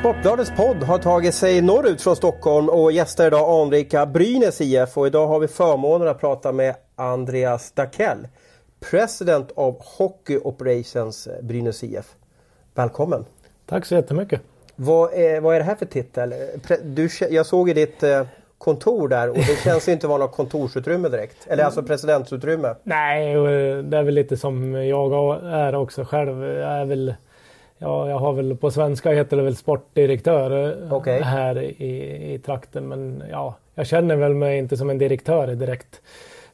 Sportbladets 0.00 0.52
podd 0.56 0.82
har 0.82 0.98
tagit 0.98 1.34
sig 1.34 1.62
norrut 1.62 2.02
från 2.02 2.16
Stockholm 2.16 2.68
och 2.68 2.92
gästar 2.92 3.26
idag 3.26 3.62
anrika 3.66 4.06
Brynäs 4.06 4.60
IF 4.60 4.98
och 4.98 5.06
idag 5.06 5.26
har 5.26 5.40
vi 5.40 5.48
förmånen 5.48 6.08
att 6.08 6.20
prata 6.20 6.52
med 6.52 6.74
Andreas 6.96 7.72
Dackell, 7.72 8.28
President 8.90 9.50
of 9.54 9.76
Hockey 9.80 10.38
Operations 10.38 11.28
Brynäs 11.42 11.84
IF. 11.84 12.14
Välkommen! 12.74 13.24
Tack 13.66 13.86
så 13.86 13.94
jättemycket! 13.94 14.40
Vad 14.76 15.12
är, 15.14 15.40
vad 15.40 15.54
är 15.54 15.58
det 15.58 15.64
här 15.64 15.74
för 15.74 15.86
titel? 15.86 16.34
Du, 16.82 17.08
jag 17.30 17.46
såg 17.46 17.70
i 17.70 17.72
ditt 17.72 18.02
eh, 18.02 18.26
kontor 18.58 19.08
där 19.08 19.28
och 19.28 19.36
det 19.36 19.62
känns 19.64 19.88
inte 19.88 20.06
vara 20.06 20.18
något 20.18 20.36
kontorsutrymme 20.36 21.08
direkt. 21.08 21.46
Eller 21.46 21.64
alltså 21.64 21.82
presidentsutrymme. 21.82 22.74
Nej, 22.82 23.34
det 23.82 23.96
är 23.96 24.02
väl 24.02 24.14
lite 24.14 24.36
som 24.36 24.74
jag 24.74 25.12
är 25.44 25.74
också 25.74 26.04
själv. 26.04 26.44
Jag 26.44 26.80
är 26.80 26.84
väl 26.84 27.14
Ja, 27.82 28.10
jag 28.10 28.18
har 28.18 28.32
väl 28.32 28.56
på 28.56 28.70
svenska 28.70 29.10
heter 29.10 29.36
det 29.36 29.42
väl 29.42 29.56
sportdirektör 29.56 30.82
eh, 30.82 30.94
okay. 30.94 31.20
här 31.20 31.62
i, 31.62 32.34
i 32.34 32.38
trakten. 32.38 32.88
Men 32.88 33.22
ja, 33.30 33.54
jag 33.74 33.86
känner 33.86 34.16
väl 34.16 34.34
mig 34.34 34.58
inte 34.58 34.76
som 34.76 34.90
en 34.90 34.98
direktör 34.98 35.46
direkt. 35.46 36.00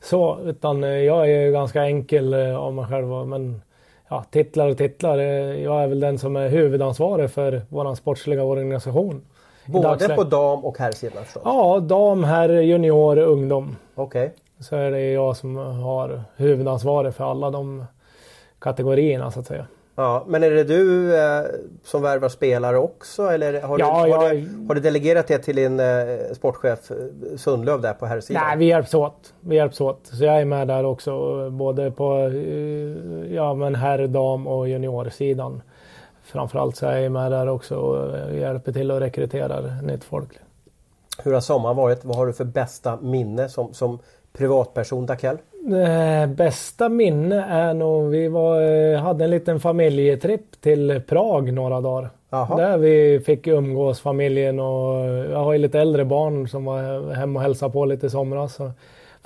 Så, 0.03 0.39
utan 0.45 0.85
eh, 0.85 0.91
jag 0.91 1.31
är 1.31 1.51
ganska 1.51 1.85
enkel 1.85 2.35
eh, 2.35 2.57
av 2.57 2.75
mig 2.75 2.85
själv. 2.85 3.07
Men 3.07 3.63
ja, 4.09 4.25
titlar 4.31 4.69
och 4.69 4.79
titlar. 4.79 5.19
Jag 5.19 5.83
är 5.83 5.87
väl 5.87 6.01
den 6.01 6.19
som 6.19 6.37
är 6.37 6.49
huvudansvarig 6.49 7.31
för 7.31 7.63
vår 7.69 7.95
sportsliga 7.95 8.43
organisation. 8.43 9.23
Både 9.67 10.09
på 10.09 10.25
dam 10.25 10.65
och 10.65 10.79
herrsidan? 10.79 11.25
Ja, 11.45 11.81
dam, 11.81 12.25
herr, 12.25 12.49
junior, 12.49 13.19
ungdom. 13.19 13.77
Okej. 13.95 14.27
Okay. 14.27 14.37
Så 14.61 14.77
är 14.77 14.91
det 14.91 15.13
jag 15.13 15.37
som 15.37 15.57
har 15.57 16.23
huvudansvaret 16.37 17.17
för 17.17 17.31
alla 17.31 17.51
de 17.51 17.85
kategorierna 18.59 19.31
så 19.31 19.41
att 19.41 19.47
säga. 19.47 19.67
Ja, 19.99 20.25
men 20.27 20.43
är 20.43 20.51
det 20.51 20.65
du 20.65 21.17
eh, 21.17 21.43
som 21.85 22.03
värvar 22.03 22.29
spelare 22.29 22.79
också 22.79 23.23
eller 23.23 23.63
har, 23.63 23.79
ja, 23.79 23.87
du, 23.87 24.13
har, 24.13 24.25
jag... 24.25 24.37
du, 24.37 24.67
har 24.69 24.75
du 24.75 24.81
delegerat 24.81 25.27
det 25.27 25.39
till 25.39 25.57
din 25.57 25.81
eh, 25.81 25.87
sportchef 26.35 26.91
eh, 26.91 26.97
Sundlöv 27.37 27.81
där 27.81 27.93
på 27.93 28.07
här 28.07 28.21
sidan? 28.21 28.43
Nej, 28.47 28.57
vi 28.57 28.65
hjälps 28.65 28.95
åt. 28.95 29.35
Vi 29.41 29.57
hjälps 29.57 29.81
åt. 29.81 30.01
Så 30.03 30.25
jag 30.25 30.41
är 30.41 30.45
med 30.45 30.69
där 30.69 30.85
också 30.85 31.51
både 31.51 31.91
på 31.91 32.17
eh, 32.19 33.35
ja, 33.35 33.55
men 33.55 33.75
herr, 33.75 34.07
dam 34.07 34.47
och 34.47 34.69
juniorsidan. 34.69 35.63
Framförallt 36.25 36.77
så 36.77 36.87
är 36.87 36.97
jag 36.97 37.13
med 37.13 37.33
där 37.33 37.49
också 37.49 37.77
och 37.77 38.35
hjälper 38.35 38.73
till 38.73 38.91
att 38.91 39.03
rekrytera 39.03 39.61
nytt 39.83 40.05
folk. 40.05 40.31
Hur 41.25 41.33
har 41.33 41.41
sommaren 41.41 41.77
varit? 41.77 42.05
Vad 42.05 42.17
har 42.17 42.27
du 42.27 42.33
för 42.33 42.45
bästa 42.45 42.97
minne 42.97 43.49
som, 43.49 43.75
som 43.75 43.99
privatperson 44.33 45.07
Dakell? 45.07 45.39
Eh, 45.67 46.27
bästa 46.27 46.89
minne 46.89 47.45
är 47.45 47.75
nog 47.75 48.11
vi 48.11 48.29
var, 48.29 48.63
eh, 48.63 49.01
hade 49.01 49.25
en 49.25 49.31
liten 49.31 49.61
familjetripp 49.61 50.61
till 50.61 51.01
Prag 51.07 51.53
några 51.53 51.81
dagar. 51.81 52.11
Aha. 52.31 52.57
Där 52.57 52.79
vi 52.79 53.21
fick 53.27 53.47
umgås 53.47 54.01
familjen 54.01 54.61
och 54.61 55.07
jag 55.31 55.39
har 55.39 55.53
ju 55.53 55.59
lite 55.59 55.81
äldre 55.81 56.05
barn 56.05 56.49
som 56.49 56.65
var 56.65 57.13
hemma 57.15 57.39
och 57.39 57.43
hälsade 57.43 57.73
på 57.73 57.85
lite 57.85 58.07
i 58.07 58.11
somras. 58.11 58.55
Så 58.55 58.71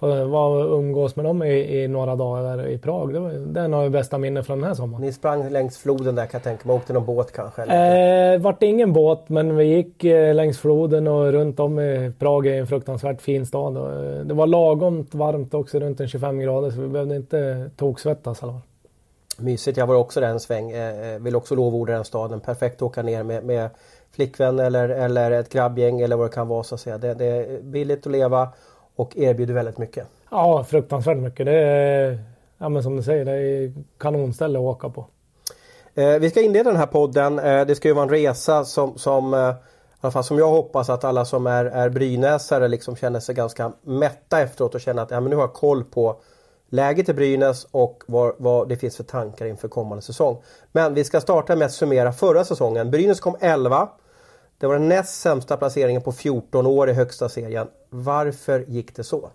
var 0.06 0.64
och 0.64 0.78
umgås 0.78 1.16
med 1.16 1.24
dem 1.24 1.42
i, 1.42 1.82
i 1.82 1.88
några 1.88 2.16
dagar 2.16 2.68
i 2.68 2.78
Prag. 2.78 3.12
Det, 3.12 3.20
var, 3.20 3.30
det 3.30 3.60
är 3.60 3.68
nog 3.68 3.92
bästa 3.92 4.18
minne 4.18 4.42
från 4.42 4.58
den 4.58 4.68
här 4.68 4.74
sommaren. 4.74 5.04
Ni 5.04 5.12
sprang 5.12 5.50
längs 5.50 5.78
floden 5.78 6.14
där 6.14 6.26
kan 6.26 6.38
jag 6.38 6.42
tänka 6.42 6.68
mig. 6.68 6.76
Åkte 6.76 6.92
någon 6.92 7.06
båt 7.06 7.32
kanske? 7.32 7.62
Eller? 7.62 8.34
Eh, 8.34 8.40
vart 8.40 8.62
ingen 8.62 8.92
båt 8.92 9.28
men 9.28 9.56
vi 9.56 9.64
gick 9.64 10.04
eh, 10.04 10.34
längs 10.34 10.58
floden 10.58 11.08
och 11.08 11.32
runt 11.32 11.60
om 11.60 11.80
i 11.80 12.12
Prag 12.18 12.46
är 12.46 12.60
en 12.60 12.66
fruktansvärt 12.66 13.22
fin 13.22 13.46
stad. 13.46 13.76
Och, 13.76 13.92
eh, 13.92 14.20
det 14.24 14.34
var 14.34 14.46
lagom 14.46 15.06
varmt 15.10 15.54
också 15.54 15.78
runt 15.78 16.00
en 16.00 16.08
25 16.08 16.38
grader 16.38 16.70
så 16.70 16.80
vi 16.80 16.88
behövde 16.88 17.16
inte 17.16 17.70
toksvettas 17.76 18.40
fall. 18.40 18.60
Mysigt. 19.38 19.78
Jag 19.78 19.86
var 19.86 19.94
också 19.94 20.20
där 20.20 20.28
en 20.28 20.40
sväng. 20.40 20.70
Eh, 20.70 21.14
eh, 21.14 21.20
vill 21.20 21.36
också 21.36 21.54
lovorda 21.54 21.92
den 21.92 22.04
staden. 22.04 22.40
Perfekt 22.40 22.76
att 22.76 22.82
åka 22.82 23.02
ner 23.02 23.22
med, 23.22 23.44
med 23.44 23.70
flickvän 24.12 24.58
eller, 24.58 24.88
eller 24.88 25.30
ett 25.30 25.52
grabbgäng 25.52 26.00
eller 26.00 26.16
vad 26.16 26.30
det 26.30 26.34
kan 26.34 26.48
vara 26.48 26.62
så 26.62 26.74
att 26.74 26.80
säga. 26.80 26.98
Det, 26.98 27.14
det 27.14 27.26
är 27.26 27.62
billigt 27.62 28.06
att 28.06 28.12
leva 28.12 28.48
och 29.00 29.16
erbjuder 29.16 29.54
väldigt 29.54 29.78
mycket. 29.78 30.06
Ja, 30.30 30.64
fruktansvärt 30.64 31.16
mycket. 31.16 31.46
Det 31.46 31.52
är, 31.52 32.18
ja, 32.58 32.68
men 32.68 32.82
som 32.82 32.96
du 32.96 33.02
säger, 33.02 33.24
det 33.24 33.32
är 33.32 33.72
kanonställe 33.98 34.58
att 34.58 34.62
åka 34.62 34.88
på. 34.88 35.06
Eh, 35.94 36.18
vi 36.18 36.30
ska 36.30 36.40
inleda 36.40 36.70
den 36.70 36.78
här 36.78 36.86
podden. 36.86 37.38
Eh, 37.38 37.66
det 37.66 37.74
ska 37.74 37.88
ju 37.88 37.94
vara 37.94 38.02
en 38.02 38.10
resa 38.10 38.64
som, 38.64 38.98
som, 38.98 39.34
eh, 39.34 39.40
i 39.40 39.52
alla 40.00 40.10
fall 40.10 40.24
som 40.24 40.38
jag 40.38 40.48
hoppas 40.48 40.90
att 40.90 41.04
alla 41.04 41.24
som 41.24 41.46
är, 41.46 41.64
är 41.64 41.88
brynäsare 41.88 42.68
liksom 42.68 42.96
känner 42.96 43.20
sig 43.20 43.34
ganska 43.34 43.72
mätta 43.82 44.40
efteråt 44.40 44.74
och 44.74 44.80
känner 44.80 45.02
att 45.02 45.10
ja, 45.10 45.20
men 45.20 45.30
nu 45.30 45.36
har 45.36 45.42
jag 45.42 45.52
koll 45.52 45.84
på 45.84 46.16
läget 46.68 47.08
i 47.08 47.12
Brynäs 47.12 47.66
och 47.70 48.02
vad, 48.06 48.34
vad 48.38 48.68
det 48.68 48.76
finns 48.76 48.96
för 48.96 49.04
tankar 49.04 49.46
inför 49.46 49.68
kommande 49.68 50.02
säsong. 50.02 50.42
Men 50.72 50.94
vi 50.94 51.04
ska 51.04 51.20
starta 51.20 51.56
med 51.56 51.66
att 51.66 51.72
summera 51.72 52.12
förra 52.12 52.44
säsongen. 52.44 52.90
Brynäs 52.90 53.20
kom 53.20 53.36
11. 53.40 53.88
Det 54.60 54.66
var 54.66 54.74
den 54.74 54.88
näst 54.88 55.20
sämsta 55.20 55.56
placeringen 55.56 56.02
på 56.02 56.12
14 56.12 56.66
år 56.66 56.90
i 56.90 56.92
högsta 56.92 57.28
serien. 57.28 57.68
Varför 57.90 58.64
gick 58.68 58.96
det 58.96 59.04
så? 59.04 59.30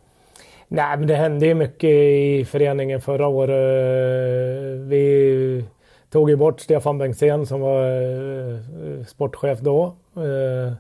Nej, 0.68 0.98
men 0.98 1.08
det 1.08 1.16
hände 1.16 1.46
ju 1.46 1.54
mycket 1.54 1.90
i 1.90 2.46
föreningen 2.46 3.02
förra 3.02 3.28
året. 3.28 4.80
Vi 4.90 5.66
tog 6.10 6.30
ju 6.30 6.36
bort 6.36 6.60
Stefan 6.60 6.98
Bengtzén 6.98 7.46
som 7.46 7.62
var 7.62 7.84
eh, 7.86 9.06
sportchef 9.08 9.60
då. 9.60 9.96
Eh, 10.16 10.74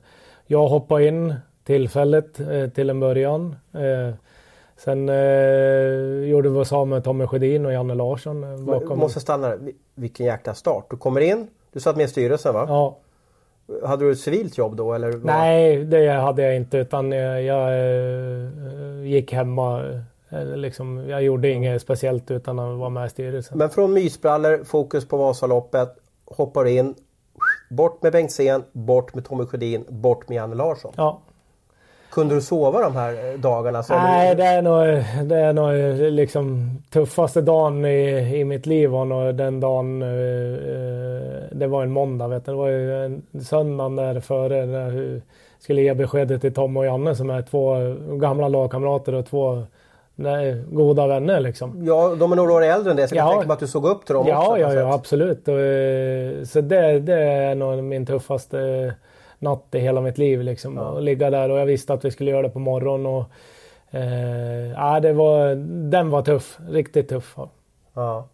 jag 0.45 0.67
hoppade 0.67 1.07
in 1.07 1.35
tillfälligt 1.63 2.39
eh, 2.39 2.69
till 2.69 2.89
en 2.89 2.99
början. 2.99 3.55
Sen 4.77 5.07
gjorde 6.27 6.49
vi 6.49 6.59
oss 6.59 6.73
av 6.73 6.87
med 6.87 7.03
Tommy 7.03 7.27
Sjödin 7.27 7.65
och 7.65 7.73
Janne 7.73 7.93
Larsson. 7.93 8.65
Bakom. 8.65 8.89
Jag 8.89 8.97
måste 8.97 9.19
stanna 9.19 9.47
där. 9.47 9.59
Vilken 9.95 10.25
jäkla 10.25 10.53
start. 10.53 10.85
Du 10.89 10.97
kommer 10.97 11.21
in, 11.21 11.47
du 11.73 11.79
satt 11.79 11.95
med 11.95 12.05
i 12.05 12.07
styrelsen 12.07 12.53
va? 12.53 12.65
Ja. 12.67 12.97
Hade 13.83 14.05
du 14.05 14.11
ett 14.11 14.19
civilt 14.19 14.57
jobb 14.57 14.75
då? 14.75 14.93
Eller 14.93 15.13
Nej, 15.23 15.85
det 15.85 16.09
hade 16.09 16.41
jag 16.41 16.55
inte 16.55 16.77
utan 16.77 17.11
jag, 17.11 17.67
äh, 17.67 19.07
gick 19.07 19.33
hemma. 19.33 19.83
Äh, 20.29 20.45
liksom, 20.45 21.09
jag 21.09 21.23
gjorde 21.23 21.49
inget 21.49 21.81
speciellt 21.81 22.31
utan 22.31 22.59
att 22.59 22.77
vara 22.77 22.89
med 22.89 23.05
i 23.05 23.09
styrelsen. 23.09 23.57
Men 23.57 23.69
från 23.69 23.93
mysbrallor, 23.93 24.63
fokus 24.63 25.07
på 25.07 25.17
Vasaloppet, 25.17 25.97
hoppar 26.25 26.65
in. 26.65 26.95
Bort 27.69 28.03
med 28.03 28.11
Bengtzén, 28.11 28.63
bort 28.71 29.15
med 29.15 29.25
Tommy 29.25 29.45
Sjödin, 29.45 29.85
bort 29.89 30.29
med 30.29 30.35
Janne 30.35 30.55
Larsson. 30.55 30.93
Ja. 30.97 31.21
Kunde 32.15 32.35
du 32.35 32.41
sova 32.41 32.81
de 32.81 32.95
här 32.95 33.31
eh, 33.33 33.39
dagarna? 33.39 33.83
Nej, 33.89 34.35
det 34.35 34.43
är 34.43 34.61
nog, 34.61 35.03
det 35.29 35.35
är 35.35 35.53
nog 35.53 35.99
liksom 36.11 36.71
tuffaste 36.89 37.41
dagen 37.41 37.85
i, 37.85 38.37
i 38.39 38.45
mitt 38.45 38.65
liv 38.65 38.89
var 38.89 39.05
nog 39.05 39.35
den 39.35 39.59
dagen. 39.59 40.01
Eh, 40.01 40.07
det 41.51 41.67
var 41.67 41.83
en 41.83 41.91
måndag 41.91 42.27
vet 42.27 42.45
du. 42.45 42.51
Det 42.51 42.57
var 42.57 42.67
ju 42.67 43.05
en 43.05 43.23
söndagen 43.43 43.95
där 43.95 44.19
före 44.19 44.65
när 44.65 44.91
jag 44.91 45.21
skulle 45.59 45.81
ge 45.81 45.93
beskedet 45.93 46.41
till 46.41 46.53
Tom 46.53 46.77
och 46.77 46.85
Janne 46.85 47.15
som 47.15 47.29
är 47.29 47.41
två 47.41 47.75
gamla 48.17 48.47
lagkamrater 48.47 49.13
och 49.13 49.25
två 49.25 49.63
Nej, 50.15 50.63
goda 50.71 51.07
vänner 51.07 51.39
liksom. 51.39 51.85
Ja, 51.85 52.15
de 52.19 52.31
är 52.31 52.35
några 52.35 52.53
år 52.53 52.63
äldre 52.63 52.91
än 52.91 52.97
det 52.97 53.07
så 53.07 53.15
jag 53.15 53.27
ja. 53.27 53.31
tänker 53.31 53.47
mig 53.47 53.53
att 53.53 53.59
du 53.59 53.67
såg 53.67 53.85
upp 53.85 54.05
till 54.05 54.15
dem 54.15 54.27
ja, 54.27 54.47
också. 54.47 54.61
Ja, 54.61 54.73
ja, 54.73 54.93
absolut. 54.93 55.47
Och, 55.47 55.59
eh, 55.59 56.43
så 56.43 56.61
det, 56.61 56.99
det 56.99 57.21
är 57.21 57.55
nog 57.55 57.83
min 57.83 58.05
tuffaste 58.05 58.93
natt 59.45 59.75
i 59.75 59.79
hela 59.79 60.01
mitt 60.01 60.17
liv. 60.17 60.41
Liksom, 60.41 60.77
ja. 60.77 60.89
Och 60.89 61.01
ligga 61.01 61.29
där 61.29 61.49
och 61.49 61.59
jag 61.59 61.65
visste 61.65 61.93
att 61.93 62.05
vi 62.05 62.11
skulle 62.11 62.31
göra 62.31 62.41
det 62.41 62.49
på 62.49 62.59
morgonen. 62.59 63.05
Och, 63.05 63.25
eh, 63.91 64.71
ja, 64.71 64.99
det 64.99 65.13
var, 65.13 65.55
den 65.89 66.09
var 66.09 66.21
tuff. 66.21 66.59
Riktigt 66.69 67.09
tuff. 67.09 67.35
Ja. 67.93 68.27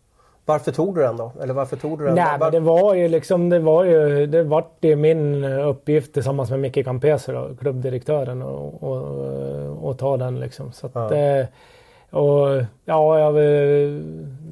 Varför 0.46 0.72
tog 0.72 0.96
du 0.96 1.02
den 1.02 1.18
då? 1.18 1.32
Eller 1.42 1.54
varför 1.54 1.78
tog 1.78 2.00
du 2.00 2.06
den? 2.06 2.16
Nej, 2.16 2.40
men 2.40 2.52
det 2.52 2.60
var 2.60 2.94
ju 2.94 3.08
liksom, 3.08 3.50
det 3.50 3.60
var 3.60 3.84
ju, 3.84 4.28
det 4.28 4.44
vart 4.44 4.78
ju 4.82 4.96
min 4.96 5.44
uppgift 5.44 6.14
tillsammans 6.14 6.50
med 6.50 6.60
Micke 6.60 6.86
Campeser, 6.86 7.56
klubbdirektören, 7.60 8.42
och, 8.42 8.84
och, 8.84 9.90
och, 9.90 9.98
ta 9.98 10.18
den 10.18 10.40
liksom. 10.40 10.72
Så 10.72 10.88
att, 10.88 10.96
ja. 10.96 11.16
Eh, 11.16 11.46
och 12.10 12.64
ja, 12.86 13.20
jag, 13.20 13.36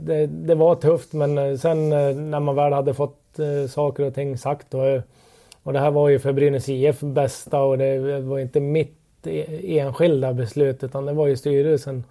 det, 0.05 0.27
det 0.27 0.55
var 0.55 0.75
tufft 0.75 1.13
men 1.13 1.57
sen 1.57 1.91
eh, 1.91 2.15
när 2.15 2.39
man 2.39 2.55
väl 2.55 2.73
hade 2.73 2.93
fått 2.93 3.39
eh, 3.39 3.69
saker 3.69 4.03
och 4.03 4.15
ting 4.15 4.37
sagt 4.37 4.71
då 4.71 5.01
och 5.63 5.73
det 5.73 5.79
här 5.79 5.91
var 5.91 6.09
ju 6.09 6.19
för 6.19 6.31
Brynäs 6.31 6.69
IF 6.69 6.99
bästa 6.99 7.61
och 7.61 7.77
det 7.77 8.19
var 8.19 8.39
inte 8.39 8.59
mitt 8.59 9.27
e-, 9.27 9.79
enskilda 9.79 10.33
beslut 10.33 10.83
utan 10.83 11.05
det 11.05 11.13
var 11.13 11.27
ju 11.27 11.37
styrelsen 11.37 12.03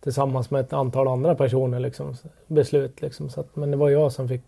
tillsammans 0.00 0.50
med 0.50 0.60
ett 0.60 0.72
antal 0.72 1.08
andra 1.08 1.34
personer 1.34 1.80
liksom, 1.80 2.16
beslut. 2.46 3.02
Liksom. 3.02 3.30
Så 3.30 3.40
att, 3.40 3.56
men 3.56 3.70
det 3.70 3.76
var 3.76 3.90
jag 3.90 4.12
som 4.12 4.28
fick 4.28 4.42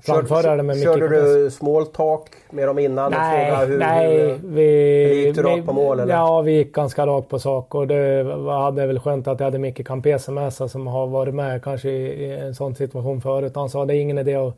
framföra 0.00 0.56
det 0.56 0.62
med 0.62 0.76
mycket 0.76 0.94
Körde 0.94 1.44
du 1.44 1.50
small 1.50 1.86
talk 1.86 2.28
med 2.50 2.68
dem 2.68 2.78
innan? 2.78 3.12
Nej, 3.12 3.52
och 3.52 3.58
hur, 3.58 3.78
nej. 3.78 4.18
Hur, 4.18 4.38
vi, 4.42 5.24
gick 5.24 5.36
du 5.36 5.42
rakt 5.42 5.66
på 5.66 5.72
mål? 5.72 6.00
Eller? 6.00 6.14
Ja, 6.14 6.40
vi 6.40 6.52
gick 6.52 6.72
ganska 6.74 7.06
rakt 7.06 7.28
på 7.28 7.38
sak 7.38 7.74
och 7.74 7.86
det 7.86 8.24
hade 8.48 8.86
väl 8.86 8.98
skönt 8.98 9.28
att 9.28 9.40
jag 9.40 9.44
hade 9.44 9.58
Micke 9.58 9.86
Campese 9.86 10.32
med 10.32 10.52
sig 10.52 10.68
som 10.68 10.86
har 10.86 11.06
varit 11.06 11.34
med 11.34 11.64
kanske 11.64 11.90
i, 11.90 12.24
i 12.24 12.32
en 12.32 12.54
sån 12.54 12.74
situation 12.74 13.20
förut. 13.20 13.52
Han 13.54 13.68
sa 13.68 13.84
det 13.84 13.96
är 13.96 14.00
ingen 14.00 14.18
idé 14.18 14.34
att 14.34 14.56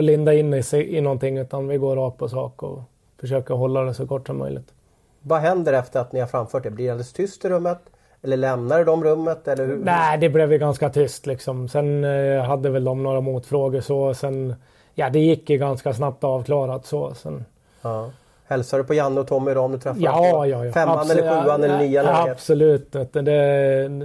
att 0.00 0.04
linda 0.04 0.34
in 0.34 0.54
i, 0.54 0.62
i 0.72 1.00
någonting 1.00 1.38
utan 1.38 1.68
vi 1.68 1.76
går 1.76 1.96
rakt 1.96 2.18
på 2.18 2.28
sak 2.28 2.62
och 2.62 2.82
försöker 3.20 3.54
hålla 3.54 3.82
det 3.82 3.94
så 3.94 4.06
kort 4.06 4.26
som 4.26 4.38
möjligt. 4.38 4.72
Vad 5.22 5.40
händer 5.40 5.72
efter 5.72 6.00
att 6.00 6.12
ni 6.12 6.20
har 6.20 6.26
framfört 6.26 6.62
det? 6.62 6.70
Blir 6.70 6.84
det 6.84 6.90
alldeles 6.90 7.12
tyst 7.12 7.44
i 7.44 7.48
rummet? 7.48 7.78
Eller 8.22 8.36
lämnar 8.36 8.84
de 8.84 9.04
rummet? 9.04 9.48
Eller 9.48 9.66
hur? 9.66 9.76
Nej, 9.76 10.18
det 10.18 10.28
blev 10.28 10.52
ju 10.52 10.58
ganska 10.58 10.90
tyst 10.90 11.26
liksom. 11.26 11.68
Sen 11.68 12.04
eh, 12.04 12.42
hade 12.42 12.70
väl 12.70 12.84
de 12.84 13.02
några 13.02 13.20
motfrågor 13.20 13.80
så. 13.80 14.14
Sen, 14.14 14.54
ja, 14.94 15.10
det 15.10 15.18
gick 15.18 15.50
ju 15.50 15.58
ganska 15.58 15.94
snabbt 15.94 16.24
avklarat 16.24 16.86
så. 16.86 17.14
Sen... 17.14 17.44
Ja. 17.82 18.10
Hälsar 18.46 18.78
du 18.78 18.84
på 18.84 18.94
Janne 18.94 19.20
och 19.20 19.26
Tommy 19.26 19.50
idag 19.50 19.64
om 19.64 19.72
du 19.72 19.78
träffar 19.78 20.00
ja, 20.00 20.32
dem? 20.32 20.48
Ja, 20.48 20.64
ja. 20.64 20.72
Femman 20.72 20.98
Absolut. 20.98 21.24
eller 21.24 21.42
sjuan 21.42 21.64
eller 21.64 21.78
nian? 21.78 22.06
Ja, 22.06 22.30
absolut, 22.30 22.92
det, 22.92 23.22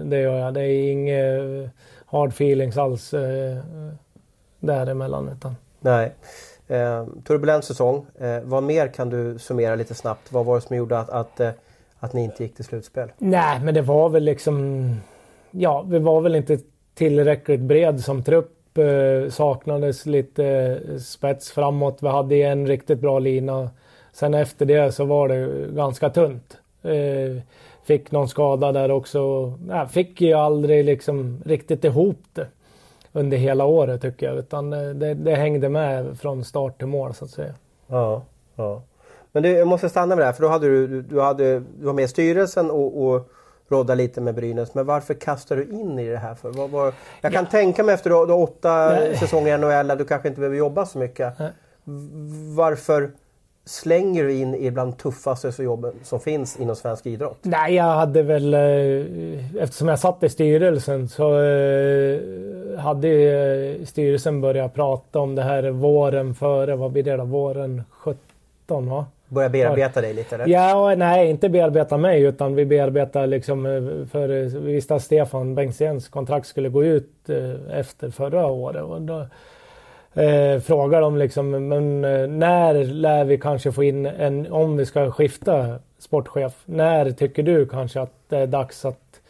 det 0.03 0.19
gör 0.19 0.37
jag. 0.39 0.53
Det 0.53 0.61
är 0.61 0.91
inget 0.91 1.69
hard 2.05 2.29
feelings 2.29 2.77
alls 2.77 3.13
eh, 3.13 3.57
däremellan. 4.59 5.29
Utan. 5.29 5.55
Nej. 5.85 6.11
Eh, 6.67 7.05
turbulent 7.23 7.65
säsong. 7.65 8.05
Eh, 8.19 8.39
vad 8.43 8.63
mer 8.63 8.87
kan 8.87 9.09
du 9.09 9.39
summera 9.39 9.75
lite 9.75 9.93
snabbt? 9.93 10.31
Vad 10.31 10.45
var 10.45 10.55
det 10.55 10.61
som 10.61 10.75
gjorde 10.75 10.99
att, 10.99 11.09
att, 11.09 11.39
eh, 11.39 11.49
att 11.99 12.13
ni 12.13 12.23
inte 12.23 12.43
gick 12.43 12.55
till 12.55 12.65
slutspel? 12.65 13.11
Nej, 13.17 13.59
men 13.59 13.73
det 13.73 13.81
var 13.81 14.09
väl 14.09 14.23
liksom... 14.23 14.95
Ja, 15.51 15.85
vi 15.87 15.99
var 15.99 16.21
väl 16.21 16.35
inte 16.35 16.59
tillräckligt 16.93 17.59
bred 17.59 18.03
som 18.03 18.23
trupp. 18.23 18.77
Eh, 18.77 19.29
saknades 19.29 20.05
lite 20.05 20.45
eh, 20.45 20.97
spets 20.97 21.51
framåt. 21.51 21.97
Vi 22.01 22.07
hade 22.07 22.35
en 22.35 22.67
riktigt 22.67 22.99
bra 22.99 23.19
lina. 23.19 23.69
Sen 24.13 24.33
efter 24.33 24.65
det 24.65 24.91
så 24.91 25.05
var 25.05 25.27
det 25.27 25.67
ganska 25.75 26.09
tunt. 26.09 26.57
Eh, 26.83 27.41
fick 27.83 28.11
någon 28.11 28.29
skada 28.29 28.71
där 28.71 28.91
också. 28.91 29.53
Nej, 29.65 29.87
fick 29.87 30.21
ju 30.21 30.33
aldrig 30.33 30.85
liksom 30.85 31.41
riktigt 31.45 31.83
ihop 31.83 32.21
det 32.33 32.47
under 33.15 33.37
hela 33.37 33.65
året 33.65 34.01
tycker 34.01 34.25
jag. 34.25 34.37
Utan 34.37 34.69
det, 34.69 35.13
det 35.13 35.35
hängde 35.35 35.69
med 35.69 36.19
från 36.19 36.43
start 36.43 36.77
till 36.77 36.87
mål 36.87 37.13
så 37.13 37.25
att 37.25 37.31
säga. 37.31 37.53
Ja, 37.87 38.23
ja. 38.55 38.81
Men 39.31 39.43
du, 39.43 39.49
jag 39.49 39.67
måste 39.67 39.89
stanna 39.89 40.15
med 40.15 40.17
det 40.17 40.25
här 40.25 40.33
för 40.33 40.41
då 40.41 40.49
hade 40.49 40.67
du, 40.67 41.01
du, 41.01 41.21
hade, 41.21 41.59
du 41.59 41.85
var 41.85 41.93
med 41.93 42.05
i 42.05 42.07
styrelsen 42.07 42.71
och, 42.71 43.05
och 43.05 43.29
rodda 43.67 43.95
lite 43.95 44.21
med 44.21 44.35
Brynäs. 44.35 44.73
Men 44.73 44.85
varför 44.85 45.13
kastar 45.13 45.55
du 45.55 45.63
in 45.63 45.99
i 45.99 46.09
det 46.09 46.17
här? 46.17 46.35
För? 46.35 46.49
Var, 46.49 46.67
var, 46.67 46.93
jag 47.21 47.33
kan 47.33 47.43
ja. 47.43 47.51
tänka 47.51 47.83
mig 47.83 47.95
efter 47.95 48.09
du, 48.09 48.25
du 48.25 48.33
åtta 48.33 48.89
Nej. 48.89 49.17
säsonger 49.17 49.55
i 49.55 49.57
NHL 49.57 49.91
att 49.91 49.97
du 49.97 50.05
kanske 50.05 50.27
inte 50.27 50.39
behöver 50.39 50.57
jobba 50.57 50.85
så 50.85 50.97
mycket. 50.97 51.39
Nej. 51.39 51.51
Varför 52.55 53.11
slänger 53.65 54.23
du 54.23 54.33
in 54.33 54.55
i 54.55 54.71
bland 54.71 54.97
tuffaste 54.97 55.63
jobben 55.63 55.93
som 56.03 56.19
finns 56.19 56.59
inom 56.59 56.75
svensk 56.75 57.05
idrott? 57.05 57.37
Nej, 57.41 57.75
jag 57.75 57.83
hade 57.83 58.23
väl... 58.23 58.53
eh, 58.53 59.61
Eftersom 59.63 59.87
jag 59.87 59.99
satt 59.99 60.23
i 60.23 60.29
styrelsen 60.29 61.07
så 61.09 61.39
eh, 61.39 62.19
hade 62.79 63.07
eh, 63.09 63.85
styrelsen 63.85 64.41
börjat 64.41 64.73
prata 64.73 65.19
om 65.19 65.35
det 65.35 65.41
här 65.41 65.69
våren 65.69 66.35
före. 66.35 66.75
Vad 66.75 66.91
blir 66.91 67.03
det 67.03 67.17
då? 67.17 67.23
Våren 67.23 67.83
17 67.89 68.89
va? 68.89 69.05
Börja 69.27 69.49
bearbeta 69.49 70.01
dig 70.01 70.13
lite? 70.13 70.35
Eller? 70.35 70.47
Ja, 70.47 70.95
nej 70.95 71.29
inte 71.29 71.49
bearbeta 71.49 71.97
mig 71.97 72.21
utan 72.23 72.55
vi 72.55 72.65
bearbetar 72.65 73.27
liksom 73.27 73.63
för 74.11 74.27
vi 74.59 74.73
visste 74.73 74.95
att 74.95 75.03
Stefan 75.03 75.55
Bengtzéns 75.55 76.07
kontrakt 76.09 76.47
skulle 76.47 76.69
gå 76.69 76.83
ut 76.83 77.29
efter 77.71 78.09
förra 78.09 78.45
året. 78.45 78.83
Och 78.83 79.01
då, 79.01 79.25
eh, 80.15 80.59
frågar 80.59 81.01
de 81.01 81.17
liksom, 81.17 81.49
men 81.49 82.05
eh, 82.05 82.27
när 82.27 82.83
lär 82.83 83.25
vi 83.25 83.37
kanske 83.37 83.71
få 83.71 83.83
in 83.83 84.05
en, 84.05 84.51
om 84.51 84.77
vi 84.77 84.85
ska 84.85 85.11
skifta 85.11 85.79
sportchef, 85.99 86.53
när 86.65 87.11
tycker 87.11 87.43
du 87.43 87.65
kanske 87.65 88.01
att 88.01 88.13
det 88.29 88.37
är 88.37 88.47
dags 88.47 88.85
att 88.85 89.21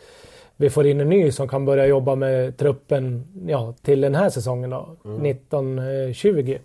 vi 0.58 0.70
får 0.70 0.86
in 0.88 1.02
en 1.02 1.10
ny 1.10 1.32
som 1.32 1.48
kan 1.48 1.66
börja 1.66 1.86
jobba 1.86 2.16
med 2.16 2.58
truppen 2.58 3.24
ja, 3.48 3.74
till 3.82 4.02
den 4.02 4.16
här 4.16 4.30
säsongen 4.30 4.70
då, 4.70 4.88
mm. 5.06 5.26
1920. 5.26 6.58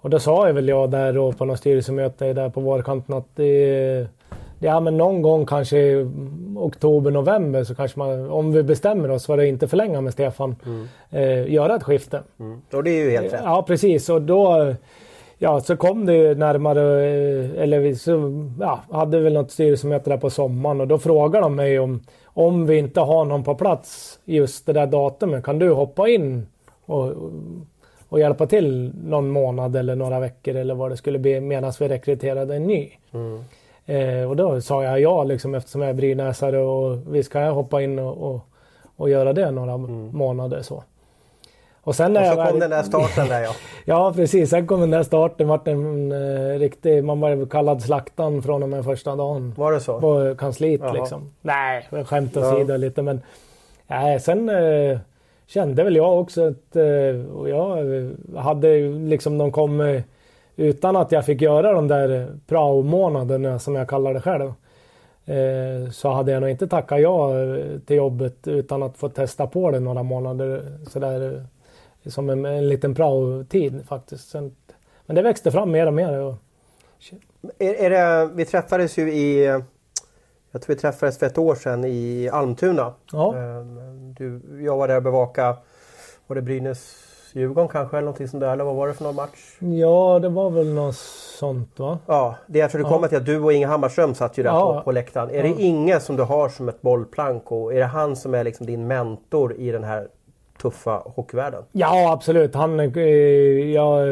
Och 0.00 0.10
då 0.10 0.18
sa 0.18 0.46
jag 0.46 0.54
väl 0.54 0.68
jag 0.68 0.90
där 0.90 1.12
då 1.12 1.32
på 1.32 1.44
något 1.44 1.58
styrelsemöte 1.58 2.32
där 2.32 2.48
på 2.48 2.60
vårkanten 2.60 3.14
att 3.14 3.36
det, 3.36 4.06
ja 4.58 4.80
men 4.80 4.96
någon 4.96 5.22
gång 5.22 5.46
kanske 5.46 6.06
oktober, 6.56 7.10
november 7.10 7.64
så 7.64 7.74
kanske 7.74 7.98
man, 7.98 8.30
om 8.30 8.52
vi 8.52 8.62
bestämmer 8.62 9.10
oss 9.10 9.26
för 9.26 9.38
att 9.38 9.44
inte 9.44 9.68
förlänga 9.68 10.00
med 10.00 10.12
Stefan, 10.12 10.56
mm. 10.66 10.88
eh, 11.10 11.52
göra 11.52 11.76
ett 11.76 11.82
skifte. 11.82 12.22
Mm. 12.40 12.62
Och 12.72 12.84
det 12.84 12.90
är 12.90 13.04
ju 13.04 13.10
helt 13.10 13.32
rätt. 13.32 13.40
Ja 13.44 13.64
precis 13.66 14.08
och 14.08 14.22
då 14.22 14.74
Ja, 15.40 15.60
så 15.60 15.76
kom 15.76 16.06
det 16.06 16.38
närmare, 16.38 17.04
eh, 17.04 17.62
eller 17.62 17.78
vi 17.78 17.94
så, 17.94 18.44
ja, 18.60 18.80
hade 18.90 19.20
väl 19.20 19.32
något 19.32 19.50
styrelsemöte 19.50 20.10
där 20.10 20.16
på 20.16 20.30
sommaren 20.30 20.80
och 20.80 20.88
då 20.88 20.98
frågade 20.98 21.44
de 21.44 21.54
mig 21.54 21.78
om, 21.78 22.00
om 22.24 22.66
vi 22.66 22.78
inte 22.78 23.00
har 23.00 23.24
någon 23.24 23.44
på 23.44 23.54
plats 23.54 24.18
just 24.24 24.66
det 24.66 24.72
där 24.72 24.86
datumet, 24.86 25.44
kan 25.44 25.58
du 25.58 25.70
hoppa 25.70 26.08
in 26.08 26.46
och, 26.86 27.12
och 28.08 28.20
hjälpa 28.20 28.46
till 28.46 28.92
någon 29.04 29.28
månad 29.28 29.76
eller 29.76 29.94
några 29.94 30.20
veckor 30.20 30.56
eller 30.56 30.74
vad 30.74 30.90
det 30.90 30.96
skulle 30.96 31.18
bli 31.18 31.40
medan 31.40 31.72
vi 31.80 31.88
rekryterade 31.88 32.56
en 32.56 32.66
ny. 32.66 32.90
Mm. 33.12 33.44
Eh, 33.88 34.28
och 34.30 34.36
då 34.36 34.60
sa 34.60 34.84
jag 34.84 35.00
ja 35.00 35.24
liksom 35.24 35.54
eftersom 35.54 35.80
jag 35.80 35.90
är 35.90 35.94
brynäsare 35.94 36.58
och 36.58 36.98
vi 37.14 37.22
ska 37.22 37.40
hoppa 37.40 37.82
in 37.82 37.98
och, 37.98 38.30
och, 38.30 38.40
och 38.96 39.10
göra 39.10 39.32
det 39.32 39.50
några 39.50 39.72
mm. 39.72 40.10
månader 40.12 40.62
så. 40.62 40.82
Och 41.80 41.94
sen 41.94 42.16
och 42.16 42.24
så 42.24 42.34
kom 42.34 42.44
väl... 42.44 42.58
den 42.58 42.70
där 42.70 42.82
starten 42.82 43.28
där 43.28 43.42
ja. 43.42 43.52
ja 43.84 44.12
precis, 44.16 44.50
sen 44.50 44.66
kom 44.66 44.80
den 44.80 44.90
där 44.90 45.02
starten. 45.02 45.48
Vart 45.48 45.68
en 45.68 46.12
eh, 46.12 46.58
riktig, 46.58 47.04
man 47.04 47.20
var 47.20 47.46
kallad 47.46 47.82
slaktan 47.82 48.42
från 48.42 48.62
och 48.62 48.68
med 48.68 48.84
första 48.84 49.16
dagen. 49.16 49.54
Var 49.56 49.72
det 49.72 49.80
så? 49.80 50.00
På 50.00 50.34
kansliet 50.38 50.80
Jaha. 50.80 50.92
liksom. 50.92 51.30
Nej, 51.40 51.88
skämt 52.04 52.36
åsido 52.36 52.72
ja. 52.72 52.76
lite 52.76 53.02
men. 53.02 53.20
Nej, 53.86 54.20
sen 54.20 54.48
eh, 54.48 54.98
kände 55.46 55.84
väl 55.84 55.96
jag 55.96 56.20
också 56.20 56.48
att 56.48 56.76
eh, 56.76 56.84
jag 57.48 58.10
hade 58.36 58.78
liksom 58.88 59.38
de 59.38 59.52
kom 59.52 60.02
utan 60.58 60.96
att 60.96 61.12
jag 61.12 61.26
fick 61.26 61.40
göra 61.40 61.72
de 61.72 61.88
där 61.88 62.36
prao-månaderna 62.46 63.58
som 63.58 63.74
jag 63.74 63.88
kallar 63.88 64.14
det 64.14 64.20
själv. 64.20 64.52
Eh, 65.26 65.90
så 65.90 66.08
hade 66.08 66.32
jag 66.32 66.40
nog 66.40 66.50
inte 66.50 66.68
tackat 66.68 67.00
ja 67.00 67.32
till 67.86 67.96
jobbet 67.96 68.48
utan 68.48 68.82
att 68.82 68.96
få 68.96 69.08
testa 69.08 69.46
på 69.46 69.70
det 69.70 69.80
några 69.80 70.02
månader 70.02 70.78
sådär 70.86 71.46
som 72.06 72.30
en, 72.30 72.44
en 72.44 72.68
liten 72.68 72.94
prao-tid 72.94 73.84
faktiskt. 73.88 74.28
Sen, 74.28 74.56
men 75.06 75.16
det 75.16 75.22
växte 75.22 75.50
fram 75.50 75.70
mer 75.70 75.86
och 75.86 75.94
mer. 75.94 76.20
Och... 76.20 76.34
Är, 77.58 77.74
är 77.74 77.90
det, 77.90 78.30
vi 78.34 78.44
träffades 78.44 78.98
ju 78.98 79.12
i 79.12 79.44
jag 80.50 80.62
tror 80.62 80.74
vi 80.74 80.80
träffades 80.80 81.18
för 81.18 81.26
ett 81.26 81.38
år 81.38 81.54
sedan 81.54 81.84
i 81.84 82.30
Almtuna. 82.32 82.94
Ja. 83.12 83.36
Eh, 83.36 83.64
du, 84.16 84.40
jag 84.64 84.76
var 84.76 84.88
där 84.88 84.96
och 84.96 85.02
bevakade 85.02 85.56
var 86.26 86.36
det 86.36 86.42
Brynäs 86.42 87.07
Djurgården 87.38 87.68
kanske 87.68 87.96
eller 87.96 88.04
någonting 88.04 88.28
sånt 88.28 88.40
där. 88.40 88.52
Eller 88.52 88.64
vad 88.64 88.74
var 88.74 88.88
det 88.88 88.94
för 88.94 89.04
någon 89.04 89.14
match? 89.14 89.56
Ja, 89.58 90.18
det 90.18 90.28
var 90.28 90.50
väl 90.50 90.74
något 90.74 90.96
sånt 91.38 91.78
va? 91.78 91.98
Ja, 92.06 92.36
det 92.46 92.60
är 92.60 92.68
för 92.68 92.78
du 92.78 92.84
ja. 92.84 92.90
kommer 92.90 93.08
till 93.08 93.16
att 93.16 93.26
du 93.26 93.40
och 93.40 93.52
Inge 93.52 93.66
Hammarström 93.66 94.14
satt 94.14 94.38
ju 94.38 94.42
där 94.42 94.50
ja. 94.50 94.74
på, 94.74 94.82
på 94.82 94.92
läktaren. 94.92 95.30
Är 95.30 95.34
ja. 95.34 95.42
det 95.42 95.62
Inge 95.62 96.00
som 96.00 96.16
du 96.16 96.22
har 96.22 96.48
som 96.48 96.68
ett 96.68 96.82
bollplank 96.82 97.52
och 97.52 97.74
är 97.74 97.78
det 97.78 97.84
han 97.84 98.16
som 98.16 98.34
är 98.34 98.44
liksom 98.44 98.66
din 98.66 98.86
mentor 98.86 99.54
i 99.54 99.70
den 99.70 99.84
här 99.84 100.08
tuffa 100.62 101.02
hockeyvärlden? 101.04 101.62
Ja, 101.72 102.12
absolut. 102.12 102.54
Han, 102.54 102.80
eh, 102.80 102.86
jag, 103.72 104.00
eh, 104.00 104.08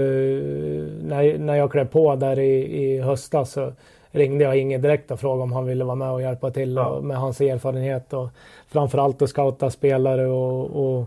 när, 1.02 1.38
när 1.38 1.54
jag 1.54 1.72
klev 1.72 1.88
på 1.88 2.16
där 2.16 2.38
i, 2.38 2.82
i 2.84 3.00
höstas 3.00 3.52
så 3.52 3.72
ringde 4.10 4.44
jag 4.44 4.56
Inge 4.56 4.78
direkt 4.78 5.10
och 5.10 5.20
frågade 5.20 5.42
om 5.42 5.52
han 5.52 5.66
ville 5.66 5.84
vara 5.84 5.94
med 5.94 6.10
och 6.10 6.22
hjälpa 6.22 6.50
till 6.50 6.74
ja. 6.74 7.00
med 7.00 7.16
hans 7.16 7.40
erfarenhet 7.40 8.12
och 8.12 8.28
framförallt 8.68 9.22
att 9.22 9.30
scouta 9.30 9.70
spelare 9.70 10.26
och, 10.26 10.64
och 10.64 11.06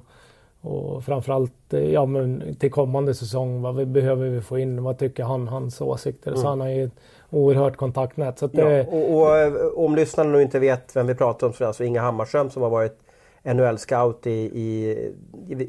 och 0.62 1.04
framförallt 1.04 1.74
eh, 1.74 1.80
ja, 1.80 2.06
men 2.06 2.56
till 2.60 2.72
kommande 2.72 3.13
säsong, 3.13 3.62
vad 3.62 3.75
vi, 3.75 3.86
behöver 3.86 4.30
vi 4.30 4.42
få 4.42 4.60
in? 4.60 4.84
Vad 4.84 4.98
tycker 4.98 5.24
han, 5.24 5.48
hans 5.48 5.82
åsikter? 5.82 6.32
Mm. 6.32 6.42
Så 6.42 6.48
han 6.48 6.62
har 6.62 6.68
ju 6.68 6.84
ett 6.84 7.00
oerhört 7.30 7.78
kontaktnät. 7.78 8.39
Så 8.39 8.48
det... 8.48 8.62
ja, 8.62 8.98
och, 8.98 9.18
och, 9.18 9.38
eh, 9.38 9.54
om 9.75 9.96
lyssnarna 9.96 10.30
nu 10.30 10.42
inte 10.42 10.60
vet 10.60 10.96
vem 10.96 11.08
vi 11.08 11.16
pratar 11.16 11.48
om 11.48 11.54
så 11.54 11.58
är 11.58 11.66
det 11.66 11.68
alltså 11.68 11.84
Inga 11.84 12.01
Hammarström 12.01 12.50
som 12.50 12.62
har 12.62 12.70
varit 12.70 13.00
NHL-scout 13.44 14.28
i, 14.28 14.32
i, 14.32 14.98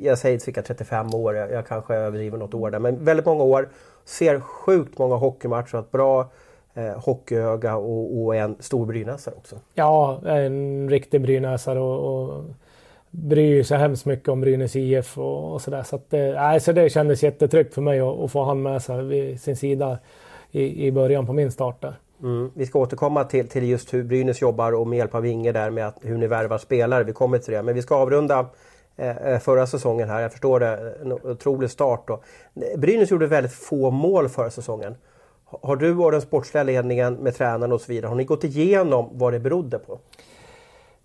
jag 0.02 0.18
säger 0.18 0.38
cirka 0.38 0.62
35 0.62 1.14
år, 1.14 1.36
jag, 1.36 1.66
kanske 1.66 1.94
överdriver 1.94 2.38
något 2.38 2.54
år 2.54 2.70
där, 2.70 2.78
men 2.78 3.04
väldigt 3.04 3.26
många 3.26 3.44
år. 3.44 3.68
Ser 4.04 4.40
sjukt 4.40 4.98
många 4.98 5.16
hockeymatcher, 5.16 5.72
har 5.72 5.80
ett 5.80 5.90
bra 5.90 6.30
eh, 6.74 6.98
hockeyöga 6.98 7.76
och, 7.76 8.24
och 8.24 8.36
en 8.36 8.56
stor 8.60 8.86
brynäsare 8.86 9.34
också. 9.38 9.56
Ja, 9.74 10.20
en 10.26 10.90
riktig 10.90 11.20
brynäsare 11.20 11.80
och, 11.80 12.24
och 12.24 12.44
bryr 13.10 13.62
sig 13.62 13.78
hemskt 13.78 14.06
mycket 14.06 14.28
om 14.28 14.40
Brynäs 14.40 14.76
IF 14.76 15.18
och, 15.18 15.52
och 15.52 15.62
sådär. 15.62 15.82
Så, 15.82 15.96
att, 15.96 16.12
äh, 16.12 16.58
så 16.58 16.72
det 16.72 16.90
kändes 16.90 17.22
jättetryggt 17.22 17.74
för 17.74 17.82
mig 17.82 18.00
att, 18.00 18.32
få 18.32 18.44
han 18.44 18.62
med 18.62 18.82
sig 18.82 19.04
vid 19.04 19.40
sin 19.40 19.56
sida 19.56 19.98
i, 20.50 20.86
i 20.86 20.92
början 20.92 21.26
på 21.26 21.32
min 21.32 21.50
start 21.50 21.80
där. 21.80 21.94
Mm. 22.22 22.50
Vi 22.54 22.66
ska 22.66 22.78
återkomma 22.78 23.24
till, 23.24 23.48
till 23.48 23.68
just 23.68 23.94
hur 23.94 24.02
Brynäs 24.02 24.42
jobbar 24.42 24.72
och 24.72 24.86
med 24.86 24.96
hjälp 24.96 25.14
av 25.14 25.26
Inge 25.26 25.52
där 25.52 25.70
med 25.70 25.86
att, 25.86 25.96
hur 26.02 26.18
ni 26.18 26.26
värvar 26.26 26.58
spelare. 26.58 27.04
Vi 27.04 27.12
kommer 27.12 27.38
till 27.38 27.54
det. 27.54 27.62
Men 27.62 27.74
vi 27.74 27.82
ska 27.82 27.96
avrunda 27.96 28.46
eh, 28.96 29.16
eh 29.16 29.38
förra 29.38 29.66
säsongen 29.66 30.08
här. 30.08 30.20
Jag 30.20 30.30
förstår 30.30 30.60
det. 30.60 30.94
En 31.02 31.12
otrolig 31.12 31.70
start. 31.70 32.08
Då. 32.08 32.20
Brynäs 32.76 33.10
gjorde 33.10 33.26
väldigt 33.26 33.52
få 33.52 33.90
mål 33.90 34.28
förra 34.28 34.50
säsongen. 34.50 34.94
Har 35.62 35.76
du 35.76 35.96
och 35.96 36.12
den 36.12 36.20
sportsliga 36.20 36.62
ledningen 36.62 37.14
med 37.14 37.34
tränaren 37.34 37.72
och 37.72 37.80
så 37.80 37.92
vidare, 37.92 38.08
har 38.08 38.16
ni 38.16 38.24
gått 38.24 38.44
igenom 38.44 39.08
vad 39.12 39.32
det 39.32 39.40
berodde 39.40 39.78
på? 39.78 39.98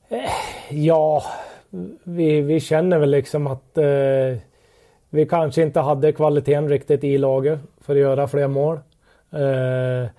Eh, 0.09 0.29
ja, 0.69 1.23
vi, 2.03 2.41
vi 2.41 2.59
känner 2.59 2.99
väl 2.99 3.09
liksom 3.09 3.47
att 3.47 3.77
eh, 3.77 4.37
vi 5.09 5.25
kanske 5.29 5.61
inte 5.61 5.79
hade 5.79 6.11
kvaliteten 6.11 6.69
riktigt 6.69 7.03
i 7.03 7.17
laget 7.17 7.59
för 7.81 7.93
att 7.93 8.01
göra 8.01 8.27
fler 8.27 8.47
mål. 8.47 8.79
Eh, 9.31 10.09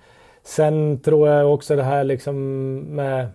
sen 0.43 0.99
tror 0.99 1.29
jag 1.29 1.53
också 1.53 1.75
det 1.75 1.83
här 1.83 2.03
liksom 2.03 2.77
med 2.77 3.27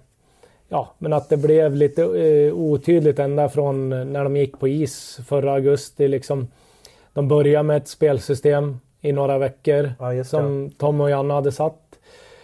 Ja, 0.72 0.88
men 0.98 1.12
att 1.12 1.28
det 1.28 1.36
blev 1.36 1.76
lite 1.76 2.02
eh, 2.02 2.54
otydligt 2.54 3.18
ända 3.18 3.48
från 3.48 3.88
när 4.12 4.24
de 4.24 4.36
gick 4.36 4.60
på 4.60 4.68
is 4.68 5.18
förra 5.26 5.52
augusti. 5.52 6.08
Liksom, 6.08 6.48
de 7.12 7.28
började 7.28 7.62
med 7.62 7.76
ett 7.76 7.88
spelsystem 7.88 8.78
i 9.00 9.12
några 9.12 9.38
veckor 9.38 9.92
ja, 9.98 10.24
som 10.24 10.70
Tom 10.78 11.00
och 11.00 11.10
Janne 11.10 11.34
hade 11.34 11.52
satt. 11.52 11.80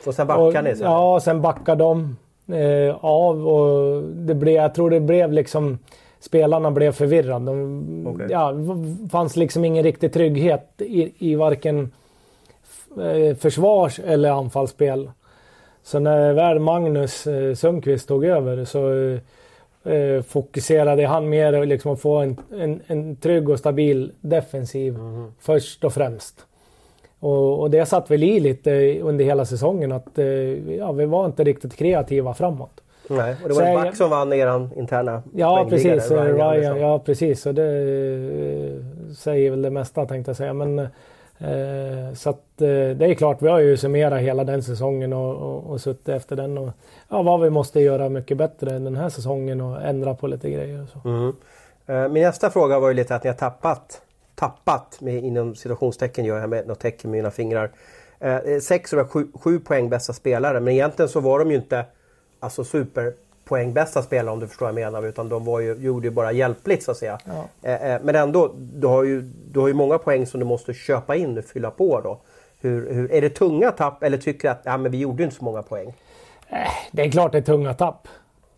Och 0.06 0.14
sen 0.14 0.26
backar 0.26 0.62
ni? 0.62 0.74
Ja, 0.80 1.20
sen 1.24 1.42
backar 1.42 1.76
de 1.76 2.16
eh, 2.48 3.04
av 3.04 3.48
och 3.48 4.02
det 4.02 4.34
blev, 4.34 4.54
jag 4.54 4.74
tror 4.74 4.90
det 4.90 5.00
blev 5.00 5.32
liksom 5.32 5.78
spelarna 6.20 6.70
blev 6.70 6.92
förvirrade. 6.92 7.44
De, 7.44 8.06
okay. 8.06 8.26
ja, 8.30 8.54
fanns 9.10 9.36
liksom 9.36 9.64
ingen 9.64 9.84
riktig 9.84 10.12
trygghet 10.12 10.72
i, 10.78 11.30
i 11.30 11.34
varken 11.34 11.92
eh, 13.00 13.36
försvars 13.36 14.00
eller 14.00 14.30
anfallsspel. 14.30 15.10
Så 15.82 15.98
när 15.98 16.32
väl 16.32 16.58
Magnus 16.58 17.26
eh, 17.26 17.54
Sundqvist 17.54 18.08
tog 18.08 18.24
över 18.24 18.64
så 18.64 18.92
eh, 19.90 20.22
fokuserade 20.22 21.06
han 21.06 21.28
mer 21.28 21.66
liksom 21.66 21.92
att 21.92 22.00
få 22.00 22.16
en, 22.16 22.36
en, 22.58 22.80
en 22.86 23.16
trygg 23.16 23.48
och 23.48 23.58
stabil 23.58 24.12
defensiv 24.20 24.94
mm. 24.94 25.32
först 25.40 25.84
och 25.84 25.92
främst. 25.92 26.47
Och, 27.20 27.60
och, 27.60 27.70
det 27.70 27.86
satt 27.86 28.10
väl 28.10 28.22
i 28.22 28.40
lite 28.40 29.00
under 29.00 29.24
hela 29.24 29.44
säsongen 29.44 29.92
att 29.92 30.18
eh, 30.18 30.26
ja, 30.76 30.92
vi 30.92 31.06
var 31.06 31.26
inte 31.26 31.44
riktigt 31.44 31.76
kreativa 31.76 32.34
framåt. 32.34 32.80
Nej, 33.08 33.36
och 33.42 33.48
det 33.48 33.54
var 33.54 33.60
så 33.60 33.66
en 33.66 33.74
back 33.74 33.96
som 33.96 34.10
vann 34.10 34.32
eran 34.32 34.70
interna 34.76 35.22
Ja 35.34 35.66
precis, 35.70 36.10
Ryan, 36.10 36.26
Ryan 36.26 36.56
liksom. 36.56 36.78
ja 36.78 36.98
precis 36.98 37.46
och 37.46 37.54
det 37.54 37.62
eh, 37.62 39.14
säger 39.14 39.50
väl 39.50 39.62
det 39.62 39.70
mesta 39.70 40.06
tänkte 40.06 40.30
jag 40.30 40.36
säga. 40.36 40.52
Men, 40.52 40.78
eh, 40.78 42.14
så 42.14 42.30
att 42.30 42.62
eh, 42.62 42.68
det 42.68 43.06
är 43.06 43.14
klart, 43.14 43.42
vi 43.42 43.48
har 43.48 43.58
ju 43.58 43.76
summerat 43.76 44.20
hela 44.20 44.44
den 44.44 44.62
säsongen 44.62 45.12
och, 45.12 45.34
och, 45.34 45.70
och 45.70 45.80
suttit 45.80 46.08
efter 46.08 46.36
den 46.36 46.58
och 46.58 46.70
ja, 47.08 47.22
vad 47.22 47.40
vi 47.40 47.50
måste 47.50 47.80
göra 47.80 48.08
mycket 48.08 48.36
bättre 48.36 48.78
den 48.78 48.96
här 48.96 49.08
säsongen 49.08 49.60
och 49.60 49.82
ändra 49.82 50.14
på 50.14 50.26
lite 50.26 50.50
grejer. 50.50 50.82
Och 50.82 50.88
så. 50.88 51.08
Mm. 51.08 51.32
Eh, 51.86 52.08
min 52.08 52.22
nästa 52.22 52.50
fråga 52.50 52.78
var 52.78 52.88
ju 52.88 52.94
lite 52.94 53.14
att 53.14 53.24
ni 53.24 53.30
har 53.30 53.36
tappat, 53.36 54.02
tappat 54.38 55.00
med 55.00 55.24
inom 55.24 55.54
situationstecken 55.54 56.24
gör 56.24 56.38
jag 56.38 56.50
med 56.50 56.66
något 56.66 56.80
tecken 56.80 57.10
med 57.10 57.18
mina 57.18 57.30
fingrar. 57.30 57.70
Eh, 58.20 58.58
sex 58.62 58.92
och 58.92 59.10
sju, 59.10 59.28
sju 59.34 59.58
poäng 59.58 59.88
bästa 59.88 60.12
spelare 60.12 60.60
men 60.60 60.74
egentligen 60.74 61.08
så 61.08 61.20
var 61.20 61.38
de 61.38 61.50
ju 61.50 61.56
inte 61.56 61.84
alltså 62.40 62.64
superpoängbästa 62.64 64.02
spelare 64.02 64.32
om 64.32 64.40
du 64.40 64.48
förstår 64.48 64.66
vad 64.66 64.80
jag 64.80 64.92
menar. 64.92 65.08
Utan 65.08 65.28
de 65.28 65.44
var 65.44 65.60
ju, 65.60 65.74
gjorde 65.74 66.06
ju 66.06 66.10
bara 66.10 66.32
hjälpligt 66.32 66.82
så 66.82 66.90
att 66.90 66.96
säga. 66.96 67.18
Ja. 67.24 67.44
Eh, 67.62 67.92
eh, 67.92 68.00
men 68.02 68.14
ändå, 68.14 68.54
du 68.56 68.86
har, 68.86 69.04
ju, 69.04 69.20
du 69.22 69.60
har 69.60 69.68
ju 69.68 69.74
många 69.74 69.98
poäng 69.98 70.26
som 70.26 70.40
du 70.40 70.46
måste 70.46 70.74
köpa 70.74 71.16
in 71.16 71.38
och 71.38 71.44
fylla 71.44 71.70
på 71.70 72.00
då. 72.00 72.20
Hur, 72.60 72.94
hur, 72.94 73.12
är 73.12 73.20
det 73.20 73.30
tunga 73.30 73.70
tapp 73.70 74.02
eller 74.02 74.18
tycker 74.18 74.48
du 74.48 74.52
att 74.52 74.60
ja, 74.64 74.76
men 74.76 74.92
vi 74.92 74.98
gjorde 74.98 75.22
inte 75.22 75.36
så 75.36 75.44
många 75.44 75.62
poäng? 75.62 75.94
Eh, 76.48 76.56
det 76.92 77.02
är 77.02 77.10
klart 77.10 77.32
det 77.32 77.38
är 77.38 77.42
tunga 77.42 77.74
tapp. 77.74 78.08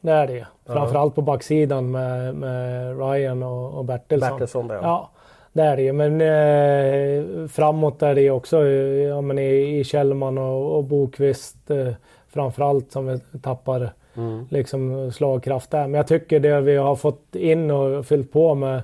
Det 0.01 0.13
är 0.13 0.27
det 0.27 0.47
Framförallt 0.67 1.15
på 1.15 1.23
backsidan 1.23 1.91
med, 1.91 2.35
med 2.35 2.99
Ryan 2.99 3.43
och, 3.43 3.79
och 3.79 3.85
Bertilsson. 3.85 4.31
Bertilsson 4.31 4.69
ja. 4.69 4.79
ja. 4.83 5.11
Det 5.53 5.63
är 5.63 5.77
det 5.77 5.83
ju. 5.83 5.93
Men 5.93 6.21
eh, 6.21 7.49
framåt 7.49 8.03
är 8.03 8.15
det 8.15 8.21
ju 8.21 8.31
också 8.31 8.67
ja, 8.67 9.21
men 9.21 9.39
i, 9.39 9.79
i 9.79 9.85
Kjellman 9.85 10.39
och, 10.39 10.77
och 10.77 10.85
Bokvist. 10.85 11.71
Eh, 11.71 11.93
framförallt 12.29 12.93
som 12.93 13.07
vi 13.07 13.39
tappar 13.39 13.93
mm. 14.17 14.47
liksom 14.51 15.13
slagkraft 15.13 15.71
där. 15.71 15.83
Men 15.83 15.95
jag 15.95 16.07
tycker 16.07 16.41
det 16.41 16.61
vi 16.61 16.77
har 16.77 16.97
fått 16.97 17.35
in 17.35 17.71
och 17.71 18.07
fyllt 18.07 18.33
på 18.33 18.55
med 18.55 18.83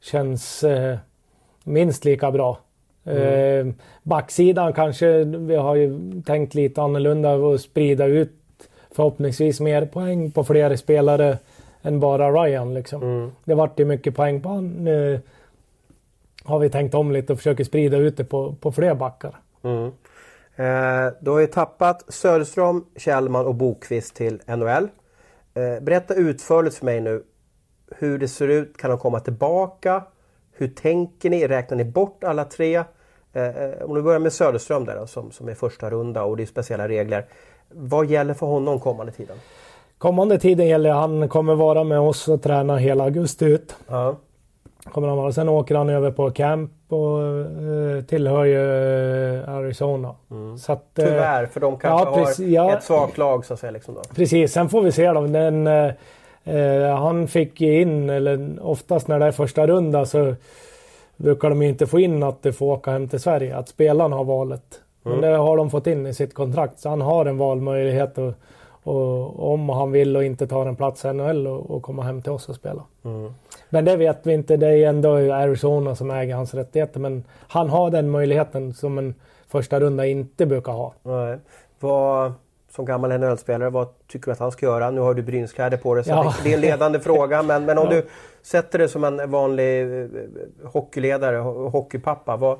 känns 0.00 0.64
eh, 0.64 0.96
minst 1.64 2.04
lika 2.04 2.30
bra. 2.30 2.58
Mm. 3.04 3.68
Eh, 3.68 3.74
backsidan 4.02 4.72
kanske 4.72 5.24
vi 5.24 5.56
har 5.56 5.74
ju 5.74 6.22
tänkt 6.26 6.54
lite 6.54 6.82
annorlunda 6.82 7.34
och 7.34 7.60
sprida 7.60 8.06
ut 8.06 8.32
förhoppningsvis 8.90 9.60
mer 9.60 9.86
poäng 9.86 10.30
på 10.30 10.44
fler 10.44 10.76
spelare 10.76 11.38
än 11.82 12.00
bara 12.00 12.30
Ryan. 12.30 12.74
Liksom. 12.74 13.02
Mm. 13.02 13.30
Det 13.44 13.54
vart 13.54 13.80
ju 13.80 13.84
mycket 13.84 14.16
poäng 14.16 14.40
på 14.40 14.48
honom. 14.48 14.84
Nu 14.84 15.20
har 16.44 16.58
vi 16.58 16.70
tänkt 16.70 16.94
om 16.94 17.12
lite 17.12 17.32
och 17.32 17.38
försöker 17.38 17.64
sprida 17.64 17.96
ut 17.96 18.16
det 18.16 18.24
på, 18.24 18.54
på 18.54 18.72
fler 18.72 18.94
backar. 18.94 19.36
Mm. 19.62 19.90
Eh, 20.56 21.12
du 21.20 21.30
har 21.30 21.38
ju 21.38 21.46
tappat 21.46 22.04
Söderström, 22.08 22.84
Kjellman 22.96 23.46
och 23.46 23.54
Bokvist 23.54 24.14
till 24.14 24.42
NHL. 24.46 24.88
Eh, 25.54 25.82
berätta 25.82 26.14
utförligt 26.14 26.76
för 26.76 26.84
mig 26.84 27.00
nu 27.00 27.22
hur 27.98 28.18
det 28.18 28.28
ser 28.28 28.48
ut. 28.48 28.76
Kan 28.76 28.90
de 28.90 28.98
komma 28.98 29.20
tillbaka? 29.20 30.02
Hur 30.52 30.68
tänker 30.68 31.30
ni? 31.30 31.46
Räknar 31.46 31.76
ni 31.76 31.84
bort 31.84 32.24
alla 32.24 32.44
tre? 32.44 32.76
Eh, 33.32 33.42
eh 33.42 33.82
om 33.82 33.94
du 33.94 34.02
börjar 34.02 34.18
med 34.18 34.32
Söderström 34.32 34.84
där 34.84 34.96
då, 34.96 35.06
som, 35.06 35.30
som 35.30 35.48
är 35.48 35.54
första 35.54 35.90
runda 35.90 36.22
och 36.22 36.36
det 36.36 36.42
är 36.42 36.46
speciella 36.46 36.88
regler. 36.88 37.26
Vad 37.68 38.06
gäller 38.06 38.34
för 38.34 38.46
honom 38.46 38.80
kommande 38.80 39.12
tiden? 39.12 39.36
Kommande 39.98 40.38
tiden 40.38 40.66
gäller 40.66 40.90
han 40.90 41.28
kommer 41.28 41.54
vara 41.54 41.84
med 41.84 42.00
oss 42.00 42.28
och 42.28 42.42
träna 42.42 42.76
hela 42.76 43.04
augusti 43.04 43.44
ut. 43.44 43.76
Ja. 43.88 44.16
Kommer 44.92 45.08
han 45.08 45.16
vara. 45.16 45.32
Sen 45.32 45.48
åker 45.48 45.74
han 45.74 45.88
över 45.88 46.10
på 46.10 46.30
camp 46.30 46.72
och 46.88 47.18
uh, 47.18 48.02
tillhör 48.02 48.44
ju 48.44 48.58
uh, 48.58 49.48
Arizona. 49.48 50.14
Mm. 50.30 50.58
Så 50.58 50.72
att, 50.72 50.98
uh, 50.98 51.04
Tyvärr, 51.04 51.46
för 51.46 51.60
de 51.60 51.78
kanske 51.78 52.08
ja, 52.08 52.16
precis, 52.16 52.58
har 52.58 52.68
ja, 52.70 52.76
ett 52.76 52.84
svagt 52.84 53.18
lag 53.18 53.44
så 53.44 53.54
att 53.54 53.60
säga. 53.60 53.70
Liksom 53.70 53.94
då. 53.94 54.00
Precis, 54.14 54.52
sen 54.52 54.68
får 54.68 54.82
vi 54.82 54.92
se 54.92 55.12
då. 55.12 55.20
Den, 55.26 55.68
han 56.96 57.28
fick 57.28 57.60
in, 57.60 58.10
eller 58.10 58.56
oftast 58.60 59.08
när 59.08 59.18
det 59.18 59.26
är 59.26 59.32
första 59.32 59.66
runda 59.66 60.06
så 60.06 60.34
brukar 61.16 61.48
de 61.48 61.62
inte 61.62 61.86
få 61.86 62.00
in 62.00 62.22
att 62.22 62.42
du 62.42 62.52
får 62.52 62.66
åka 62.66 62.90
hem 62.90 63.08
till 63.08 63.20
Sverige. 63.20 63.56
Att 63.56 63.68
spelarna 63.68 64.16
har 64.16 64.24
valet. 64.24 64.80
Mm. 65.04 65.18
Men 65.18 65.30
det 65.30 65.36
har 65.36 65.56
de 65.56 65.70
fått 65.70 65.86
in 65.86 66.06
i 66.06 66.14
sitt 66.14 66.34
kontrakt. 66.34 66.78
Så 66.80 66.88
han 66.88 67.00
har 67.00 67.26
en 67.26 67.38
valmöjlighet. 67.38 68.18
Och, 68.18 68.32
och 68.84 69.52
om 69.52 69.68
han 69.68 69.92
vill 69.92 70.16
och 70.16 70.24
inte 70.24 70.46
tar 70.46 70.66
en 70.66 70.76
plats 70.76 71.04
i 71.04 71.12
NHL 71.12 71.46
och, 71.46 71.70
och 71.70 71.82
komma 71.82 72.02
hem 72.02 72.22
till 72.22 72.32
oss 72.32 72.48
och 72.48 72.54
spela. 72.54 72.82
Mm. 73.04 73.34
Men 73.70 73.84
det 73.84 73.96
vet 73.96 74.26
vi 74.26 74.32
inte. 74.32 74.56
Det 74.56 74.66
är 74.66 74.88
ändå 74.88 75.32
Arizona 75.32 75.94
som 75.94 76.10
äger 76.10 76.34
hans 76.34 76.54
rättigheter. 76.54 77.00
Men 77.00 77.24
han 77.48 77.70
har 77.70 77.90
den 77.90 78.10
möjligheten 78.10 78.74
som 78.74 78.98
en 78.98 79.14
första 79.48 79.80
runda 79.80 80.06
inte 80.06 80.46
brukar 80.46 80.72
ha. 80.72 80.94
Nej. 81.02 81.38
Vad, 81.80 82.32
som 82.70 82.84
gammal 82.84 83.18
NHL-spelare, 83.18 83.70
vad 83.70 83.88
tycker 84.06 84.26
du 84.26 84.32
att 84.32 84.38
han 84.38 84.52
ska 84.52 84.66
göra? 84.66 84.90
Nu 84.90 85.00
har 85.00 85.14
du 85.14 85.22
Brynskläder 85.22 85.76
på 85.76 85.94
dig 85.94 86.04
så 86.04 86.10
ja. 86.10 86.34
det 86.44 86.50
är 86.50 86.54
en 86.54 86.60
ledande 86.60 87.00
fråga. 87.00 87.42
Men, 87.42 87.64
men 87.64 87.78
om 87.78 87.84
ja. 87.90 87.90
du 87.90 88.06
sätter 88.42 88.78
det 88.78 88.88
som 88.88 89.04
en 89.04 89.30
vanlig 89.30 90.00
eh, 90.02 90.08
hockeyledare, 90.64 91.36
hockeypappa. 91.68 92.36
Vad, 92.36 92.58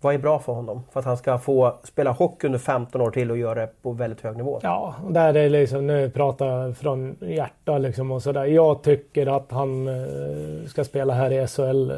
vad 0.00 0.14
är 0.14 0.18
bra 0.18 0.38
för 0.38 0.52
honom? 0.52 0.82
För 0.92 1.00
att 1.00 1.06
han 1.06 1.16
ska 1.16 1.38
få 1.38 1.74
spela 1.82 2.10
hockey 2.10 2.46
under 2.46 2.58
15 2.58 3.00
år 3.00 3.10
till 3.10 3.30
och 3.30 3.38
göra 3.38 3.60
det 3.60 3.68
på 3.82 3.92
väldigt 3.92 4.20
hög 4.20 4.36
nivå. 4.36 4.60
Ja, 4.62 4.94
där 5.10 5.36
är 5.36 5.48
liksom, 5.48 5.86
nu 5.86 6.10
pratar 6.10 6.46
jag 6.46 6.76
från 6.76 7.16
hjärta 7.20 7.78
liksom 7.78 8.10
och 8.10 8.22
sådär. 8.22 8.44
Jag 8.44 8.82
tycker 8.82 9.36
att 9.36 9.46
han 9.50 9.88
eh, 9.88 10.66
ska 10.66 10.84
spela 10.84 11.14
här 11.14 11.30
i 11.30 11.46
SHL 11.46 11.90
eh, 11.90 11.96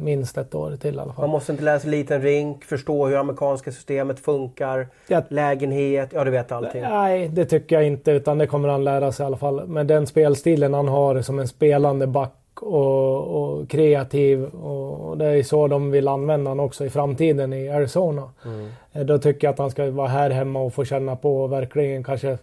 minst 0.00 0.38
ett 0.38 0.54
år 0.54 0.76
till 0.76 0.94
i 0.94 0.98
alla 0.98 1.12
fall. 1.12 1.22
Man 1.22 1.30
måste 1.30 1.52
inte 1.52 1.64
sig 1.80 1.90
liten 1.90 2.22
rink, 2.22 2.64
förstå 2.64 3.06
hur 3.06 3.16
amerikanska 3.16 3.72
systemet 3.72 4.20
funkar, 4.20 4.88
ja. 5.06 5.22
lägenhet, 5.28 6.10
ja 6.12 6.24
du 6.24 6.30
vet 6.30 6.52
allting. 6.52 6.82
Nej, 6.82 7.28
det 7.28 7.44
tycker 7.44 7.76
jag 7.76 7.86
inte 7.86 8.10
utan 8.10 8.38
det 8.38 8.46
kommer 8.46 8.68
han 8.68 8.84
lära 8.84 9.12
sig 9.12 9.24
i 9.24 9.26
alla 9.26 9.36
fall. 9.36 9.66
Med 9.66 9.86
den 9.86 10.06
spelstilen 10.06 10.74
han 10.74 10.88
har 10.88 11.22
som 11.22 11.38
en 11.38 11.48
spelande 11.48 12.06
back 12.06 12.32
och, 12.60 13.42
och, 13.42 13.68
kreativ. 13.68 14.44
Och 14.44 15.18
det 15.18 15.26
är 15.26 15.42
så 15.42 15.68
de 15.68 15.90
vill 15.90 16.08
använda 16.08 16.50
honom 16.50 16.66
också 16.66 16.84
i 16.84 16.90
framtiden 16.90 17.52
i 17.52 17.68
Arizona. 17.68 18.30
Mm. 18.44 18.68
Eh, 18.92 19.04
då 19.04 19.18
tycker 19.18 19.46
jag 19.46 19.52
att 19.52 19.58
han 19.58 19.70
ska 19.70 19.90
vara 19.90 20.08
här 20.08 20.30
hemma 20.30 20.60
och 20.60 20.74
få 20.74 20.84
känna 20.84 21.16
på 21.16 21.42
och 21.42 21.52
verkligen 21.52 22.04
kanske 22.04 22.38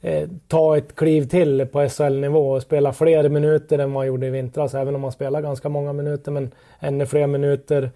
eh, 0.00 0.28
ta 0.48 0.76
ett 0.76 0.96
kliv 0.96 1.28
till 1.28 1.66
på 1.66 1.88
SHL-nivå 1.88 2.52
och 2.52 2.62
spela 2.62 2.92
fler 2.92 3.28
minuter 3.28 3.78
än 3.78 3.92
vad 3.92 4.00
han 4.00 4.06
gjorde 4.06 4.26
i 4.26 4.30
vintras. 4.30 4.74
Även 4.74 4.94
om 4.94 5.02
han 5.02 5.12
spelar 5.12 5.40
ganska 5.40 5.68
många 5.68 5.92
minuter, 5.92 6.32
men 6.32 6.50
ännu 6.80 7.06
fler 7.06 7.26
minuter. 7.26 7.90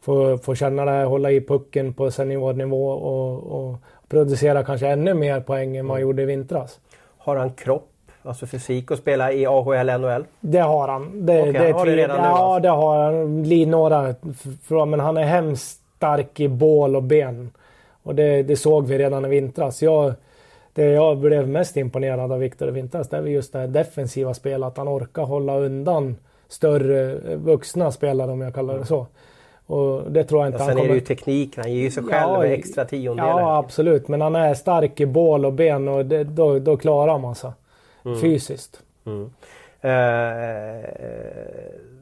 Få, 0.00 0.38
få 0.38 0.54
känna 0.54 0.84
det, 0.84 1.04
hålla 1.04 1.30
i 1.30 1.40
pucken 1.40 1.92
på 1.92 2.10
seniornivå 2.10 2.90
och, 2.90 3.60
och 3.60 3.76
producera 4.08 4.64
kanske 4.64 4.88
ännu 4.88 5.14
mer 5.14 5.40
poäng 5.40 5.76
än 5.76 5.86
vad 5.86 5.94
han 5.96 6.02
mm. 6.02 6.08
gjorde 6.08 6.22
i 6.22 6.26
vintras. 6.26 6.80
Har 7.18 7.36
han 7.36 7.52
kropp 7.52 7.89
alltså 8.22 8.46
fysik 8.46 8.90
och 8.90 8.98
spela 8.98 9.32
i 9.32 9.46
AHL, 9.46 10.00
NHL? 10.00 10.24
Det 10.40 10.58
har 10.58 10.88
han. 10.88 11.26
Det, 11.26 11.40
okay, 11.40 11.52
det 11.52 11.58
han 11.58 11.72
har 11.72 11.86
det 11.86 11.96
redan 11.96 12.16
nu? 12.16 12.22
Ja, 12.22 12.28
alltså. 12.28 12.62
det 12.62 12.68
har 12.68 13.04
han. 13.04 13.42
Några, 13.70 14.86
men 14.86 15.00
han 15.00 15.16
är 15.16 15.24
hemskt 15.24 15.80
stark 15.96 16.40
i 16.40 16.48
bål 16.48 16.96
och 16.96 17.02
ben. 17.02 17.50
Och 18.02 18.14
det, 18.14 18.42
det 18.42 18.56
såg 18.56 18.86
vi 18.86 18.98
redan 18.98 19.24
i 19.24 19.28
vintras. 19.28 19.82
Jag, 19.82 20.14
det 20.72 20.84
jag 20.84 21.18
blev 21.18 21.48
mest 21.48 21.76
imponerad 21.76 22.32
av 22.32 22.38
Viktor 22.38 22.68
i 22.68 22.70
vintras 22.70 23.08
det 23.08 23.16
är 23.16 23.22
just 23.22 23.52
det 23.52 23.58
här 23.58 23.66
defensiva 23.66 24.34
spelet. 24.34 24.66
Att 24.66 24.76
han 24.76 24.88
orkar 24.88 25.22
hålla 25.22 25.56
undan 25.56 26.16
större 26.48 27.14
vuxna 27.36 27.92
spelare 27.92 28.30
om 28.30 28.40
jag 28.40 28.54
kallar 28.54 28.78
det 28.78 28.86
så. 28.86 29.06
Och 29.66 30.12
det 30.12 30.24
tror 30.24 30.40
jag 30.40 30.48
inte 30.48 30.56
och 30.56 30.60
sen 30.60 30.68
han 30.68 30.76
kommer... 30.76 30.88
är 30.88 30.88
det 30.88 30.94
ju 30.94 31.06
tekniken, 31.06 31.62
han 31.62 31.72
ger 31.72 31.82
ju 31.82 31.90
sig 31.90 32.02
själv 32.02 32.32
ja, 32.32 32.46
extra 32.46 32.84
tiondelar. 32.84 33.40
Ja 33.40 33.58
absolut, 33.58 34.08
men 34.08 34.20
han 34.20 34.36
är 34.36 34.54
stark 34.54 35.00
i 35.00 35.06
bål 35.06 35.44
och 35.44 35.52
ben 35.52 35.88
och 35.88 36.06
det, 36.06 36.24
då, 36.24 36.58
då 36.58 36.76
klarar 36.76 37.18
man 37.18 37.34
sig 37.34 37.50
mm. 38.04 38.20
fysiskt. 38.20 38.82
Mm. 39.06 39.30
Eh, 39.80 40.90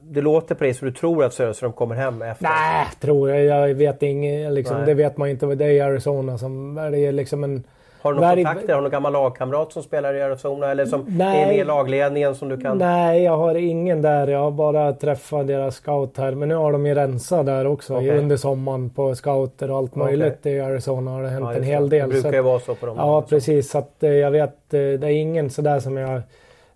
det 0.03 0.21
låter 0.21 0.55
på 0.55 0.65
dig 0.65 0.75
som 0.75 0.89
du 0.89 0.95
tror 0.95 1.25
att 1.25 1.35
Söderström 1.35 1.73
kommer 1.73 1.95
hem 1.95 2.23
efter? 2.23 2.45
Nej, 2.45 2.87
tror 3.01 3.31
jag. 3.31 3.45
Jag 3.45 3.75
vet 3.75 4.03
inget. 4.03 4.53
Liksom, 4.53 4.85
det 4.87 4.95
vet 4.95 5.17
man 5.17 5.29
inte. 5.29 5.47
Det 5.47 5.79
är 5.79 5.85
Arizona 5.85 6.39
som... 6.39 6.75
Det 6.75 6.99
är 6.99 7.13
liksom 7.13 7.45
en... 7.45 7.65
Har 8.15 8.35
du 8.35 8.43
någon 8.43 8.45
kontakt? 8.45 8.69
Har 8.69 8.77
du 8.77 8.83
någon 8.83 8.91
gammal 8.91 9.13
lagkamrat 9.13 9.73
som 9.73 9.83
spelar 9.83 10.15
i 10.15 10.23
Arizona 10.23 10.71
eller 10.71 10.87
som 10.87 11.05
nej, 11.09 11.43
är 11.43 11.47
med 11.47 11.57
i 11.57 11.65
lagledningen 11.65 12.35
som 12.35 12.49
du 12.49 12.61
kan? 12.61 12.79
Nej, 12.79 13.23
jag 13.23 13.37
har 13.37 13.55
ingen 13.55 14.03
där. 14.03 14.27
Jag 14.27 14.39
har 14.39 14.51
bara 14.51 14.93
träffat 14.93 15.47
deras 15.47 15.77
scout 15.77 16.19
här. 16.19 16.33
Men 16.33 16.49
nu 16.49 16.55
har 16.55 16.73
de 16.73 16.87
ju 16.87 16.95
rensat 16.95 17.47
där 17.47 17.67
också 17.67 17.95
okay. 17.95 18.19
under 18.19 18.37
sommaren 18.37 18.91
på 18.91 19.15
scouter 19.15 19.71
och 19.71 19.77
allt 19.77 19.95
möjligt 19.95 20.41
okay. 20.41 20.53
i 20.53 20.61
Arizona 20.61 21.11
har 21.11 21.23
det 21.23 21.29
hänt 21.29 21.45
ja, 21.45 21.55
en 21.55 21.63
hel 21.63 21.89
del. 21.89 22.09
Det 22.09 22.15
brukar 22.15 22.33
ju 22.33 22.43
vara 22.43 22.61
så 22.61 22.75
på 22.75 22.87
de 22.87 22.97
Ja, 22.97 23.23
precis. 23.23 23.71
Så 23.71 23.79
att, 23.79 24.03
eh, 24.03 24.11
jag 24.11 24.31
vet, 24.31 24.75
eh, 24.75 24.81
det 24.81 25.07
är 25.07 25.07
ingen 25.07 25.51
sådär 25.51 25.81
som 25.81 25.97
jag 25.97 26.15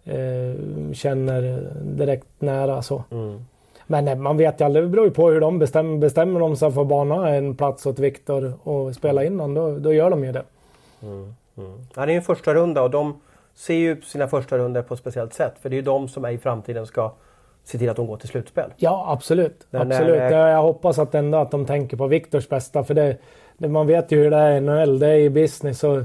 eh, 0.04 0.92
känner 0.92 1.70
direkt 1.82 2.26
nära 2.38 2.82
så. 2.82 3.04
Mm. 3.10 3.44
Men 3.86 4.22
man 4.22 4.36
vet 4.36 4.60
ju 4.60 4.64
aldrig. 4.64 4.84
Det 4.84 4.88
beror 4.88 5.04
ju 5.04 5.10
på 5.10 5.30
hur 5.30 5.40
de 5.40 5.58
bestämmer. 5.58 5.98
Bestämmer 5.98 6.40
de 6.40 6.56
sig 6.56 6.72
för 6.72 6.80
att 6.80 6.86
bana 6.86 7.28
en 7.28 7.56
plats 7.56 7.86
åt 7.86 7.98
Viktor 7.98 8.52
och 8.62 8.94
spela 8.94 9.24
innan, 9.24 9.54
då, 9.54 9.78
då 9.78 9.92
gör 9.92 10.10
de 10.10 10.24
ju 10.24 10.32
det. 10.32 10.42
Mm. 11.02 11.34
Mm. 11.56 11.78
Ja, 11.96 12.06
det 12.06 12.12
är 12.12 12.16
en 12.16 12.22
första 12.22 12.54
runda 12.54 12.82
och 12.82 12.90
de 12.90 13.20
ser 13.54 13.74
ju 13.74 14.02
sina 14.02 14.28
första 14.28 14.58
runder 14.58 14.82
på 14.82 14.94
ett 14.94 15.00
speciellt 15.00 15.34
sätt. 15.34 15.54
För 15.62 15.68
det 15.68 15.74
är 15.74 15.78
ju 15.78 15.82
de 15.82 16.08
som 16.08 16.24
är 16.24 16.30
i 16.30 16.38
framtiden 16.38 16.86
ska 16.86 17.12
se 17.64 17.78
till 17.78 17.90
att 17.90 17.96
de 17.96 18.06
går 18.06 18.16
till 18.16 18.28
slutspel. 18.28 18.72
Ja, 18.76 19.04
absolut. 19.08 19.66
När, 19.70 19.80
absolut. 19.80 20.16
När, 20.16 20.48
jag 20.48 20.62
hoppas 20.62 20.98
att 20.98 21.14
ändå 21.14 21.38
att 21.38 21.50
de 21.50 21.66
tänker 21.66 21.96
på 21.96 22.06
Viktors 22.06 22.48
bästa. 22.48 22.84
För 22.84 22.94
det, 22.94 23.16
det, 23.58 23.68
man 23.68 23.86
vet 23.86 24.12
ju 24.12 24.22
hur 24.22 24.30
det 24.30 24.36
är 24.36 24.56
i 24.56 24.60
NHL. 24.60 24.98
Det 24.98 25.08
är 25.08 25.16
i 25.16 25.30
business. 25.30 25.84
Och, 25.84 26.02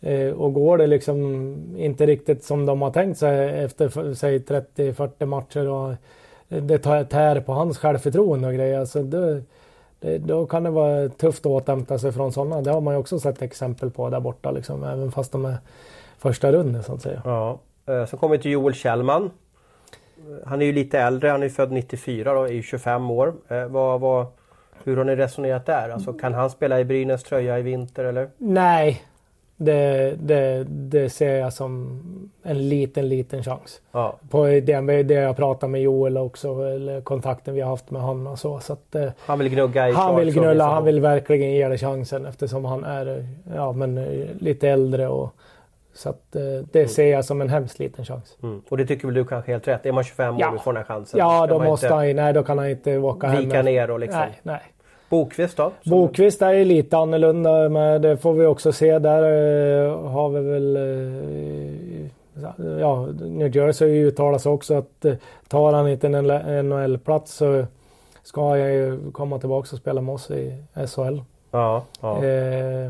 eh, 0.00 0.32
och 0.32 0.54
går 0.54 0.78
det 0.78 0.86
liksom 0.86 1.56
inte 1.76 2.06
riktigt 2.06 2.44
som 2.44 2.66
de 2.66 2.82
har 2.82 2.90
tänkt 2.90 3.18
sig 3.18 3.64
efter 3.64 4.14
säg 4.14 4.38
30-40 4.38 5.26
matcher 5.26 5.68
och 5.68 5.94
det 6.48 6.78
tär 6.78 7.40
på 7.40 7.52
hans 7.52 7.78
självförtroende 7.78 8.48
och 8.48 8.54
grejer. 8.54 8.80
Alltså 8.80 9.02
det, 9.02 9.42
det, 10.02 10.18
då 10.18 10.46
kan 10.46 10.62
det 10.62 10.70
vara 10.70 11.08
tufft 11.08 11.46
att 11.46 11.52
återhämta 11.52 11.98
sig 11.98 12.12
från 12.12 12.32
sådana. 12.32 12.60
Det 12.60 12.70
har 12.70 12.80
man 12.80 12.94
ju 12.94 13.00
också 13.00 13.20
sett 13.20 13.42
exempel 13.42 13.90
på 13.90 14.10
där 14.10 14.20
borta, 14.20 14.50
liksom, 14.50 14.84
även 14.84 15.12
fast 15.12 15.32
de 15.32 15.44
är 15.44 15.56
första 16.18 16.52
runden 16.52 16.82
så 16.82 16.94
att 16.94 17.02
säga. 17.02 17.22
Ja. 17.24 17.58
Eh, 17.86 18.06
så 18.06 18.16
kommer 18.16 18.36
vi 18.36 18.42
till 18.42 18.50
Joel 18.50 18.74
Kjellman. 18.74 19.30
Han 20.46 20.62
är 20.62 20.66
ju 20.66 20.72
lite 20.72 21.00
äldre, 21.00 21.28
han 21.28 21.42
är 21.42 21.48
född 21.48 21.72
94 21.72 22.38
och 22.38 22.50
är 22.50 22.62
25 22.62 23.10
år. 23.10 23.34
Eh, 23.48 23.66
vad, 23.66 24.00
vad, 24.00 24.26
hur 24.84 24.96
har 24.96 25.04
ni 25.04 25.16
resonerat 25.16 25.66
där? 25.66 25.88
Alltså, 25.88 26.12
kan 26.12 26.34
han 26.34 26.50
spela 26.50 26.80
i 26.80 26.84
Brynäs 26.84 27.22
tröja 27.22 27.58
i 27.58 27.62
vinter 27.62 28.04
eller? 28.04 28.30
Nej, 28.38 29.02
det, 29.64 30.14
det, 30.22 30.64
det 30.68 31.10
ser 31.10 31.34
jag 31.34 31.52
som 31.52 32.00
en 32.42 32.68
liten, 32.68 33.08
liten 33.08 33.42
chans. 33.42 33.80
Ja. 33.92 34.16
På 34.30 34.46
det, 34.46 35.02
det 35.02 35.14
jag 35.14 35.36
pratar 35.36 35.68
med 35.68 35.82
Joel 35.82 36.18
också, 36.18 36.48
eller 36.62 37.00
kontakten 37.00 37.54
vi 37.54 37.60
har 37.60 37.70
haft 37.70 37.90
med 37.90 38.02
honom 38.02 38.26
och 38.26 38.38
så. 38.38 38.60
så 38.60 38.72
att, 38.72 38.94
eh, 38.94 39.08
han 39.18 39.38
vill 39.38 39.48
gnugga 39.48 39.88
i 39.88 39.92
Han 39.92 40.16
vill 40.16 40.34
gnulla, 40.34 40.64
han 40.64 40.84
vill 40.84 41.00
verkligen 41.00 41.52
ge 41.52 41.68
det 41.68 41.78
chansen 41.78 42.26
eftersom 42.26 42.64
han 42.64 42.84
är 42.84 43.26
ja, 43.54 43.72
men, 43.72 43.98
eh, 43.98 44.26
lite 44.38 44.68
äldre. 44.68 45.08
Och, 45.08 45.34
så 45.94 46.08
att, 46.08 46.36
eh, 46.36 46.42
det 46.42 46.78
mm. 46.78 46.88
ser 46.88 47.06
jag 47.06 47.24
som 47.24 47.40
en 47.40 47.48
hemskt 47.48 47.78
liten 47.78 48.04
chans. 48.04 48.36
Mm. 48.42 48.62
Och 48.68 48.76
det 48.76 48.86
tycker 48.86 49.06
väl 49.06 49.14
du 49.14 49.24
kanske 49.24 49.52
helt 49.52 49.68
rätt? 49.68 49.86
Är 49.86 49.92
man 49.92 50.04
25 50.04 50.36
år 50.36 50.54
och 50.54 50.64
får 50.64 50.72
den 50.72 50.76
här 50.76 50.84
chansen? 50.84 51.18
Ja, 51.20 51.46
då 51.46 51.58
måste 51.58 51.86
inte 51.86 51.94
han, 51.94 52.16
nej, 52.16 52.32
då 52.32 52.42
kan 52.42 52.58
han 52.58 52.70
inte 52.70 52.98
åka 52.98 53.26
hem. 53.26 53.44
Vika 53.44 53.62
ner 53.62 53.90
och 53.90 54.00
liksom. 54.00 54.20
Nej, 54.20 54.40
nej. 54.42 54.60
Bokvist 55.12 55.56
då? 55.56 55.72
Bokvist 55.84 56.42
är 56.42 56.64
lite 56.64 56.96
annorlunda 56.96 57.68
men 57.68 58.02
det 58.02 58.16
får 58.16 58.34
vi 58.34 58.46
också 58.46 58.72
se. 58.72 58.98
Där 58.98 59.22
eh, 59.22 60.08
har 60.08 60.28
vi 60.28 60.40
väl 60.40 60.76
eh, 60.76 62.80
ja, 62.80 63.06
New 63.20 63.56
Jersey 63.56 63.88
har 63.88 63.94
ju 63.94 64.08
uttalat 64.08 64.42
sig 64.42 64.52
också 64.52 64.74
att 64.74 65.04
eh, 65.04 65.14
tar 65.48 65.72
han 65.72 65.88
inte 65.88 66.06
en 66.06 66.68
NHL-plats 66.68 67.34
så 67.34 67.64
ska 68.22 68.48
han 68.48 68.60
ju 68.60 69.10
komma 69.12 69.38
tillbaka 69.38 69.68
och 69.72 69.78
spela 69.78 70.00
med 70.00 70.14
oss 70.14 70.30
i 70.30 70.54
SHL. 70.74 71.20
Ja, 71.50 71.84
ja. 72.00 72.20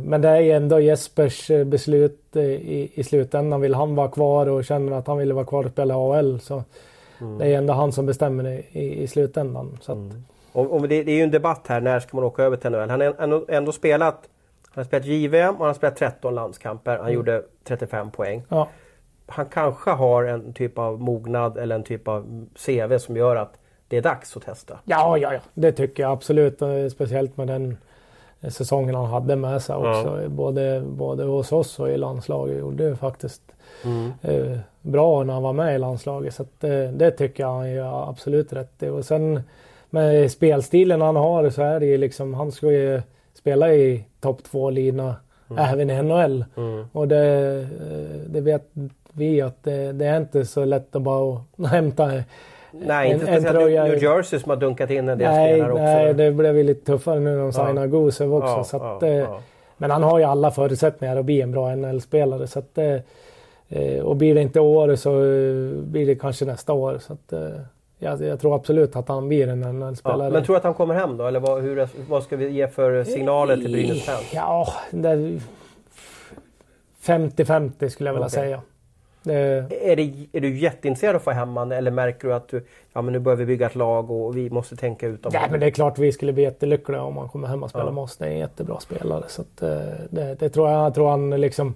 Men 0.01 0.21
det 0.21 0.29
är 0.29 0.57
ändå 0.57 0.81
Jespers 0.81 1.51
beslut 1.67 2.37
i, 2.37 2.91
i 2.95 3.05
slutändan. 3.05 3.61
Vill 3.61 3.75
han 3.75 3.95
vara 3.95 4.09
kvar 4.09 4.47
och 4.47 4.65
känner 4.65 4.93
att 4.93 5.07
han 5.07 5.19
vill 5.19 5.33
vara 5.33 5.45
kvar 5.45 5.65
och 5.65 5.71
spela 5.71 5.95
AHL 5.95 6.41
så 6.41 6.65
mm. 7.21 7.39
det 7.39 7.47
är 7.47 7.59
ändå 7.59 7.73
han 7.73 7.93
som 7.93 8.07
bestämmer 8.07 8.45
det 8.45 8.63
i, 8.73 9.03
i 9.03 9.07
slutändan. 9.07 9.79
Så 9.81 9.93
att, 9.93 9.99
mm. 9.99 10.25
Och, 10.53 10.73
och 10.73 10.89
det, 10.89 11.03
det, 11.03 11.13
är 11.13 11.17
ju 11.17 11.23
en 11.23 11.31
debatt 11.31 11.67
här, 11.69 11.81
när 11.81 12.01
ska 12.01 12.17
man 12.17 12.25
åka 12.25 12.43
över 12.43 12.57
till 12.57 12.71
NHL? 12.71 12.91
Han 12.91 13.01
har 13.01 13.15
ändå, 13.19 13.45
ändå 13.49 13.73
spelat 13.73 14.29
han 14.75 14.83
har 14.83 14.85
spelat 14.85 15.07
JVM 15.07 15.55
och 15.55 15.59
han 15.59 15.67
har 15.67 15.75
spelat 15.75 15.97
13 15.97 16.35
landskamper. 16.35 16.91
Han 16.91 17.01
mm. 17.01 17.15
gjorde 17.15 17.43
35 17.65 18.11
poäng. 18.11 18.43
Ja. 18.49 18.69
Han 19.27 19.47
kanske 19.47 19.91
har 19.91 20.25
en 20.25 20.53
typ 20.53 20.79
av 20.79 21.01
mognad 21.01 21.59
eller 21.59 21.75
en 21.75 21.83
typ 21.83 22.09
av 22.09 22.47
CV 22.67 22.99
som 22.99 23.17
gör 23.17 23.37
att 23.37 23.59
det 23.89 23.97
är 23.97 24.03
dags 24.03 24.37
att 24.37 24.43
testa. 24.43 24.79
Ja, 24.85 25.19
ja, 25.19 25.35
ja. 25.35 25.41
det 25.55 25.73
tycker 25.73 26.03
jag 26.03 26.13
absolut. 26.13 26.63
Speciellt 26.93 27.37
med 27.37 27.49
den 27.49 27.77
säsongen 28.49 28.95
han 28.95 29.07
hade 29.07 29.37
med 29.37 29.63
sig 29.63 29.77
också. 29.77 30.23
Ja. 30.23 30.29
Både, 30.29 30.83
både 30.87 31.25
hos 31.25 31.53
oss 31.53 31.81
och 31.81 31.91
i 31.91 31.97
landslaget 31.97 32.59
gjorde 32.59 32.91
det 32.91 32.97
faktiskt 32.97 33.43
mm. 33.85 34.13
eh, 34.23 34.59
bra 34.81 35.23
när 35.25 35.35
han 35.35 35.43
var 35.43 35.53
med 35.53 35.75
i 35.75 35.79
landslaget. 35.79 36.35
Så 36.35 36.43
att, 36.43 36.65
eh, 36.65 36.85
det 36.93 37.11
tycker 37.11 37.43
jag 37.43 37.51
han 37.51 37.71
gör 37.71 38.11
absolut 38.11 38.53
rätt 38.53 38.83
i. 38.83 38.89
Och 38.89 39.05
sen 39.05 39.43
med 39.93 40.31
spelstilen 40.31 41.01
han 41.01 41.17
har 41.17 41.51
så 41.51 41.63
är 41.63 41.81
det 41.81 41.87
ju 41.87 41.97
liksom, 41.97 42.35
han 42.35 42.53
ska 42.53 42.73
ju 42.73 43.03
spela 43.35 43.73
i 43.73 44.05
topp 44.21 44.41
2-lina 44.53 45.17
mm. 45.51 45.65
även 45.73 45.91
i 45.91 46.03
NHL. 46.03 46.45
Mm. 46.57 46.85
Och 46.93 47.09
det, 47.09 47.67
det 48.27 48.41
vet 48.41 48.71
vi 49.13 49.41
att 49.41 49.65
det, 49.65 49.93
det, 49.93 50.07
är 50.07 50.17
inte 50.17 50.45
så 50.45 50.65
lätt 50.65 50.97
att 50.97 51.03
bara 51.03 51.41
hämta 51.67 52.11
Nej, 52.71 53.11
en, 53.11 53.15
inte 53.15 53.27
speciellt 53.27 53.59
en 53.59 53.89
New 53.89 54.03
Jersey 54.03 54.39
som 54.39 54.51
har 54.51 54.57
dunkat 54.57 54.91
in 54.91 55.09
en 55.09 55.19
del 55.19 55.31
nej, 55.31 55.53
spelare 55.53 55.73
också. 55.73 55.83
Nej, 55.83 56.15
det 56.15 56.33
blev 56.33 56.57
ju 56.57 56.63
lite 56.63 56.87
tuffare 56.87 57.21
nu 57.21 57.31
när 57.31 57.43
de 57.43 57.53
signade 57.53 57.81
ja. 57.81 57.87
Gusev 57.87 58.35
också. 58.35 58.49
Ja, 58.49 58.65
så 58.65 58.77
att, 58.77 59.03
ja, 59.03 59.09
ja. 59.09 59.41
Men 59.77 59.91
han 59.91 60.03
har 60.03 60.19
ju 60.19 60.25
alla 60.25 60.51
förutsättningar 60.51 61.17
att 61.17 61.25
bli 61.25 61.41
en 61.41 61.53
bra 61.53 61.75
NHL-spelare. 61.75 62.47
Så 62.47 62.59
att, 62.59 62.79
eh, 63.69 64.01
och 64.03 64.17
blir 64.17 64.35
det 64.35 64.43
inte 64.43 64.61
år 64.61 64.97
så 64.97 65.11
blir 65.83 66.07
det 66.07 66.15
kanske 66.15 66.45
nästa 66.45 66.73
år. 66.73 66.99
Så 66.99 67.13
att, 67.13 67.33
jag, 68.03 68.21
jag, 68.21 68.41
tror 68.41 68.55
absolut 68.55 68.97
att 68.97 69.09
han 69.09 69.29
blir 69.29 69.49
en 69.49 69.61
NHL-spelare. 69.61 70.25
Ja, 70.25 70.31
men 70.31 70.45
tror 70.45 70.55
du 70.55 70.59
att 70.59 70.65
han 70.65 70.75
kommer 70.75 70.95
hem 70.95 71.17
då? 71.17 71.27
Eller 71.27 71.41
vad, 71.41 71.63
hur, 71.63 71.89
vad 72.09 72.23
ska 72.23 72.37
vi 72.37 72.49
ge 72.49 72.69
för 72.69 73.05
signaler 73.05 73.57
till 73.57 73.73
Brynäs 73.73 74.05
fans? 74.05 74.31
Ja, 74.35 74.75
50-50 77.03 77.89
skulle 77.89 78.09
jag 78.09 78.15
vilja 78.15 78.27
okay. 78.27 78.29
säga. 78.29 78.63
Är, 79.25 79.97
det, 79.97 80.27
är 80.33 80.41
du 80.41 80.59
jätteintresserad 80.59 81.15
av 81.15 81.17
att 81.17 81.25
få 81.25 81.31
hem 81.31 81.49
honom 81.49 81.73
eller 81.73 81.91
märker 81.91 82.29
du 82.29 82.35
att 82.35 82.49
du, 82.49 82.65
ja, 82.93 83.03
men 83.03 83.13
nu 83.13 83.19
börjar 83.19 83.37
vi 83.37 83.47
bygga 83.47 83.67
ett 83.67 83.75
lag 83.75 84.11
och 84.11 84.37
vi 84.37 84.51
måste 84.51 84.77
tänka 84.77 85.07
ut 85.07 85.27
Ja, 85.33 85.47
men 85.51 85.61
det 85.61 85.67
är 85.67 85.71
klart 85.71 85.99
vi 85.99 86.13
skulle 86.13 86.33
bli 86.33 86.43
jättelyckliga 86.43 87.03
om 87.03 87.17
han 87.17 87.29
kommer 87.29 87.49
hem 87.49 87.63
och 87.63 87.71
spelar 87.71 87.87
ja. 87.87 87.93
med 87.93 88.05
oss. 88.05 88.17
Det 88.17 88.27
är 88.27 88.31
en 88.31 88.39
jättebra 88.39 88.81
spelare. 88.81 89.25
Så 89.29 89.43
att, 89.43 89.63
eh, 89.63 89.69
det, 90.11 90.35
det, 90.35 90.49
tror 90.49 90.71
jag, 90.71 90.85
jag 90.85 90.95
tror 90.95 91.11
han 91.11 91.31
liksom 91.31 91.75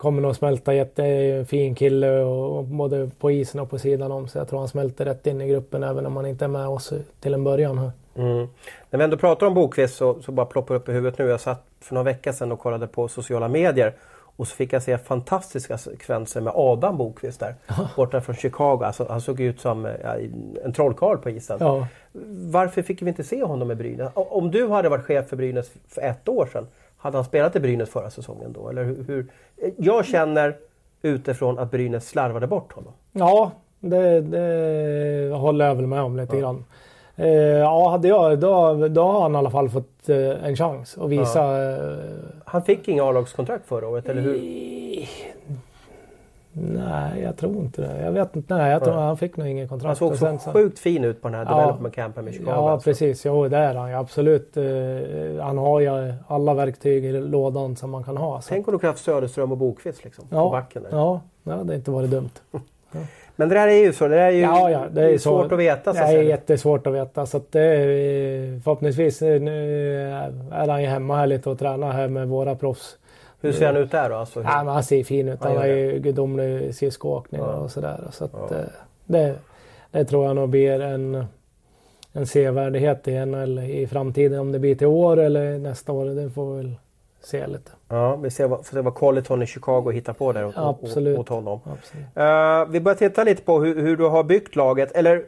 kommer 0.00 0.22
nog 0.22 0.36
smälta 0.36 0.74
jättefin 0.74 1.74
kille 1.74 2.20
och, 2.20 2.64
både 2.64 3.10
på 3.18 3.30
isen 3.30 3.60
och 3.60 3.70
på 3.70 3.78
sidan 3.78 4.12
om. 4.12 4.28
Så 4.28 4.38
jag 4.38 4.48
tror 4.48 4.58
han 4.58 4.68
smälter 4.68 5.04
rätt 5.04 5.26
in 5.26 5.40
i 5.40 5.48
gruppen 5.48 5.82
även 5.82 6.06
om 6.06 6.16
han 6.16 6.26
inte 6.26 6.44
är 6.44 6.48
med 6.48 6.68
oss 6.68 6.92
till 7.20 7.34
en 7.34 7.44
början. 7.44 7.78
Här. 7.78 7.90
Mm. 8.14 8.48
När 8.90 8.98
vi 8.98 9.04
ändå 9.04 9.16
pratar 9.16 9.46
om 9.46 9.54
Bokvist 9.54 9.96
så, 9.96 10.22
så 10.22 10.32
bara 10.32 10.46
ploppar 10.46 10.74
upp 10.74 10.88
i 10.88 10.92
huvudet 10.92 11.18
nu. 11.18 11.28
Jag 11.28 11.40
satt 11.40 11.64
för 11.80 11.94
några 11.94 12.04
veckor 12.04 12.32
sedan 12.32 12.52
och 12.52 12.58
kollade 12.58 12.86
på 12.86 13.08
sociala 13.08 13.48
medier. 13.48 13.94
Och 14.36 14.48
så 14.48 14.56
fick 14.56 14.72
jag 14.72 14.82
se 14.82 14.98
fantastiska 14.98 15.78
sekvenser 15.78 16.40
med 16.40 16.52
Adam 16.56 16.96
Bokvist 16.96 17.40
där. 17.40 17.54
Borta 17.96 18.20
från 18.20 18.36
Chicago. 18.36 18.84
Alltså, 18.84 19.06
han 19.08 19.20
såg 19.20 19.40
ut 19.40 19.60
som 19.60 19.84
ja, 20.02 20.16
en 20.64 20.72
trollkarl 20.72 21.16
på 21.16 21.30
isen. 21.30 21.56
Ja. 21.60 21.86
Varför 22.50 22.82
fick 22.82 23.02
vi 23.02 23.08
inte 23.08 23.24
se 23.24 23.44
honom 23.44 23.70
i 23.70 23.74
Brynäs? 23.74 24.12
Om 24.14 24.50
du 24.50 24.68
hade 24.68 24.88
varit 24.88 25.04
chef 25.04 25.28
för 25.28 25.36
Brynäs 25.36 25.70
för 25.88 26.02
ett 26.02 26.28
år 26.28 26.46
sedan. 26.52 26.66
Hade 27.00 27.16
han 27.16 27.24
spelat 27.24 27.56
i 27.56 27.60
Brynäs 27.60 27.90
förra 27.90 28.10
säsongen 28.10 28.52
då? 28.52 28.68
Eller 28.68 28.84
hur? 28.84 29.26
Jag 29.76 30.06
känner 30.06 30.56
utifrån 31.02 31.58
att 31.58 31.70
Brynäs 31.70 32.08
slarvade 32.08 32.46
bort 32.46 32.72
honom. 32.72 32.92
Ja, 33.12 33.52
det, 33.80 34.20
det 34.20 35.34
håller 35.34 35.66
jag 35.66 35.74
väl 35.74 35.86
med 35.86 36.02
om 36.02 36.16
lite 36.16 36.36
ja. 36.36 36.40
grann. 36.40 36.64
Eh, 37.16 37.28
ja, 37.58 37.88
hade 37.90 38.08
jag, 38.08 38.38
då, 38.38 38.88
då 38.88 39.02
har 39.02 39.22
han 39.22 39.34
i 39.34 39.38
alla 39.38 39.50
fall 39.50 39.68
fått 39.68 40.08
eh, 40.08 40.44
en 40.44 40.56
chans 40.56 40.98
att 40.98 41.10
visa. 41.10 41.58
Ja. 41.58 41.72
Eh, 41.72 41.98
han 42.44 42.62
fick 42.62 42.88
inga 42.88 43.04
A-lagskontrakt 43.04 43.66
förra 43.66 43.88
året, 43.88 44.08
eller 44.08 44.22
hur? 44.22 44.40
Nej, 46.52 47.22
jag 47.22 47.36
tror 47.36 47.56
inte 47.56 47.82
det. 47.82 48.02
Jag 48.04 48.12
vet 48.12 48.36
inte. 48.36 48.56
Nej, 48.56 48.72
jag 48.72 48.84
tror 48.84 48.96
ja. 48.96 49.00
han 49.00 49.16
fick 49.16 49.36
nog 49.36 49.48
ingen 49.48 49.68
kontrakt. 49.68 50.00
Han 50.00 50.16
såg 50.16 50.40
så 50.40 50.52
sjukt 50.52 50.78
fin 50.78 51.04
ut 51.04 51.22
på 51.22 51.28
den 51.28 51.34
här 51.34 51.44
ja, 51.44 51.60
development 51.60 51.94
campen 51.94 52.24
med 52.24 52.34
Chicago. 52.34 52.54
Ja, 52.54 52.70
alltså. 52.70 52.90
precis. 52.90 53.26
Jo, 53.26 53.48
det 53.48 53.56
är 53.56 53.74
han 53.74 53.90
ju 53.90 53.96
absolut. 53.96 54.56
Uh, 54.56 55.40
han 55.40 55.58
har 55.58 55.80
ju 55.80 56.14
alla 56.28 56.54
verktyg 56.54 57.04
i 57.04 57.12
lådan 57.12 57.76
som 57.76 57.90
man 57.90 58.04
kan 58.04 58.16
ha. 58.16 58.40
Så. 58.40 58.48
Tänk 58.48 58.68
om 58.68 58.72
du 58.72 58.78
kunde 58.78 58.92
haft 58.92 59.04
Söderström 59.04 59.52
och 59.52 59.58
Bokvist 59.58 60.04
liksom, 60.04 60.24
ja, 60.30 60.44
på 60.44 60.50
backen. 60.50 60.82
Där. 60.82 60.90
Ja, 60.92 61.20
det 61.42 61.52
hade 61.52 61.74
inte 61.74 61.90
varit 61.90 62.10
dumt. 62.10 62.30
Men 63.36 63.48
det 63.48 63.54
där 63.54 63.68
är 63.68 63.84
ju 63.84 63.92
så. 63.92 64.08
Det 64.08 64.20
är 64.20 64.30
ju 64.30 64.40
ja, 64.40 64.70
ja, 64.70 64.86
det 64.90 65.02
är 65.02 65.18
svårt 65.18 65.48
så, 65.48 65.54
att 65.54 65.60
veta. 65.60 65.94
Så 65.94 66.00
det 66.00 66.06
är 66.06 66.22
jättesvårt 66.22 66.86
att 66.86 66.94
veta. 66.94 67.26
Så 67.26 67.36
att 67.36 67.52
det 67.52 67.60
är, 67.60 68.60
förhoppningsvis 68.60 69.20
nu 69.20 70.00
är 70.52 70.68
han 70.68 70.82
ju 70.82 70.88
hemma 70.88 71.16
här 71.16 71.26
lite 71.26 71.50
och 71.50 71.58
tränar 71.58 71.92
här 71.92 72.08
med 72.08 72.28
våra 72.28 72.54
proffs. 72.54 72.96
Hur 73.40 73.52
ser 73.52 73.66
han 73.66 73.76
ut 73.76 73.90
där 73.90 74.10
då? 74.10 74.16
Alltså, 74.16 74.42
ja, 74.42 74.64
men 74.64 74.74
han 74.74 74.84
ser 74.84 75.04
fin 75.04 75.28
ut. 75.28 75.42
Han 75.42 75.56
har 75.56 75.66
ju 75.66 75.98
gudomlig 75.98 76.74
skridskoåkning 76.74 77.40
ja. 77.40 77.46
och 77.46 77.70
sådär. 77.70 78.08
Så 78.10 78.24
att, 78.24 78.32
ja. 78.32 78.56
Eh, 78.56 78.64
det, 79.04 79.34
det 79.90 80.04
tror 80.04 80.26
jag 80.26 80.36
nog 80.36 80.48
blir 80.48 80.80
en, 80.80 81.26
en 82.12 82.26
sevärdhet 82.26 83.08
i 83.08 83.26
NHL 83.26 83.58
i 83.58 83.86
framtiden. 83.86 84.40
Om 84.40 84.52
det 84.52 84.58
blir 84.58 84.74
till 84.74 84.86
år 84.86 85.16
eller 85.16 85.58
nästa 85.58 85.92
år, 85.92 86.04
det 86.04 86.30
får 86.30 86.54
vi 86.54 86.56
väl 86.56 86.74
se 87.22 87.46
lite. 87.46 87.70
Ja, 87.88 88.16
vi 88.16 88.30
ser 88.30 88.48
vad, 88.48 88.66
får 88.66 88.76
se 88.76 88.80
vad 88.80 88.94
Colleton 88.94 89.42
i 89.42 89.46
Chicago 89.46 89.90
hittar 89.90 90.12
på 90.12 90.32
där 90.32 90.46
åt, 90.46 90.54
Absolut. 90.56 91.18
åt 91.18 91.28
honom. 91.28 91.60
Absolut. 91.64 92.06
Uh, 92.16 92.72
vi 92.72 92.80
börjar 92.80 92.96
titta 92.96 93.24
lite 93.24 93.42
på 93.42 93.60
hur, 93.60 93.82
hur, 93.82 93.96
du 93.96 94.04
har 94.04 94.24
byggt 94.24 94.56
laget. 94.56 94.92
Eller 94.92 95.24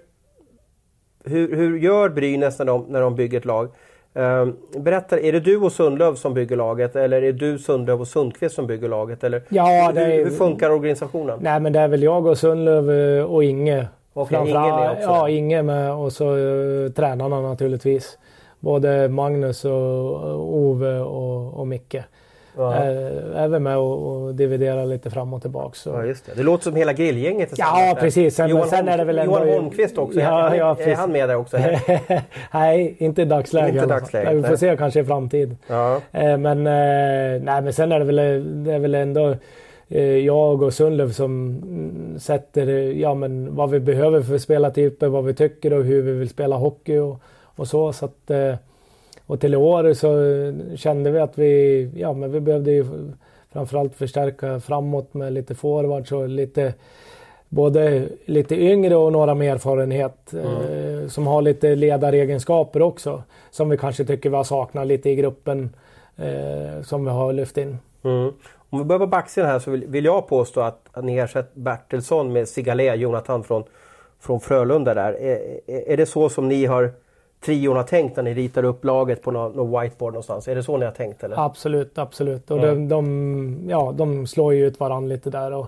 hur, 1.25 1.57
hur 1.57 1.79
gör 1.79 2.09
Brynäs 2.09 2.59
när 2.59 2.67
de, 2.67 2.85
när 2.89 3.01
de 3.01 3.15
bygger 3.15 3.39
ett 3.39 3.45
lag? 3.45 3.69
Uh, 4.17 4.53
berätta, 4.81 5.21
är 5.21 5.33
det 5.33 5.41
du 5.41 5.57
och 5.57 5.73
Sundlöv 5.73 6.15
som 6.15 6.35
bygger 6.35 6.57
laget 6.57 6.97
eller 6.97 7.17
är 7.17 7.21
det 7.21 7.33
du, 7.33 7.59
Sundlöv 7.59 8.01
och 8.01 8.09
Sundqvist 8.09 8.55
som 8.55 8.67
bygger 8.67 8.89
laget? 8.89 9.25
Eller 9.25 9.43
Ja, 9.49 9.93
är- 9.93 10.25
hur 10.25 10.31
funkar 10.31 10.71
organisationen? 10.71 11.39
Nej 11.43 11.61
men 11.61 11.73
det 11.73 11.81
är 11.81 11.89
väl 11.89 12.03
jag 12.03 12.27
och 12.27 12.39
Sundlöv 12.39 12.91
eh, 12.91 13.25
och 13.25 13.45
Inge. 13.45 13.87
Okej, 14.13 14.39
Inge 14.41 14.55
med 14.55 14.91
också? 14.91 15.03
Ja, 15.03 15.29
Inge 15.29 15.63
med 15.63 15.93
och 15.93 16.13
så 16.13 16.35
uh, 16.35 16.91
tränarna 16.91 17.41
naturligtvis. 17.41 18.19
Både 18.61 19.09
Magnus 19.09 19.65
och 19.65 19.73
och 19.73 20.57
Ove 20.57 20.99
och, 20.99 21.61
och 21.61 21.67
Micke. 21.67 21.97
Ja. 22.57 22.75
Är 22.75 23.49
vi 23.49 23.59
med 23.59 23.79
och, 23.79 24.35
dividerar 24.35 24.87
lite 24.87 25.11
fram 25.11 25.35
och 25.35 25.43
tillbaka. 25.43 25.75
Så. 25.75 25.91
Ja, 25.91 26.05
just 26.05 26.27
det. 26.27 26.33
det 26.37 26.43
låter 26.43 26.65
som 26.65 26.77
hela 26.77 26.93
grillgänget 26.93 27.51
Ja, 27.57 27.97
precis. 28.01 28.35
Sen- 28.37 28.49
Johan, 28.51 28.69
sen 28.69 28.89
är 28.89 28.99
det 28.99 29.05
väl 29.05 29.19
ändå- 29.19 29.33
Johan 29.39 29.49
Holmqvist 29.49 29.99
också. 29.99 30.21
Ja, 30.21 30.49
är, 30.51 30.55
ja, 30.55 30.77
är 30.81 30.95
han 30.95 31.13
med 31.13 31.29
där 31.29 31.37
också? 31.37 31.57
nej, 32.53 32.95
inte 32.99 33.23
i 33.23 33.25
dagsläget. 33.25 33.75
Inte 33.75 33.87
dagsläget, 33.87 34.33
Nej, 34.33 34.37
Vi 34.43 34.49
får 34.49 34.57
se 34.57 34.77
kanske 34.77 35.01
i 35.01 35.05
framtiden. 35.05 35.59
ja. 35.67 36.01
Eh, 36.13 36.37
Men, 36.39 36.59
eh, 36.67 37.43
nej, 37.43 37.63
men 37.63 37.73
sen 37.73 37.93
är 37.93 37.99
det 37.99 38.05
väl, 38.05 38.17
det 38.65 38.73
är 38.73 38.79
väl 38.79 38.95
ändå 38.95 39.35
eh, 39.89 40.03
jag 40.17 40.63
och 40.63 40.73
Sundlöv 40.75 41.11
som 41.13 41.63
sätter 42.19 42.69
eh, 42.69 42.75
ja, 43.01 43.15
men 43.15 43.57
vad 43.57 43.71
vi 43.71 43.81
behöver 43.81 44.23
för 44.23 44.39
spelartyper, 44.39 45.09
vad 45.09 45.25
vi 45.25 45.35
tycker 45.35 45.73
och 45.73 45.85
hur 45.85 46.03
vi 46.03 46.13
vill 46.13 46.29
spela 46.29 46.57
hockey 46.57 46.99
och, 46.99 47.21
och 47.57 47.69
så. 47.69 47.93
så 47.93 48.05
att, 48.05 48.31
eh, 48.31 48.55
och 49.27 49.41
till 49.41 49.55
i 49.55 49.57
år 49.57 49.95
så 49.95 50.23
eh, 50.25 50.77
kände 50.77 51.11
vi 51.11 51.19
att 51.19 51.39
vi, 51.39 51.91
ja, 51.95 52.13
men 52.13 52.33
vi 52.33 52.41
behövde 52.41 52.73
ju 52.73 52.85
framförallt 53.53 53.95
förstärka 53.95 54.61
framåt 54.61 55.15
med 55.15 55.33
lite 55.33 55.55
forwards 55.55 56.13
och 56.13 56.29
lite 56.29 56.75
både 57.49 58.09
lite 58.25 58.55
yngre 58.55 58.97
och 58.97 59.13
några 59.13 59.35
med 59.35 59.53
erfarenhet 59.53 60.35
eh, 60.35 61.09
som 61.09 61.27
har 61.27 61.43
lite 61.43 61.75
ledaregenskaper 61.75 62.83
också. 62.83 63.23
Som 63.51 63.69
vi 63.69 63.77
kanske 63.77 64.05
tycker 64.05 64.31
vi 64.31 64.37
har 64.37 64.45
saknat 64.45 64.87
lite 64.87 65.11
i 65.11 65.17
gruppen 65.17 65.71
eh, 66.17 66.83
som 66.83 67.05
vi 67.05 67.11
har 67.11 67.33
lyft 67.33 67.59
in. 67.59 67.79
Mm. 68.03 68.33
Om 68.71 68.79
vi 68.79 68.85
börjar 68.85 68.99
på 68.99 69.07
backsidan 69.07 69.51
här 69.51 69.59
så 69.59 69.71
vill, 69.71 69.87
vill 69.87 70.05
jag 70.05 70.29
påstå 70.29 70.61
att, 70.61 70.89
att 70.93 71.05
ni 71.05 71.17
ersatt 71.17 71.55
Bertilsson 71.55 72.33
med 72.33 72.49
Sigalé, 72.49 72.95
Jonathan 72.95 73.45
från, 73.45 73.65
från 74.21 74.41
Frölunda 74.41 74.95
där. 74.95 75.13
Är, 75.13 75.61
är, 75.67 75.91
är 75.93 75.97
det 75.97 76.07
så 76.07 76.29
som 76.29 76.49
ni 76.49 76.67
har 76.67 76.93
trion 77.45 77.77
har 77.77 77.83
tänkt 77.85 78.17
när 78.17 78.23
ni 78.23 78.35
ritar 78.35 78.65
upp 78.65 78.85
laget 78.85 79.23
på 79.23 79.31
någon, 79.31 79.53
någon 79.53 79.81
whiteboard 79.83 80.13
någonstans? 80.13 80.49
Är 80.49 80.55
det 80.55 80.63
så 80.63 80.77
ni 80.77 80.85
har 80.85 80.93
tänkt 80.93 81.25
eller? 81.25 81.45
Absolut, 81.47 81.99
absolut. 81.99 82.51
Och 82.51 82.59
Ja. 82.59 82.67
de, 82.67 82.89
de, 82.89 83.67
ja, 83.71 83.93
de 83.97 84.27
slår 84.27 84.55
ju 84.55 84.67
ut 84.67 84.81
varandra 84.81 85.09
lite 85.09 85.31
där. 85.31 85.53
Och, 85.53 85.67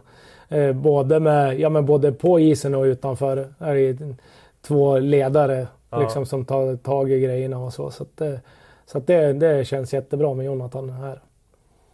eh, 0.57 0.73
både, 0.73 1.21
med, 1.21 1.61
ja, 1.61 1.69
men 1.69 1.87
både 1.87 2.13
på 2.13 2.41
isen 2.41 2.75
och 2.75 2.83
utanför 2.83 3.49
är 3.59 3.75
det 3.75 4.15
två 4.63 4.99
ledare 4.99 5.67
Ja. 5.91 6.01
liksom, 6.01 6.27
som 6.27 6.45
tar 6.45 6.77
tag 6.77 7.11
i 7.13 7.21
grejerna 7.21 7.59
och 7.59 7.73
så. 7.73 7.91
Så, 7.91 8.03
att, 8.03 8.17
det- 8.17 8.41
så 8.87 8.99
att 8.99 9.07
det, 9.07 9.33
det 9.33 9.65
känns 9.65 9.93
jättebra 9.95 10.35
med 10.35 10.47
Jonathan 10.47 10.91
här. 10.91 11.21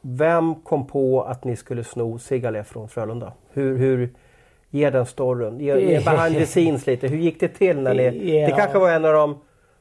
Vem 0.00 0.54
kom 0.54 0.86
på 0.86 1.22
att 1.22 1.44
ni 1.44 1.56
skulle 1.56 1.84
sno 1.84 2.18
Sigalé 2.18 2.64
från 2.64 2.88
Frölunda? 2.88 3.32
Hur, 3.52 3.76
hur 3.78 4.10
Ge 4.72 4.90
den 4.90 5.06
storyn. 5.06 5.60
Ge, 5.60 5.80
ge 5.80 6.00
behind 6.04 6.36
the 6.36 6.46
scenes 6.46 6.86
lite. 6.86 7.08
Hur 7.08 7.16
gick 7.18 7.40
det 7.40 7.48
till? 7.48 7.80
när 7.80 7.94
ni... 7.94 8.40
Ja. 8.40 8.46
Det 8.46 8.52
kanske 8.52 8.78
var 8.78 8.90
en 8.90 9.04
av 9.04 9.12
de 9.12 9.38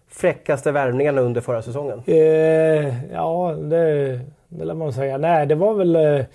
fräckaste 0.10 0.72
värvningarna 0.72 1.22
under 1.22 1.42
förra 1.42 1.62
säsongen. 1.62 2.02
Eh, 2.06 3.14
ja, 3.14 3.56
det, 3.62 4.20
det 4.48 4.66
lär 4.66 4.74
man 4.74 4.94
säga. 4.94 5.18
Nej, 5.18 5.46
det 5.46 5.56
var 5.56 5.74
väl 5.74 5.96
eh, 5.96 6.26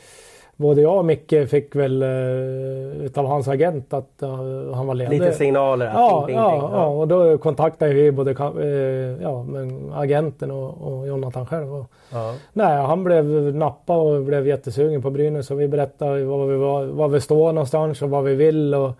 både 0.56 0.80
jag 0.82 0.98
och 0.98 1.04
Micke 1.04 1.48
fick 1.48 1.76
väl 1.76 2.02
eh, 2.02 2.08
utav 3.04 3.26
hans 3.26 3.48
agent 3.48 3.92
att 3.92 4.22
eh, 4.22 4.74
han 4.74 4.86
var 4.86 4.94
ledig. 4.94 5.20
Lite 5.20 5.32
signaler. 5.32 5.86
Ja, 5.94 6.24
ping, 6.26 6.36
ja, 6.36 6.50
ping, 6.50 6.60
ping. 6.60 6.70
ja, 6.72 6.86
och 6.86 7.08
då 7.08 7.38
kontaktade 7.38 7.94
vi 7.94 8.12
både 8.12 8.30
eh, 8.30 9.22
ja, 9.22 9.42
men 9.42 9.92
agenten 9.94 10.50
och, 10.50 10.98
och 10.98 11.06
Jonathan 11.06 11.46
själv. 11.46 11.74
Och, 11.74 11.86
Ja. 12.12 12.34
nej, 12.52 12.76
han 12.82 13.04
blev 13.04 13.24
nappa 13.54 13.96
och 13.96 14.22
blev 14.22 14.46
jättesugen 14.48 15.02
på 15.02 15.10
Brynäs 15.10 15.50
och 15.50 15.60
vi 15.60 15.68
berättade 15.68 16.24
var 16.24 16.46
vi, 16.46 16.56
var, 16.56 16.84
var 16.84 17.08
vi 17.08 17.20
står 17.20 17.52
någonstans 17.52 18.02
och 18.02 18.10
vad 18.10 18.24
vi 18.24 18.34
vill 18.34 18.74
och, 18.74 18.90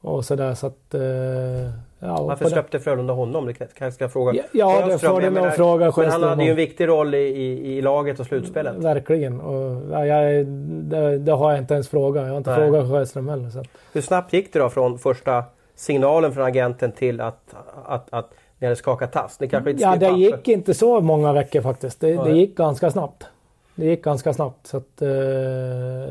och 0.00 0.24
sådär. 0.24 0.54
Så 0.54 0.66
att, 0.66 0.94
eh, 0.94 1.70
ja, 1.98 2.22
Varför 2.22 2.44
släppte 2.44 2.80
Frölunda 2.80 3.12
honom? 3.12 3.46
Det 3.46 3.54
kanske 3.54 3.84
jag 3.84 3.92
ska 3.92 4.08
fråga 4.08 4.32
Ja, 4.34 4.42
ja, 4.52 4.86
det 4.86 4.98
får 4.98 5.20
du 5.20 5.24
nog 5.24 5.32
menar, 5.32 5.50
fråga 5.50 5.92
Men 5.96 6.10
han 6.10 6.22
hade 6.22 6.44
ju 6.44 6.50
en 6.50 6.56
viktig 6.56 6.88
roll 6.88 7.14
i, 7.14 7.18
i, 7.18 7.76
i 7.76 7.82
laget 7.82 8.20
och 8.20 8.26
slutspelet. 8.26 8.74
Verkligen. 8.76 9.40
Och, 9.40 9.82
ja, 9.92 10.06
jag, 10.06 10.46
det, 10.46 11.18
det 11.18 11.32
har 11.32 11.50
jag 11.50 11.60
inte 11.60 11.74
ens 11.74 11.88
frågat. 11.88 12.22
Jag 12.22 12.30
har 12.30 12.38
inte 12.38 12.50
Nej. 12.50 12.58
frågat 12.58 12.90
Sjöström 12.90 13.28
heller. 13.28 13.50
Så. 13.50 13.60
att- 13.60 13.68
Hur 13.92 14.00
snabbt 14.00 14.32
gick 14.32 14.52
det 14.52 14.58
då 14.58 14.68
från 14.68 14.98
första 14.98 15.44
signalen 15.74 16.32
från 16.32 16.44
agenten 16.44 16.92
till 16.92 17.20
att, 17.20 17.54
att, 17.86 18.06
att 18.10 18.30
ni 18.58 18.66
hade 18.66 18.76
skakat 18.76 19.12
tass? 19.12 19.40
Ni 19.40 19.48
kanske 19.48 19.70
inte 19.70 19.82
Ja, 19.82 19.96
det 19.96 20.10
gick 20.10 20.48
inte 20.48 20.74
så 20.74 21.00
många 21.00 21.32
veckor 21.32 21.60
faktiskt. 21.60 22.00
Det, 22.00 22.24
det 22.24 22.30
gick 22.30 22.56
ganska 22.56 22.90
snabbt. 22.90 23.26
Det 23.74 23.86
gick 23.86 24.04
ganska 24.04 24.32
snabbt. 24.32 24.66
Så 24.66 24.76
att, 24.76 25.02
eh, 25.02 25.08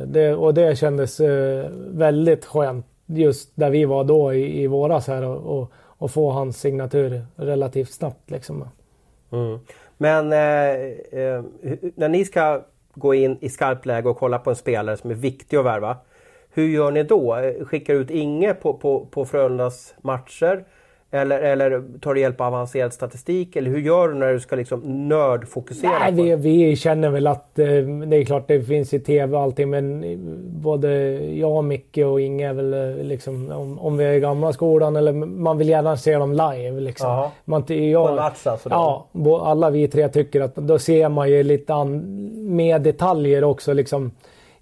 det, 0.05 0.33
och 0.35 0.53
det 0.53 0.77
kändes 0.77 1.19
eh, 1.19 1.65
väldigt 1.87 2.45
skönt 2.45 2.85
just 3.05 3.51
där 3.55 3.69
vi 3.69 3.85
var 3.85 4.03
då 4.03 4.33
i, 4.33 4.63
i 4.63 4.67
våras 4.67 5.07
här 5.07 5.25
och, 5.25 5.59
och, 5.59 5.71
och 5.75 6.11
få 6.11 6.31
hans 6.31 6.59
signatur 6.59 7.25
relativt 7.35 7.91
snabbt. 7.91 8.31
Liksom. 8.31 8.69
Mm. 9.31 9.59
Men 9.97 10.33
eh, 10.33 11.19
eh, 11.21 11.43
när 11.95 12.09
ni 12.09 12.25
ska 12.25 12.61
gå 12.93 13.13
in 13.13 13.37
i 13.41 13.49
skarpt 13.49 13.85
läge 13.85 14.09
och 14.09 14.17
kolla 14.17 14.39
på 14.39 14.49
en 14.49 14.55
spelare 14.55 14.97
som 14.97 15.11
är 15.11 15.15
viktig 15.15 15.57
att 15.57 15.65
värva. 15.65 15.97
Hur 16.49 16.67
gör 16.67 16.91
ni 16.91 17.03
då? 17.03 17.37
Skickar 17.65 17.93
ut 17.93 18.09
Inge 18.09 18.53
på, 18.53 18.73
på, 18.73 19.05
på 19.05 19.25
Frölundas 19.25 19.95
matcher? 20.01 20.65
Eller, 21.11 21.39
eller 21.39 21.83
tar 22.01 22.13
du 22.13 22.19
hjälp 22.19 22.41
av 22.41 22.47
avancerad 22.47 22.93
statistik? 22.93 23.55
Eller 23.55 23.71
hur 23.71 23.79
gör 23.79 24.07
du 24.07 24.13
när 24.13 24.33
du 24.33 24.39
ska 24.39 24.55
liksom 24.55 25.07
nördfokusera? 25.07 25.99
Nej, 25.99 26.11
på 26.11 26.21
vi, 26.21 26.35
vi 26.35 26.75
känner 26.75 27.09
väl 27.09 27.27
att 27.27 27.59
eh, 27.59 27.65
det 28.07 28.17
är 28.17 28.25
klart 28.25 28.47
det 28.47 28.61
finns 28.61 28.93
i 28.93 28.99
tv 28.99 29.37
och 29.37 29.43
allting 29.43 29.69
men 29.69 30.03
både 30.61 30.89
jag, 31.35 31.63
Micke 31.63 31.97
och 31.97 32.21
Inge 32.21 32.49
är 32.49 32.53
väl 32.53 32.73
eh, 32.73 33.03
liksom 33.03 33.51
om, 33.51 33.79
om 33.79 33.97
vi 33.97 34.05
är 34.05 34.13
i 34.13 34.19
gamla 34.19 34.53
skolan 34.53 34.95
eller 34.95 35.13
man 35.13 35.57
vill 35.57 35.69
gärna 35.69 35.97
se 35.97 36.17
dem 36.17 36.31
live 36.31 36.79
liksom. 36.79 37.29
Man, 37.45 37.63
På 37.63 37.73
jag, 37.73 38.15
match 38.15 38.47
alltså? 38.47 38.69
Ja, 38.69 39.07
alla 39.41 39.69
vi 39.69 39.87
tre 39.87 40.09
tycker 40.09 40.41
att 40.41 40.55
då 40.55 40.79
ser 40.79 41.09
man 41.09 41.29
ju 41.29 41.43
lite 41.43 41.73
an, 41.73 42.55
mer 42.55 42.79
detaljer 42.79 43.43
också 43.43 43.73
liksom. 43.73 44.11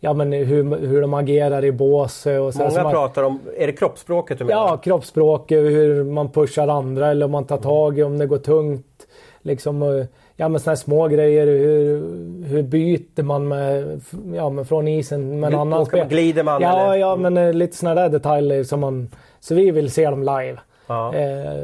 Ja 0.06 0.14
men 0.14 0.34
hur, 0.34 0.78
hur 0.88 1.02
de 1.02 1.14
agerar 1.14 1.66
i 1.66 1.72
bås 1.72 2.26
och 2.26 2.54
så. 2.54 2.60
Många 2.60 2.72
så 2.72 2.82
man, 2.84 2.92
pratar 2.92 3.24
om, 3.24 3.40
är 3.58 3.68
det 3.68 3.74
kroppsspråket 3.74 4.38
du 4.38 4.44
menar? 4.46 4.62
Ja, 4.68 4.78
kroppsspråk, 4.78 5.52
hur 5.52 6.04
man 6.04 6.30
pushar 6.32 6.68
andra 6.68 7.12
eller 7.12 7.26
om 7.26 7.32
man 7.32 7.46
tar 7.46 7.58
tag 7.58 8.00
i 8.00 8.04
om 8.04 8.18
det 8.18 8.26
går 8.26 8.38
tungt. 8.38 9.08
Liksom, 9.42 9.82
och, 9.82 10.06
ja 10.36 10.50
men 10.50 10.60
sådana 10.60 10.76
små 10.76 11.08
grejer. 11.08 11.48
Hur, 11.48 12.04
hur 12.48 12.64
byter 12.64 13.24
man 13.24 13.48
med, 13.48 14.02
ja, 14.36 14.50
men 14.50 14.66
från 14.66 14.88
isen 14.88 15.40
med 15.40 15.54
en 15.54 15.60
annan 15.60 15.86
man- 15.94 16.08
glider 16.10 16.44
man, 16.44 16.62
Ja, 16.62 16.84
eller? 16.86 16.96
ja 16.96 17.16
men 17.16 17.38
eh, 17.38 17.54
lite 17.54 17.78
sådana 17.78 18.02
där 18.02 18.10
detaljer 18.10 18.64
som 18.64 18.80
man... 18.80 19.10
Så 19.40 19.56
vi 19.56 19.72
vill 19.72 19.92
se 19.92 20.10
dem 20.10 20.20
live. 20.24 20.58
Ja. 20.88 21.16
Eh, 21.16 21.64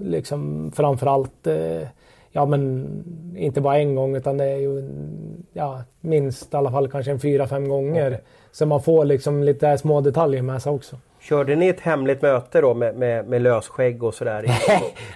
liksom 0.00 0.72
framförallt, 0.76 1.46
eh, 1.46 1.88
ja 2.36 2.46
men 2.46 2.88
inte 3.36 3.60
bara 3.60 3.78
en 3.78 3.94
gång 3.94 4.16
utan 4.16 4.36
det 4.36 4.44
är 4.44 4.56
ju 4.56 4.88
ja, 5.52 5.80
minst 6.00 6.54
i 6.54 6.56
alla 6.56 6.70
fall 6.70 6.88
kanske 6.88 7.10
en 7.10 7.20
fyra, 7.20 7.46
fem 7.46 7.68
gånger. 7.68 8.06
Okej. 8.06 8.22
Så 8.52 8.66
man 8.66 8.82
får 8.82 9.04
liksom 9.04 9.42
lite 9.42 9.78
små 9.78 10.00
detaljer 10.00 10.42
med 10.42 10.62
sig 10.62 10.72
också. 10.72 10.96
Körde 11.20 11.56
ni 11.56 11.68
ett 11.68 11.80
hemligt 11.80 12.22
möte 12.22 12.60
då 12.60 12.74
med, 12.74 12.96
med, 12.96 13.28
med 13.28 13.42
lösskägg 13.42 14.02
och 14.02 14.14
sådär 14.14 14.44
i, 14.44 14.48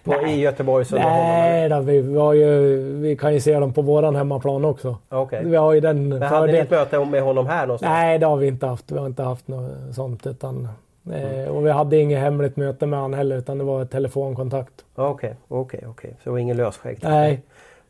på, 0.05 0.13
på, 0.13 0.27
i 0.27 0.41
Göteborg? 0.41 0.85
Så 0.85 0.97
Nej 0.97 1.69
då, 1.69 1.81
vi, 1.81 2.01
vi, 2.01 2.19
har 2.19 2.33
ju, 2.33 2.77
vi 3.01 3.17
kan 3.17 3.35
ju 3.35 3.41
se 3.41 3.59
dem 3.59 3.73
på 3.73 3.83
våran 3.83 4.17
hemmaplan 4.17 4.65
också. 4.65 4.97
Okej. 5.09 5.43
Vi 5.45 5.57
har 5.57 5.73
ju 5.73 5.81
den 5.81 6.09
Men 6.09 6.23
hade 6.23 6.53
ni 6.53 6.59
ett 6.59 6.71
möte 6.71 7.05
med 7.05 7.23
honom 7.23 7.47
här 7.47 7.67
någonstans? 7.67 7.91
Nej, 7.91 8.19
det 8.19 8.27
har 8.27 8.37
vi 8.37 8.47
inte 8.47 8.67
haft. 8.67 8.93
Vi 8.93 8.99
har 8.99 9.07
inte 9.07 9.23
haft 9.23 9.49
något 9.49 9.95
sånt. 9.95 10.27
Utan, 10.27 10.69
eh, 11.13 11.49
och 11.57 11.67
vi 11.67 11.71
hade 11.71 11.97
inget 11.97 12.19
hemligt 12.21 12.57
möte 12.57 12.87
med 12.87 12.99
han 13.01 13.15
heller 13.15 13.37
utan 13.37 13.59
det 13.59 13.65
var 13.65 13.85
telefonkontakt. 13.85 14.85
Okej, 14.95 15.35
okej, 15.49 15.85
okej. 15.89 16.11
Så 16.19 16.21
det 16.25 16.31
var 16.31 16.39
ingen 16.39 16.57
lösskägg? 16.57 16.99
Nej, 17.03 17.43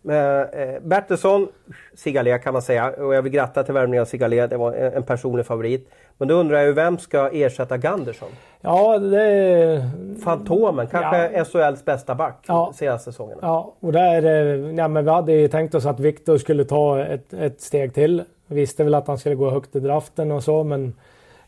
Men, 0.03 0.41
eh, 0.53 0.81
Bertilsson, 0.83 1.49
Sigalé 1.95 2.39
kan 2.39 2.53
man 2.53 2.63
säga. 2.63 2.91
Och 2.91 3.15
jag 3.15 3.23
vill 3.23 3.33
gratta 3.33 3.63
till 3.63 3.75
värvningen 3.75 4.01
av 4.03 4.07
Sigalé. 4.07 4.47
Det 4.47 4.57
var 4.57 4.73
en, 4.73 4.93
en 4.93 5.03
personlig 5.03 5.47
favorit. 5.47 5.91
Men 6.19 6.29
då 6.29 6.35
undrar 6.35 6.57
jag 6.59 6.67
ju 6.67 6.73
vem 6.73 6.99
ska 6.99 7.29
ersätta 7.33 7.77
Gandersson? 7.77 8.29
ja 8.61 8.99
det... 8.99 9.91
Fantomen, 10.25 10.87
kanske 10.87 11.31
Ja. 11.37 11.45
SHLs 11.45 11.85
bästa 11.85 12.15
back 12.15 12.45
Ja. 12.47 12.73
senaste 12.75 13.13
säsongerna. 13.13 13.39
Ja, 13.43 13.75
och 13.81 13.93
där, 13.93 14.25
eh, 14.25 14.75
ja, 14.75 14.89
men 14.89 15.05
vi 15.05 15.11
hade 15.11 15.33
ju 15.33 15.49
tänkt 15.49 15.75
oss 15.75 15.87
att 15.87 16.01
Viktor 16.01 16.39
skulle 16.39 16.65
ta 16.65 17.01
ett, 17.01 17.33
ett 17.33 17.61
steg 17.61 17.95
till. 17.95 18.23
Visste 18.47 18.85
väl 18.85 18.95
att 18.95 19.07
han 19.09 19.19
skulle 19.19 19.35
gå 19.35 19.51
högt 19.51 19.77
i 19.77 19.81
draften 19.81 20.33
och 20.33 20.43
så 20.45 20.65
men 20.65 20.95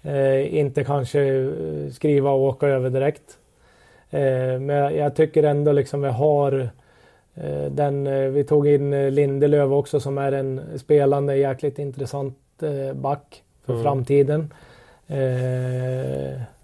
eh, 0.02 0.54
inte 0.58 0.84
kanske 0.84 1.22
eh, 1.22 1.90
skriva 1.92 2.30
och 2.30 2.40
åka 2.40 2.66
över 2.66 2.90
direkt. 2.90 3.38
Eh, 4.10 4.60
men 4.60 4.96
jag 4.96 5.16
tycker 5.16 5.42
ändå 5.42 5.72
liksom 5.72 6.02
vi 6.02 6.08
har 6.08 6.70
Eh, 7.34 7.70
den, 7.70 8.06
eh, 8.06 8.28
vi 8.28 8.44
tog 8.44 8.68
in 8.68 8.92
eh, 8.92 9.10
Lindelöf 9.10 9.70
också 9.70 10.00
som 10.00 10.18
är 10.18 10.32
en 10.32 10.78
spelande 10.78 11.36
jäkligt 11.36 11.78
intressant 11.78 12.38
back 12.94 13.42
för 13.64 13.72
mm. 13.72 13.84
framtiden. 13.84 14.52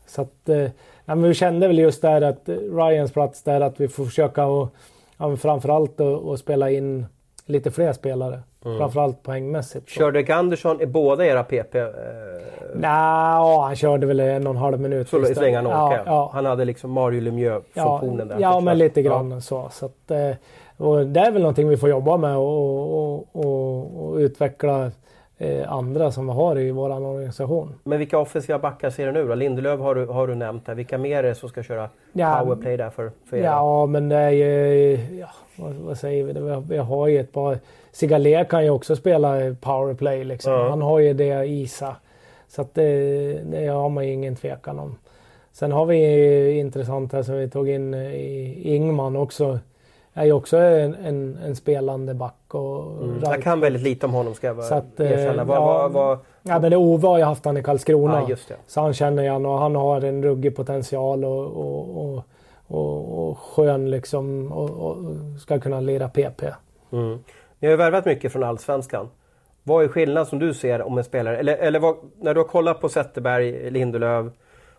Så 0.07 0.22
att, 0.22 0.48
ja, 1.05 1.14
vi 1.14 1.35
kände 1.35 1.68
väl 1.68 1.79
just 1.79 2.03
där 2.03 2.22
att 2.22 2.48
Ryans 2.48 3.12
plats 3.12 3.42
där 3.42 3.61
att 3.61 3.81
vi 3.81 3.88
får 3.88 4.05
försöka 4.05 4.46
och 4.46 4.68
ja, 5.16 5.37
framförallt 5.37 6.01
att 6.01 6.38
spela 6.38 6.70
in 6.70 7.07
lite 7.46 7.70
fler 7.70 7.92
spelare. 7.92 8.40
Mm. 8.64 8.79
Framförallt 8.79 9.23
poängmässigt. 9.23 9.88
Körde 9.88 10.23
Gandersson 10.23 10.81
i 10.81 10.87
båda 10.87 11.27
era 11.27 11.44
PP? 11.44 11.75
Eh... 11.75 11.87
Nej, 12.75 13.61
han 13.61 13.77
körde 13.77 14.07
väl 14.07 14.21
en 14.21 14.47
och 14.47 14.51
en 14.51 14.57
halv 14.57 14.81
minut. 14.81 15.09
Så 15.09 15.18
länge 15.18 15.57
han? 15.57 15.64
Ja, 15.64 15.99
ja. 16.07 16.31
Han 16.35 16.47
hade 16.47 16.64
liksom 16.64 16.90
Mario 16.90 17.21
Lemieux-funktionen 17.21 18.18
ja, 18.18 18.35
där? 18.35 18.40
Ja, 18.40 18.61
men 18.61 18.79
lite 18.79 19.03
grann 19.03 19.31
ja. 19.31 19.40
så. 19.40 19.68
så 19.73 19.87
att, 19.87 20.12
och 20.77 21.07
det 21.07 21.21
är 21.21 21.33
väl 21.33 21.42
någonting 21.42 21.68
vi 21.68 21.77
får 21.77 21.88
jobba 21.88 22.16
med 22.16 22.37
och, 22.37 22.99
och, 22.99 23.27
och, 23.33 24.09
och 24.09 24.16
utveckla 24.16 24.90
eh, 25.38 25.73
andra 25.73 26.11
som 26.11 26.27
vi 26.27 26.33
har 26.33 26.59
i 26.59 26.71
vår 26.71 26.90
organisation. 26.90 27.75
Men 27.85 27.99
vilka 27.99 28.18
offensiva 28.18 28.59
backar 28.59 28.90
ser 28.90 29.07
du 29.07 29.12
nu 29.12 29.29
då? 29.29 29.35
Lindelöf 29.35 29.81
har 29.81 29.94
du, 29.94 30.07
har 30.07 30.27
du 30.27 30.35
nämnt 30.35 30.66
där. 30.66 30.75
Vilka 30.75 30.99
mer 30.99 31.18
är 31.18 31.23
det 31.23 31.35
som 31.35 31.49
ska 31.49 31.62
köra 31.62 31.88
ja, 32.12 32.40
powerplay 32.42 32.77
där 32.77 32.90
för, 32.90 33.11
för 33.31 33.37
er? 33.37 33.44
Ja, 33.44 33.87
men 33.87 34.09
det 34.09 34.16
är 34.16 34.31
ju... 34.31 34.99
Ja, 35.21 35.29
vad, 35.57 35.75
vad 35.75 35.99
säger 35.99 36.25
vi? 36.25 36.33
Vi 36.33 36.51
har, 36.51 36.61
vi 36.61 36.77
har 36.77 37.09
ju 37.09 37.21
ett 37.21 37.33
par... 37.33 37.59
Sigalé 37.92 38.44
kan 38.44 38.64
ju 38.64 38.70
också 38.70 38.96
spela 38.96 39.55
powerplay 39.61 40.24
liksom. 40.24 40.53
Ja. 40.53 40.68
Han 40.68 40.83
har 40.83 40.98
ju 40.98 41.14
det 41.14 41.44
i 41.44 41.66
sig. 41.66 41.92
Så 42.48 42.62
att 42.62 42.74
det, 42.74 43.33
det 43.44 43.66
har 43.66 43.88
man 43.88 44.07
ju 44.07 44.12
ingen 44.12 44.37
tvekan 44.37 44.79
om. 44.79 44.96
Sen 45.53 45.72
har 45.72 45.87
vi 45.87 46.51
intressant 46.59 47.12
här 47.12 47.22
som 47.22 47.35
vi 47.35 47.51
tog 47.51 47.68
in 47.68 47.94
i 47.94 48.61
Ingman 48.64 49.16
också 49.16 49.59
är 50.18 50.24
ju 50.24 50.33
också 50.33 50.57
en, 50.57 50.94
en, 50.94 51.38
en 51.44 51.57
spelande 51.57 52.14
back. 52.14 52.55
Och 52.55 53.03
mm. 53.03 53.20
Jag 53.22 53.42
kan 53.42 53.61
väldigt 53.61 53.83
lite 53.83 54.07
om 54.07 54.12
honom 54.12 54.35
ska 54.35 54.46
jag 54.46 54.64
så 54.64 54.74
att, 54.74 55.01
erkänna. 55.01 55.44
Vad, 55.44 55.57
ja, 55.57 55.66
vad, 55.66 55.92
vad... 55.92 56.18
ja, 56.42 56.59
men 56.59 56.70
det 56.70 56.77
Ove 56.77 57.07
har 57.07 57.18
ju 57.18 57.24
haft 57.24 57.44
han 57.44 57.57
i 57.57 57.62
Karlskrona. 57.62 58.27
Ja, 58.29 58.37
så 58.66 58.81
han 58.81 58.94
känner 58.94 59.22
igen 59.22 59.46
och 59.46 59.59
han 59.59 59.77
har 59.77 60.01
en 60.01 60.22
ruggig 60.22 60.57
potential 60.57 61.24
och, 61.24 61.46
och, 61.46 62.05
och, 62.05 62.24
och, 62.66 63.29
och 63.29 63.38
skön 63.38 63.90
liksom 63.90 64.53
och, 64.53 64.70
och, 64.70 64.96
ska 65.40 65.61
kunna 65.61 65.81
lira 65.81 66.09
PP. 66.09 66.42
Mm. 66.92 67.18
Ni 67.59 67.68
har 67.68 67.73
ju 67.73 67.77
värvat 67.77 68.05
mycket 68.05 68.33
från 68.33 68.44
Allsvenskan. 68.44 69.09
Vad 69.62 69.85
är 69.85 69.88
skillnaden 69.88 70.27
som 70.27 70.38
du 70.38 70.55
ser 70.55 70.83
om 70.83 70.99
en 70.99 71.05
spelare, 71.05 71.38
eller, 71.38 71.57
eller 71.57 71.79
vad, 71.79 71.97
när 72.21 72.35
du 72.35 72.40
har 72.40 72.49
kollat 72.49 72.81
på 72.81 72.88
Zetterberg, 72.88 73.71
Lindelöf 73.71 74.33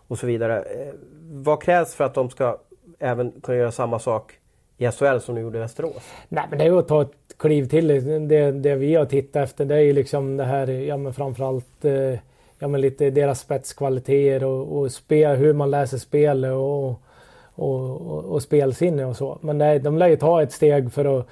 och 0.07 0.19
så 0.19 0.27
vidare. 0.27 0.59
Eh, 0.59 0.93
vad 1.31 1.63
krävs 1.63 1.95
för 1.95 2.03
att 2.03 2.13
de 2.13 2.29
ska 2.29 2.57
även 2.99 3.31
kunna 3.43 3.57
göra 3.57 3.71
samma 3.71 3.99
sak 3.99 4.33
i 4.77 4.91
SHL 4.91 5.19
som 5.19 5.35
du 5.35 5.41
gjorde 5.41 5.57
i 5.57 5.61
Västerås? 5.61 6.13
Nej 6.29 6.43
men 6.49 6.59
det 6.59 6.65
är 6.65 6.69
ju 6.69 6.79
att 6.79 6.87
ta 6.87 7.01
ett 7.01 7.37
kliv 7.37 7.69
till. 7.69 7.87
Det, 8.27 8.51
det 8.51 8.75
vi 8.75 8.95
har 8.95 9.05
tittat 9.05 9.43
efter 9.43 9.65
det 9.65 9.75
är 9.75 9.79
ju 9.79 9.93
liksom 9.93 10.37
det 10.37 10.43
här, 10.43 10.67
ja 10.67 10.97
men 10.97 11.13
framförallt 11.13 11.85
eh, 11.85 12.19
ja, 12.59 12.67
men 12.67 12.81
lite 12.81 13.09
deras 13.09 13.39
spetskvaliteter 13.39 14.43
och, 14.43 14.79
och 14.79 14.91
spel, 14.91 15.35
hur 15.35 15.53
man 15.53 15.71
läser 15.71 15.97
spel 15.97 16.45
och, 16.45 16.89
och, 16.89 16.99
och, 17.55 18.25
och 18.25 18.41
spelsinne 18.41 19.05
och 19.05 19.15
så. 19.15 19.37
Men 19.41 19.57
nej, 19.57 19.79
de 19.79 19.97
lär 19.97 20.07
ju 20.07 20.17
ta 20.17 20.41
ett 20.41 20.51
steg 20.51 20.93
för 20.93 21.19
att 21.19 21.27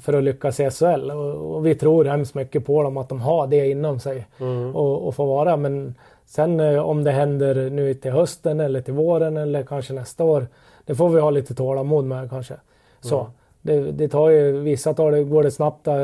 för 0.00 0.12
att 0.12 0.24
lyckas 0.24 0.60
i 0.60 0.70
SHL 0.70 1.10
och, 1.10 1.56
och, 1.56 1.66
vi 1.66 1.74
tror 1.74 2.04
hemskt 2.04 2.34
mycket 2.34 2.66
på 2.66 2.82
dem 2.82 2.96
att 2.96 3.08
de 3.08 3.20
har 3.20 3.46
det 3.46 3.70
inom 3.70 4.00
sig 4.00 4.26
mm. 4.40 4.76
och, 4.76 5.08
och 5.08 5.14
få 5.14 5.24
vara. 5.24 5.56
Men 5.56 5.94
sen 6.26 6.60
eh, 6.60 6.78
om 6.78 7.04
det 7.04 7.10
händer 7.10 7.70
nu 7.70 7.94
till 7.94 8.10
hösten 8.10 8.60
eller 8.60 8.80
till 8.80 8.94
våren 8.94 9.36
eller 9.36 9.62
kanske 9.62 9.92
nästa 9.92 10.24
år 10.24 10.46
det 10.84 10.94
får 10.94 11.08
vi 11.08 11.20
ha 11.20 11.30
lite 11.30 11.54
tålamod 11.54 12.04
med 12.04 12.30
kanske. 12.30 12.54
Så. 13.00 13.20
Mm. 13.20 13.32
Det, 13.62 13.92
det, 13.92 14.08
tar 14.08 14.30
ju, 14.30 14.60
vissa 14.60 14.94
tar 14.94 15.12
det, 15.12 15.24
går 15.24 15.42
det 15.42 15.50
snabbt 15.50 15.86
eh, 15.86 15.94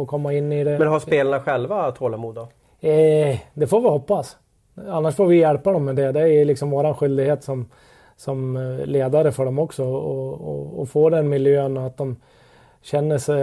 att 0.00 0.08
komma 0.08 0.32
in 0.32 0.52
i 0.52 0.64
det. 0.64 0.78
Men 0.78 0.88
har 0.88 1.00
spelarna 1.00 1.42
själva 1.42 1.90
tålamod 1.90 2.34
då? 2.34 2.48
Eh, 2.88 3.38
det 3.54 3.66
får 3.66 3.80
vi 3.80 3.88
hoppas. 3.88 4.36
Annars 4.88 5.14
får 5.14 5.26
vi 5.26 5.36
hjälpa 5.36 5.72
dem 5.72 5.84
med 5.84 5.96
det. 5.96 6.12
Det 6.12 6.28
är 6.28 6.44
liksom 6.44 6.70
våran 6.70 6.94
skyldighet 6.94 7.44
som, 7.44 7.68
som 8.16 8.56
eh, 8.56 8.86
ledare 8.86 9.32
för 9.32 9.44
dem 9.44 9.58
också. 9.58 9.84
Och, 9.84 10.32
och, 10.32 10.80
och 10.80 10.88
få 10.88 11.10
den 11.10 11.28
miljön 11.28 11.76
att 11.76 11.96
de 11.96 12.16
känner 12.82 13.18
sig... 13.18 13.42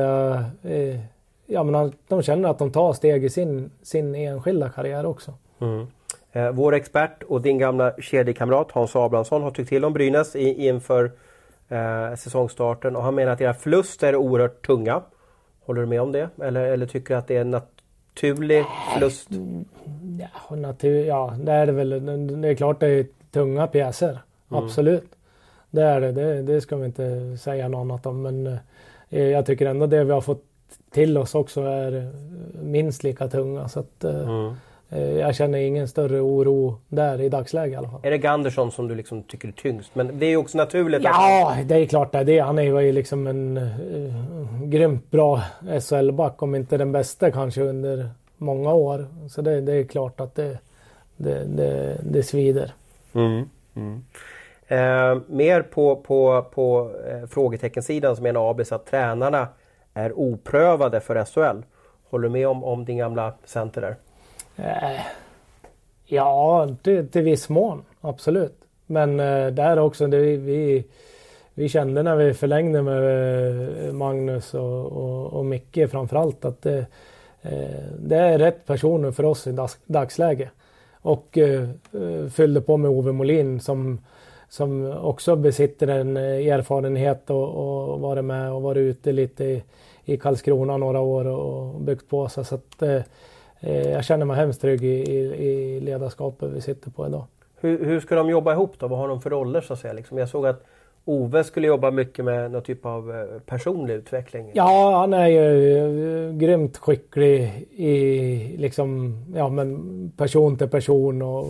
Eh, 0.64 1.00
ja, 1.46 1.64
men 1.64 1.94
de 2.08 2.22
känner 2.22 2.50
att 2.50 2.60
de 2.60 2.72
tar 2.72 2.94
steg 2.94 3.26
i 3.26 3.30
sin, 3.30 3.72
sin 3.82 4.16
enskilda 4.16 4.70
karriär 4.70 5.06
också. 5.06 5.34
Mm. 5.60 5.88
Eh, 6.32 6.52
vår 6.52 6.74
expert 6.74 7.24
och 7.24 7.42
din 7.42 7.58
gamla 7.58 7.94
kedjekamrat 8.02 8.72
Hans 8.72 8.96
Abrahamsson 8.96 9.42
har 9.42 9.52
tyckt 9.52 9.70
till 9.70 9.86
om 9.86 9.94
Brynäs 9.94 10.36
i, 10.36 10.68
inför 10.68 11.12
eh, 11.70 12.16
säsongstarten 12.16 12.96
och 12.96 13.04
han 13.04 13.16
menar 13.16 13.32
att 13.32 13.42
era 13.42 13.54
förluster 13.54 14.08
är 14.08 14.16
oerhört 14.16 14.66
tunga. 14.66 15.02
Håller 15.66 15.82
du 15.82 15.88
med 15.88 16.02
om 16.02 16.12
det? 16.12 16.30
Eller, 16.42 16.62
eller 16.62 16.86
tycker 16.86 17.14
du 17.14 17.18
att 17.20 17.28
det 17.28 17.38
är 17.38 17.42
en 17.42 17.52
naturlig 17.52 18.66
förlust? 18.94 19.30
Ja, 20.20 20.56
natur, 20.56 21.06
ja, 21.06 21.36
det 21.40 21.52
är 21.52 21.66
det 21.66 21.72
väl. 21.72 21.90
Det 22.42 22.48
är 22.48 22.56
klart 22.56 22.80
det 22.80 22.88
är 22.88 23.06
tunga 23.32 23.68
pjäser. 23.68 24.20
Mm. 24.52 24.64
Absolut. 24.64 25.16
Det 25.72 25.82
är 25.82 26.02
det. 26.02 26.12
det. 26.12 26.42
det. 26.42 26.62
ska 26.62 26.76
vi 26.76 26.86
inte 26.86 27.38
säga 27.38 27.68
något 27.68 27.82
annat 27.82 28.06
om. 28.06 28.22
Men 28.22 28.48
eh, 28.48 28.58
jag 29.10 29.46
tycker 29.46 29.66
ändå 29.66 29.88
det 29.88 30.04
vi 30.04 30.12
har 30.12 30.22
fått 30.22 30.44
till 30.92 31.18
oss 31.18 31.36
också 31.36 31.62
är 31.62 32.12
minst 32.62 33.04
lika 33.04 33.28
tunga. 33.28 33.68
Så 33.68 33.80
att, 33.80 34.04
eh, 34.04 34.30
mm. 34.30 34.56
Eh, 34.90 35.12
jag 35.12 35.36
känner 35.36 35.58
ingen 35.58 35.88
större 35.88 36.20
oro 36.20 36.78
där 36.88 37.22
i 37.22 37.30
dagsläget 37.30 37.74
i 37.74 37.76
alla 37.76 37.90
fall. 37.90 38.00
Är 38.04 38.12
det 38.12 38.18
Gandersson 38.18 38.72
som 38.72 38.88
du 38.88 38.96
liksom 38.96 39.24
tycker 39.24 39.48
är 39.48 39.52
tyngst? 39.52 39.96
Men 39.96 40.20
det 40.20 40.26
är 40.26 40.30
ju 40.30 40.38
också 40.38 40.58
naturligt. 40.58 41.04
Ja, 41.04 41.56
att... 41.60 41.68
det 41.68 41.76
är 41.76 41.86
klart 41.86 42.12
det 42.12 42.18
är 42.18 42.24
det. 42.24 42.40
Han 42.40 42.60
är 42.60 42.82
ju 42.82 42.92
liksom 42.92 43.28
en 43.28 43.58
uh, 43.58 44.64
grymt 44.64 45.12
bra 45.12 45.44
SHL-back. 45.82 46.44
Om 46.44 46.56
inte 46.56 46.78
den 46.78 46.92
bästa 46.92 47.32
kanske 47.32 47.62
under 47.62 48.10
många 48.38 48.74
år. 48.74 49.08
Så 49.30 49.42
det, 49.42 49.62
det 49.62 49.74
är 49.74 49.84
klart 49.84 50.20
att 50.20 50.36
det, 50.36 50.58
det, 51.18 51.46
det, 51.46 51.98
det 52.04 52.24
svider. 52.24 52.74
Mm, 53.14 53.50
mm. 53.76 54.04
Eh, 54.68 55.18
mer 55.28 55.62
på, 55.62 55.96
på, 55.96 56.46
på 56.52 56.92
eh, 57.08 57.28
frågeteckensidan 57.28 58.16
så 58.16 58.24
menar 58.24 58.50
Abis 58.50 58.72
att 58.72 58.86
tränarna 58.86 59.48
är 59.94 60.20
oprövade 60.20 61.00
för 61.00 61.26
SHL. 61.26 61.62
Håller 62.10 62.24
du 62.24 62.30
med 62.30 62.48
om, 62.48 62.64
om 62.64 62.86
din 62.86 62.98
gamla 62.98 63.34
center 63.46 63.82
där? 63.82 63.96
Eh, 64.56 65.02
ja, 66.06 66.68
till, 66.84 67.08
till 67.08 67.22
viss 67.22 67.50
mån. 67.50 67.84
Absolut. 68.02 68.56
Men 68.86 69.20
eh, 69.20 69.48
där 69.48 69.80
också, 69.80 70.08
det, 70.08 70.18
vi, 70.18 70.86
vi 71.54 71.70
kände 71.70 72.04
när 72.04 72.16
vi 72.16 72.34
förlängde 72.34 72.82
med 72.82 73.88
eh, 73.88 73.94
Magnus 73.94 74.54
och, 74.54 74.86
och, 74.86 75.34
och 75.34 75.46
Micke 75.46 75.92
framförallt 75.92 76.46
att 76.46 76.62
det, 76.62 76.86
eh, 77.42 77.86
det 78.00 78.18
är 78.18 78.38
rätt 78.38 78.66
personer 78.66 79.12
för 79.12 79.26
oss 79.26 79.48
i 79.48 79.52
dags, 79.52 79.78
dagsläge. 79.86 80.50
Och 81.02 81.38
eh, 81.38 81.70
eh 81.94 82.30
fyllde 82.30 82.62
på 82.62 82.78
med 82.78 82.92
Ove 82.92 83.12
Molin 83.12 83.60
som, 83.60 84.00
som 84.50 84.92
också 85.02 85.36
besitter 85.36 85.88
en 85.88 86.18
eh, 86.18 86.48
erfarenhet 86.48 87.30
och, 87.30 87.50
och 87.56 88.00
varit 88.00 88.26
med 88.26 88.52
och 88.52 88.62
varit 88.62 88.82
ute 88.82 89.12
lite 89.12 89.44
i, 89.44 89.64
i 90.06 90.18
Karlskrona 90.18 90.78
några 90.78 91.00
år 91.00 91.28
och 91.28 91.82
byggt 91.82 92.10
på 92.10 92.30
sig. 92.30 92.46
Så 92.46 92.56
att, 92.56 92.82
eh, 92.82 93.02
eh, 93.60 93.92
jag 93.92 94.06
känner 94.06 94.26
mig 94.26 94.38
hemskt 94.38 94.62
trygg 94.62 94.84
i, 94.84 94.88
i, 94.88 95.48
i 95.48 95.80
ledarskapet 95.80 96.52
vi 96.52 96.62
sitter 96.62 96.92
på 96.92 97.08
idag. 97.08 97.24
Hur, 97.60 97.86
hur 97.86 98.00
ska 98.00 98.16
de 98.16 98.30
jobba 98.30 98.54
ihop 98.54 98.80
då? 98.80 98.88
Vad 98.88 99.00
har 99.00 99.08
de 99.08 99.22
för 99.22 99.30
roller 99.30 99.62
så 99.62 99.74
att 99.74 99.80
säga? 99.80 99.94
Liksom 99.94 100.18
jag 100.18 100.30
såg 100.30 100.48
att 100.48 100.66
Ove 101.10 101.44
skulle 101.44 101.68
jobba 101.68 101.92
mycket 101.92 102.26
med 102.26 102.52
någon 102.52 102.62
typ 102.62 102.86
av 102.86 103.16
eh, 103.16 103.40
personlig 103.46 103.94
utveckling. 103.94 104.52
Ja, 104.54 105.00
han 105.00 105.14
är 105.14 105.28
ju 105.28 105.78
eh, 105.78 106.34
grymt 106.34 106.78
skicklig 106.78 107.68
i 107.72 108.58
liksom, 108.58 109.18
ja, 109.36 109.50
men 109.50 110.12
person 110.18 110.58
till 110.58 110.68
person 110.68 111.22
och 111.22 111.46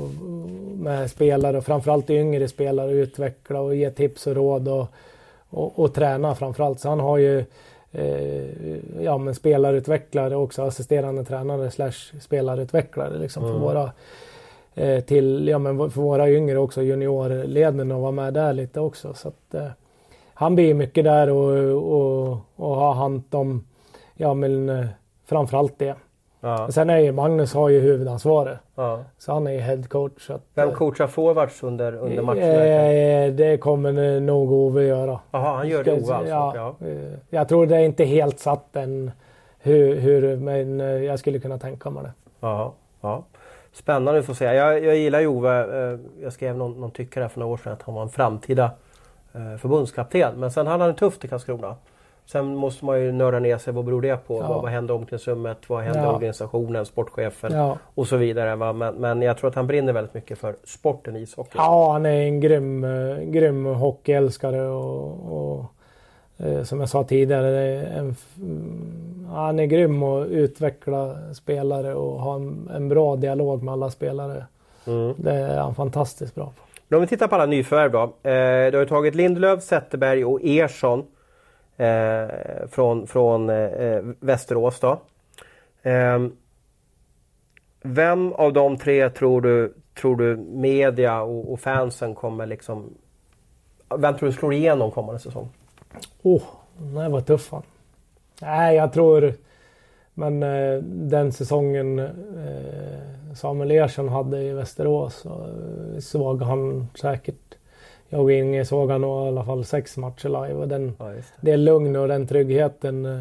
med 0.76 1.10
spelare 1.12 1.58
och 1.58 1.66
framförallt 1.66 2.10
yngre 2.10 2.48
spelare 2.48 2.92
utveckla 2.92 3.62
och 3.62 3.76
ge 3.76 3.92
tips 3.92 4.28
och 4.28 4.36
råd 4.36 4.68
och, 4.68 4.88
och, 5.50 5.80
och 5.80 5.94
träna 5.94 6.36
framförallt. 6.36 6.80
Så 6.80 6.90
han 6.90 7.00
har 7.00 7.18
ju 7.18 7.46
eh, 7.92 8.46
ja, 9.02 9.18
men 9.18 9.36
spelarutvecklare 9.36 10.36
också, 10.36 10.62
assisterande 10.62 11.24
tränare 11.24 11.72
slash 11.72 12.20
spelarutvecklare 12.22 13.18
liksom 13.18 13.44
mm. 13.44 13.56
för 13.56 13.62
våra 13.62 13.92
eh, 14.78 15.00
till, 15.00 15.48
ja 15.48 15.60
men 15.60 15.92
för 15.92 16.02
våra 16.02 16.30
yngre 16.30 16.58
också, 16.58 16.82
juniorledningen 16.82 17.92
och 17.92 18.02
vara 18.02 18.12
med 18.12 18.34
där 18.34 18.54
lite 18.54 18.80
också. 18.80 19.14
Så 19.14 19.28
att, 19.28 19.54
eh, 19.54 19.68
han 20.34 20.56
blir 20.56 20.74
mycket 20.74 21.04
där 21.04 21.30
och, 21.30 21.58
och, 21.94 22.38
och 22.56 22.76
har 22.76 22.94
hand 22.94 23.24
om, 23.32 23.68
ja 24.16 24.34
men 24.34 24.70
eh, 24.70 24.86
framförallt 25.26 25.80
det. 25.80 25.96
Ja. 26.40 26.72
Sen 26.72 26.90
är 26.90 26.98
ju 26.98 27.12
Magnus 27.12 27.54
har 27.54 27.70
ju 27.70 27.80
huvudansvaret. 27.80 28.60
Ja. 28.76 29.04
Så 29.18 29.34
han 29.34 29.48
är 29.48 29.52
ju 29.52 29.60
headcoach. 29.60 30.30
Vem 30.54 30.70
eh, 30.70 30.76
coachar 30.76 31.08
forwards 31.08 31.64
under, 31.64 31.96
under 31.96 32.22
matcherna? 32.22 32.64
Eh, 32.84 33.34
det 33.34 33.58
kommer 33.58 34.20
nog 34.20 34.52
Ove 34.52 34.84
göra. 34.84 35.20
Jaha, 35.32 35.56
han 35.58 35.68
gör 35.68 35.84
det 35.84 35.94
Ove 35.94 36.14
alltså? 36.14 36.34
Ja, 36.34 36.76
ja. 36.80 36.88
Jag 37.30 37.50
tror 37.50 37.66
det 37.66 37.76
är 37.76 37.84
inte 37.84 38.04
helt 38.04 38.40
satt 38.40 38.76
än 38.76 39.12
hur, 39.60 39.96
hur, 39.96 40.36
men 40.36 40.80
jag 40.80 41.20
skulle 41.20 41.40
kunna 41.40 41.58
tänka 41.58 41.90
mig 41.90 42.04
det. 42.04 42.12
Ja, 42.40 42.74
ja. 43.02 43.24
Spännande 43.78 44.20
att 44.20 44.26
få 44.26 44.36
se. 44.36 44.46
Jag, 44.46 44.84
jag 44.84 44.96
gillar 44.98 45.20
ju 45.20 45.28
Ove. 45.28 45.98
Jag 46.22 46.34
skrev 46.34 46.58
någon, 46.58 46.80
någon 46.82 46.92
tyckare 46.92 47.30
för 47.30 47.40
några 47.40 47.54
år 47.54 47.58
sedan 47.58 47.74
att 47.74 47.82
han 47.82 47.96
var 47.96 48.02
en 48.02 48.10
framtida 48.10 48.72
eh, 49.34 49.58
förbundskapten. 49.58 50.40
Men 50.40 50.52
sen 50.52 50.68
hade 50.68 50.84
han 50.84 50.92
det 50.94 50.98
tufft 51.00 51.26
i 51.26 51.28
Karlskrona. 51.28 51.76
Sen 52.26 52.56
måste 52.56 52.86
man 52.86 53.02
ju 53.02 53.12
nörda 53.12 53.40
ner 53.40 53.58
sig. 53.58 53.74
Vad 53.74 53.86
beror 53.86 54.02
det 54.02 54.28
på? 54.28 54.38
Ja. 54.42 54.48
Vad, 54.48 54.62
vad 54.62 54.72
hände 54.72 54.94
omklädningsrummet? 54.94 55.58
Vad 55.70 55.84
hände 55.84 56.00
Ja. 56.00 56.16
organisationen? 56.16 56.86
Sportchefen? 56.86 57.54
Ja. 57.54 57.78
Och 57.96 58.08
så 58.08 58.18
vidare. 58.18 58.56
Va? 58.56 58.74
Men, 58.74 58.96
men 58.96 59.22
jag 59.22 59.38
tror 59.38 59.50
att 59.50 59.56
han 59.56 59.68
brinner 59.68 59.94
väldigt 59.94 60.14
mycket 60.14 60.38
för 60.38 60.56
sporten 60.64 61.16
ishockey. 61.16 61.52
Ja, 61.58 61.92
han 61.92 62.06
är 62.06 62.22
en 62.22 62.40
grym, 62.40 62.84
eh, 62.84 63.18
grym 63.20 63.66
hockeyälskare 63.66 64.62
och, 64.68 65.58
och 65.58 65.66
eh, 66.46 66.64
som 66.64 66.80
jag 66.80 66.90
sa 66.90 67.04
tidigare, 67.04 67.82
en, 67.86 68.16
han 69.38 69.60
är 69.60 69.66
grym 69.66 70.04
att 70.04 70.28
utveckla 70.28 71.34
spelare 71.34 71.96
och 71.96 72.22
ha 72.22 72.36
en, 72.36 72.70
en 72.76 72.90
bra 72.90 73.16
dialog 73.16 73.64
med 73.64 73.72
alla 73.72 73.90
spelare. 73.90 74.46
Mm. 74.88 75.14
Det 75.18 75.32
är 75.32 75.60
han 75.60 75.76
fantastiskt 75.76 76.36
bra 76.36 76.46
på. 76.46 76.64
Men 76.88 76.98
om 76.98 77.02
vi 77.02 77.08
tittar 77.08 77.28
på 77.28 77.36
alla 77.36 77.46
nyförvärv 77.46 77.92
då. 77.92 78.04
Eh, 78.04 78.72
du 78.72 78.78
har 78.78 78.84
ju 78.84 78.86
tagit 78.86 79.16
Lindelöf, 79.16 79.64
Zetterberg 79.64 80.26
och 80.26 80.40
Ersson 80.44 81.06
eh, 81.78 82.68
från, 82.70 83.08
från 83.08 83.50
eh, 83.50 84.02
Västerås. 84.20 84.80
Då. 84.80 85.00
Eh, 85.82 86.28
vem 87.82 88.34
av 88.34 88.54
de 88.54 88.78
tre 88.78 89.10
tror 89.10 89.42
du, 89.42 89.74
tror 90.02 90.16
du 90.16 90.38
media 90.38 91.22
och, 91.22 91.54
och 91.54 91.60
fansen 91.60 92.16
kommer 92.16 92.46
liksom... 92.46 92.94
Vem 93.98 94.18
tror 94.18 94.30
du 94.30 94.34
slår 94.34 94.54
igenom 94.54 94.92
kommande 94.92 95.20
säsong? 95.20 95.50
Oh, 96.22 96.44
det 96.76 97.10
var 97.10 97.22
tuff 97.22 97.52
han. 97.52 97.64
Nej, 98.42 98.76
jag 98.76 98.94
tror... 98.94 99.34
Men 100.14 100.44
eh, 100.44 100.82
den 100.84 101.32
säsongen 101.32 102.00
eh, 102.00 103.36
Samuel 103.36 103.72
Ersson 103.72 104.10
hade 104.10 104.42
i 104.42 104.54
Västerås 104.54 105.16
så 105.16 105.30
eh, 105.30 106.00
såg 106.00 106.42
han 106.42 106.88
säkert... 106.96 107.56
Jag 108.10 108.22
och 108.22 108.32
Inge 108.32 108.66
såg 108.66 108.92
han 108.92 109.02
nog 109.02 109.26
i 109.26 109.28
alla 109.28 109.46
fall 109.46 109.66
sex 109.66 109.98
matcher 109.98 110.30
live 110.30 110.54
och 110.54 110.68
den, 110.68 110.96
Ja, 111.00 111.14
just 111.14 111.34
det 111.42 111.58
lugn 111.58 111.96
och 111.96 112.08
den 112.08 112.28
tryggheten 112.28 113.06
eh, 113.06 113.20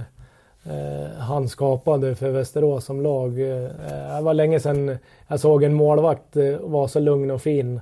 eh, 0.65 1.11
han 1.19 1.49
skapade 1.49 2.15
för 2.15 2.31
Västerås 2.31 2.85
som 2.85 3.01
lag. 3.01 3.41
Eh, 3.41 3.69
det 4.17 4.21
var 4.23 4.35
länge 4.35 4.61
sedan 4.61 4.99
jag 5.29 5.41
såg 5.41 5.63
en 5.63 5.75
målvakt 5.75 6.37
vara 6.61 6.89
så 6.89 7.01
lugn 7.01 7.31
och 7.31 7.43
fin. 7.43 7.81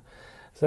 Så, 0.54 0.66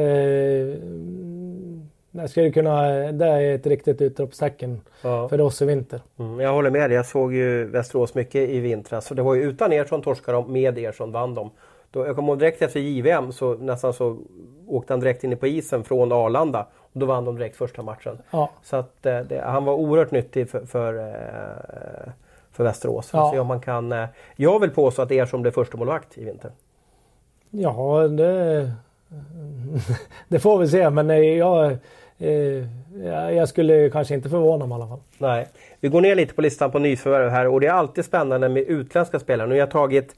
det, 2.12 2.28
skulle 2.28 2.52
kunna, 2.52 2.82
det 3.12 3.26
är 3.26 3.56
ett 3.56 3.68
riktigt 3.68 4.02
utropstecken 4.02 4.82
Ja. 5.02 5.30
för 5.30 5.42
oss 5.42 5.62
i 5.62 5.66
vinter. 5.66 6.02
Mm, 6.20 6.40
jag 6.40 6.54
håller 6.54 6.70
med 6.70 6.90
dig. 6.90 6.96
Jag 6.96 7.06
såg 7.06 7.34
ju 7.34 7.66
Västerås 7.66 8.16
mycket 8.16 8.50
i 8.50 8.60
vintras. 8.60 9.06
Så 9.06 9.14
det 9.14 9.22
var 9.22 9.36
ju 9.36 9.42
utan 9.44 9.74
Ersson 9.74 10.02
torskade 10.02 10.38
de, 10.38 10.52
med 10.54 10.78
Ersson 10.78 11.12
vann 11.12 11.34
de. 11.34 11.50
Då, 11.92 12.06
jag 12.06 12.16
kommer 12.16 12.30
ihåg 12.30 12.40
direkt 12.40 12.62
efter 12.62 12.80
JVM 12.80 13.32
så 13.32 13.54
nästan 13.54 13.94
så 13.94 14.18
åkte 14.68 14.94
han 14.94 15.00
direkt 15.00 15.24
in 15.24 15.38
på 15.38 15.48
isen 15.48 15.84
från 15.84 16.12
Arlanda. 16.12 16.68
Och 16.80 17.00
då 17.00 17.06
vann 17.06 17.26
de 17.26 17.36
direkt 17.36 17.56
första 17.58 17.82
matchen. 17.84 18.18
Ja, 18.32 18.50
Så 18.64 18.76
att 18.76 19.06
eh, 19.06 19.20
det, 19.20 19.42
han 19.46 19.66
var 19.66 19.74
oerhört 19.74 20.12
nyttig 20.12 20.50
för, 20.50 20.66
för, 20.66 20.94
eh, 20.98 22.12
för 22.52 22.64
Västerås. 22.64 23.10
Ja. 23.14 23.32
Så 23.34 23.42
om 23.42 23.48
man 23.48 23.62
kan, 23.62 23.92
eh, 23.92 24.06
jag 24.36 24.60
vill 24.60 24.70
påstå 24.70 25.02
att 25.02 25.12
Ersson 25.12 25.42
blev 25.42 25.52
första 25.52 25.78
målvakt 25.78 26.18
i 26.18 26.24
vinter. 26.26 26.52
ja 27.50 28.08
det, 28.08 28.72
det 30.28 30.40
får 30.40 30.60
vi 30.60 30.68
se. 30.68 30.90
Men 30.90 31.36
jag, 31.38 31.78
eh, 32.20 33.36
jag 33.36 33.50
skulle 33.50 33.90
kanske 33.90 34.14
inte 34.14 34.30
förvåna 34.30 34.66
mig 34.66 34.76
i 34.78 34.82
alla 34.82 34.88
fall. 34.88 35.00
Nej. 35.18 35.48
Vi 35.80 35.90
går 35.90 36.02
ner 36.02 36.16
lite 36.16 36.34
på 36.34 36.42
listan 36.42 36.72
på 36.72 36.80
nyförvärv 36.80 37.30
här 37.30 37.48
och 37.48 37.62
det 37.62 37.68
är 37.68 37.72
alltid 37.72 38.06
spännande 38.06 38.50
med 38.50 38.64
utländska 38.64 39.20
spelare. 39.20 39.48
Nu 39.48 39.54
har 39.54 39.60
jag 39.60 39.72
tagit, 39.72 40.16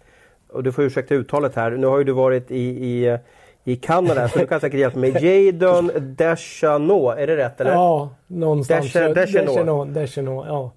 och 0.54 0.64
du 0.64 0.72
får 0.72 0.84
ursäkta 0.84 1.16
uttalet 1.16 1.56
här, 1.56 1.72
nu 1.72 1.88
har 1.88 1.98
ju 1.98 2.04
du 2.04 2.12
varit 2.12 2.52
i, 2.52 2.58
i, 2.66 3.18
i 3.64 3.76
Kanada 3.76 4.28
så 4.30 4.40
du 4.40 4.48
kan 4.48 4.60
säkert 4.60 4.80
hjälpa 4.80 5.00
mig. 5.00 5.26
Jadon 5.46 5.92
Deschanot, 5.96 7.18
är 7.18 7.28
det 7.28 7.38
rätt 7.38 7.62
eller? 7.62 7.72
Ja, 7.72 8.10
någonstans. 8.28 8.96
Desch-. 8.96 9.14
Deschenaux, 9.14 9.94
Deschenaux, 9.94 10.48
ja. 10.48 10.72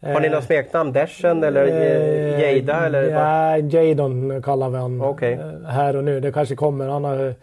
Har 0.00 0.20
ni 0.20 0.26
Eh, 0.26 0.32
något 0.32 0.44
smeknamn? 0.44 0.92
Deschen 0.92 1.44
eller 1.44 1.66
eh, 1.66 2.56
Jada? 2.56 2.86
Eller? 2.86 3.02
Ja, 3.02 3.58
Jadon 3.58 4.42
kallar 4.42 4.70
vi 4.88 5.00
Okej. 5.02 5.32
eh, 5.32 5.68
här 5.70 5.96
och 5.96 6.04
nu. 6.04 6.20
Det 6.20 6.32
kanske 6.32 6.56
kommer. 6.56 6.88
Han 6.88 7.04
har 7.04 7.34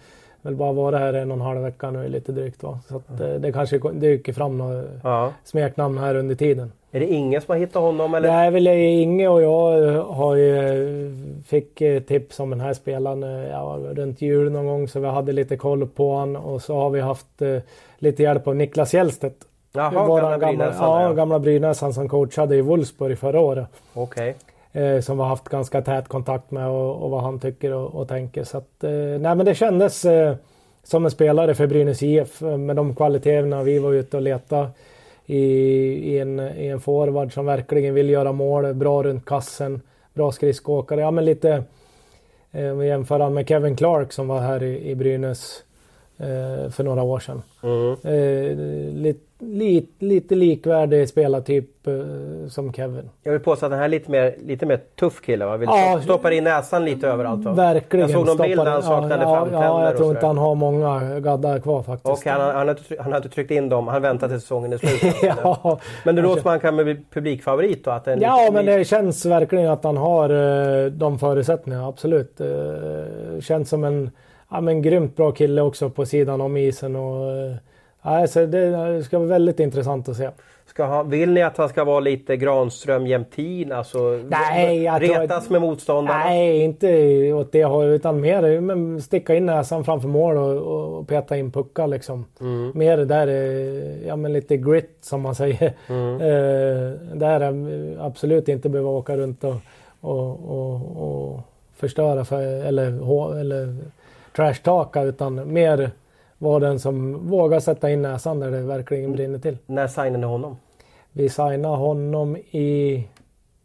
väl 0.45 0.55
bara 0.55 0.71
varit 0.73 0.99
här 0.99 1.13
en 1.13 1.31
och 1.31 1.37
en 1.37 1.41
halv 1.41 1.61
vecka 1.61 1.91
nu 1.91 2.07
lite 2.09 2.31
drygt. 2.31 2.63
Va? 2.63 2.79
Så 2.89 2.95
att, 2.95 3.21
eh, 3.21 3.27
det 3.29 3.51
kanske 3.51 3.79
dyker 3.93 4.33
fram 4.33 4.57
några 4.57 4.83
Ja. 5.03 5.31
smeknamn 5.43 5.97
här 5.97 6.15
under 6.15 6.35
tiden. 6.35 6.71
Är 6.91 6.99
det 6.99 7.05
ingen 7.07 7.41
som 7.41 7.51
har 7.51 7.59
hittat 7.59 7.81
honom? 7.81 8.15
Eller? 8.15 8.27
Det 8.27 8.33
är 8.33 8.51
väl 8.51 8.67
Inge 8.67 9.27
och 9.27 9.41
jag 9.41 9.87
eh, 9.87 10.05
har 10.13 10.35
ju, 10.35 11.15
fick 11.47 11.81
eh, 11.81 11.99
tips 12.01 12.39
om 12.39 12.49
den 12.49 12.59
här 12.61 12.73
spelaren 12.73 13.21
ja, 13.51 13.79
runt 13.93 14.21
jul 14.21 14.51
någon 14.51 14.65
gång 14.65 14.87
så 14.87 14.99
vi 14.99 15.07
hade 15.07 15.31
lite 15.31 15.57
koll 15.57 15.87
på 15.87 16.15
han 16.15 16.35
och 16.35 16.61
så 16.61 16.75
har 16.75 16.89
vi 16.89 17.01
haft 17.01 17.41
eh, 17.41 17.57
lite 17.99 18.23
hjälp 18.23 18.47
av 18.47 18.55
Niklas 18.55 18.93
Hjellstedt. 18.93 19.35
Jaha, 19.73 20.07
Våran 20.07 20.39
gamla 20.39 20.47
Brynäs. 20.47 20.75
ja, 20.79 21.01
Ja, 21.01 21.13
gamla 21.13 21.39
Brynäs 21.39 21.81
han 21.81 21.93
som 21.93 22.09
coachade 22.09 22.55
i 22.55 22.61
Wolfsburg 22.61 23.17
förra 23.19 23.39
året. 23.39 23.67
Okej. 23.93 24.35
Eh, 24.75 24.99
som 24.99 25.17
vi 25.17 25.23
har 25.23 25.29
haft 25.29 25.49
ganska 25.49 25.81
tät 25.81 26.07
kontakt 26.07 26.51
med 26.51 26.67
och, 26.67 27.03
och 27.03 27.09
vad 27.09 27.23
han 27.23 27.39
tycker 27.39 27.73
och, 27.73 27.95
och 27.95 28.07
tänker. 28.07 28.43
Så 28.43 28.57
att, 28.57 28.83
eh, 28.83 28.91
nej 28.91 29.35
men 29.35 29.45
det 29.45 29.55
kändes 29.55 30.05
eh, 30.05 30.35
som 30.83 31.05
en 31.05 31.11
spelare 31.11 31.55
för 31.55 31.67
Brynäs 31.67 32.03
IF 32.03 32.41
eh, 32.41 32.57
med 32.57 32.75
de 32.75 32.95
kvaliteterna 32.95 33.63
vi 33.63 33.79
var 33.79 33.93
ute 33.93 34.17
och 34.17 34.23
letade 34.23 34.69
i, 35.25 35.43
i, 36.13 36.19
en, 36.19 36.39
i 36.39 36.67
en 36.67 36.79
forward 36.79 37.33
som 37.33 37.45
verkligen 37.45 37.93
vill 37.93 38.09
göra 38.09 38.31
mål, 38.31 38.73
bra 38.73 39.03
runt 39.03 39.25
kassen, 39.25 39.81
bra 40.13 40.31
skridskoåkare. 40.31 41.01
Ja 41.01 41.11
men 41.11 41.25
lite 41.25 41.63
eh, 42.51 42.71
om 42.71 42.79
vi 42.79 42.87
jämför 42.87 43.29
med 43.29 43.47
Kevin 43.47 43.75
Clark 43.75 44.13
som 44.13 44.27
var 44.27 44.39
här 44.39 44.63
i, 44.63 44.89
i 44.89 44.95
Brynäs 44.95 45.63
eh, 46.17 46.69
för 46.69 46.83
några 46.83 47.03
år 47.03 47.19
sedan. 47.19 47.41
Mm. 47.63 48.95
Lite, 48.95 49.19
lite, 49.45 50.05
lite 50.05 50.35
likvärdig 50.35 51.09
spelartyp 51.09 51.87
eh, 51.87 51.93
som 52.49 52.73
Kevin. 52.73 53.09
Jag 53.23 53.31
vill 53.31 53.41
påstå 53.41 53.65
att 53.65 53.71
den 53.71 53.79
här 53.79 53.85
är 53.85 53.89
lite 53.89 54.11
mer, 54.11 54.35
lite 54.45 54.65
mer 54.65 54.79
tuff 54.99 55.21
kille 55.21 55.45
va? 55.45 55.57
Vill 55.57 55.69
Ja. 55.71 55.99
stoppar 56.03 56.31
in 56.31 56.43
näsan 56.43 56.85
lite 56.85 57.07
överallt 57.07 57.45
va? 57.45 57.51
Verkligen. 57.53 58.09
Jag 58.09 58.17
såg 58.19 58.25
någon 58.27 58.47
bild 58.47 58.59
där 58.59 58.71
han 58.71 58.83
saknade 58.83 59.23
ja, 59.23 59.35
framtänder 59.35 59.67
Ja, 59.67 59.85
jag 59.85 59.97
tror 59.97 60.11
inte 60.11 60.25
han 60.25 60.37
har 60.37 60.55
många 60.55 61.19
gaddar 61.19 61.59
kvar 61.59 61.83
faktiskt. 61.83 62.19
Okej, 62.19 62.31
han, 62.31 62.41
har- 62.41 62.53
han, 62.53 62.67
try- 62.75 62.97
han 62.99 63.11
har 63.11 63.17
inte 63.17 63.29
tryckt 63.29 63.51
in 63.51 63.69
dem. 63.69 63.87
Han 63.87 64.01
väntar 64.01 64.27
till 64.27 64.41
säsongen 64.41 64.73
är 64.73 64.77
slut. 64.77 65.15
ja, 65.43 65.79
Men 66.05 66.15
det 66.15 66.21
låter 66.21 66.41
som 66.41 66.47
att 66.49 66.63
han 66.63 66.75
kan 66.75 66.83
bli 66.85 66.97
publikfavorit 67.13 67.83
då? 67.85 67.91
Att 67.91 68.07
ja, 68.07 68.15
liten- 68.15 68.53
men 68.53 68.65
det 68.65 68.85
känns 68.87 69.25
verkligen 69.25 69.69
att 69.71 69.83
han 69.83 69.97
har 69.97 70.29
eh, 70.29 70.85
de 70.91 71.19
förutsättningarna, 71.19 71.87
absolut. 71.87 72.41
Eh, 72.41 72.47
känns 73.41 73.69
som 73.69 73.83
en 73.83 74.11
ja, 74.51 74.61
men 74.61 74.81
grymt 74.81 75.15
bra 75.15 75.31
kille 75.31 75.61
också 75.61 75.89
på 75.89 76.05
sidan 76.05 76.41
om 76.41 76.57
isen. 76.57 76.95
Och, 76.95 77.31
eh, 78.05 78.11
ja, 78.21 78.27
så 78.27 78.45
det 78.45 79.03
ska 79.03 79.17
vara 79.19 79.29
väldigt 79.29 79.59
intressant 79.59 80.09
att 80.09 80.17
se. 80.17 80.29
Ska 80.67 80.85
ha, 80.85 81.03
vill 81.03 81.31
ni 81.31 81.41
att 81.43 81.57
han 81.57 81.69
ska 81.69 81.83
vara 81.83 81.99
lite 81.99 82.37
Granström 82.37 83.07
Jämtin? 83.07 83.71
Alltså 83.71 83.99
Nej, 84.29 84.83
jag 84.83 85.01
tror 85.01 85.19
retas 85.21 85.43
att- 85.45 85.49
med 85.49 85.61
motståndarna? 85.61 86.19
Nej, 86.23 86.61
inte 86.61 87.33
åt 87.33 87.51
det 87.51 87.63
hållet 87.65 87.95
utan 87.95 88.19
mer 88.21 88.61
men 88.61 89.01
sticka 89.01 89.35
in 89.35 89.45
näsan 89.45 89.83
framför 89.83 90.07
mål 90.07 90.37
och, 90.37 90.97
och 90.97 91.07
peta 91.07 91.37
in 91.37 91.51
puckar 91.51 91.87
liksom. 91.87 92.25
Mm. 92.41 92.71
Mer 92.75 92.97
det 92.97 93.05
där, 93.05 93.27
eh, 93.27 94.07
ja 94.07 94.15
men 94.15 94.33
lite 94.33 94.57
grit 94.57 94.97
som 95.01 95.21
man 95.21 95.35
säger. 95.35 95.73
Mm. 95.87 96.15
Eh, 96.21 96.91
där 97.17 97.53
absolut 97.99 98.47
inte 98.47 98.69
behöva 98.69 98.89
åka 98.89 99.17
runt 99.17 99.43
och, 99.43 99.55
och, 100.01 100.39
och, 100.49 100.81
och 100.97 101.39
förstöra 101.75 102.25
för, 102.25 102.41
eller, 102.65 102.85
eller 103.41 103.75
trashtaka 104.35 105.01
utan 105.01 105.53
mer 105.53 105.91
vara 106.45 106.59
den 106.59 106.79
som 106.79 107.27
vågar 107.27 107.59
sätta 107.59 107.89
in 107.89 108.01
näsan 108.01 108.39
där 108.39 108.51
det 108.51 108.61
verkligen 108.61 109.11
brinner 109.13 109.39
till. 109.39 109.57
När 109.65 109.87
signade 109.87 110.17
ni 110.17 110.25
honom? 110.25 110.57
Vi 111.11 111.29
signade 111.29 111.77
honom 111.77 112.37
i... 112.37 113.07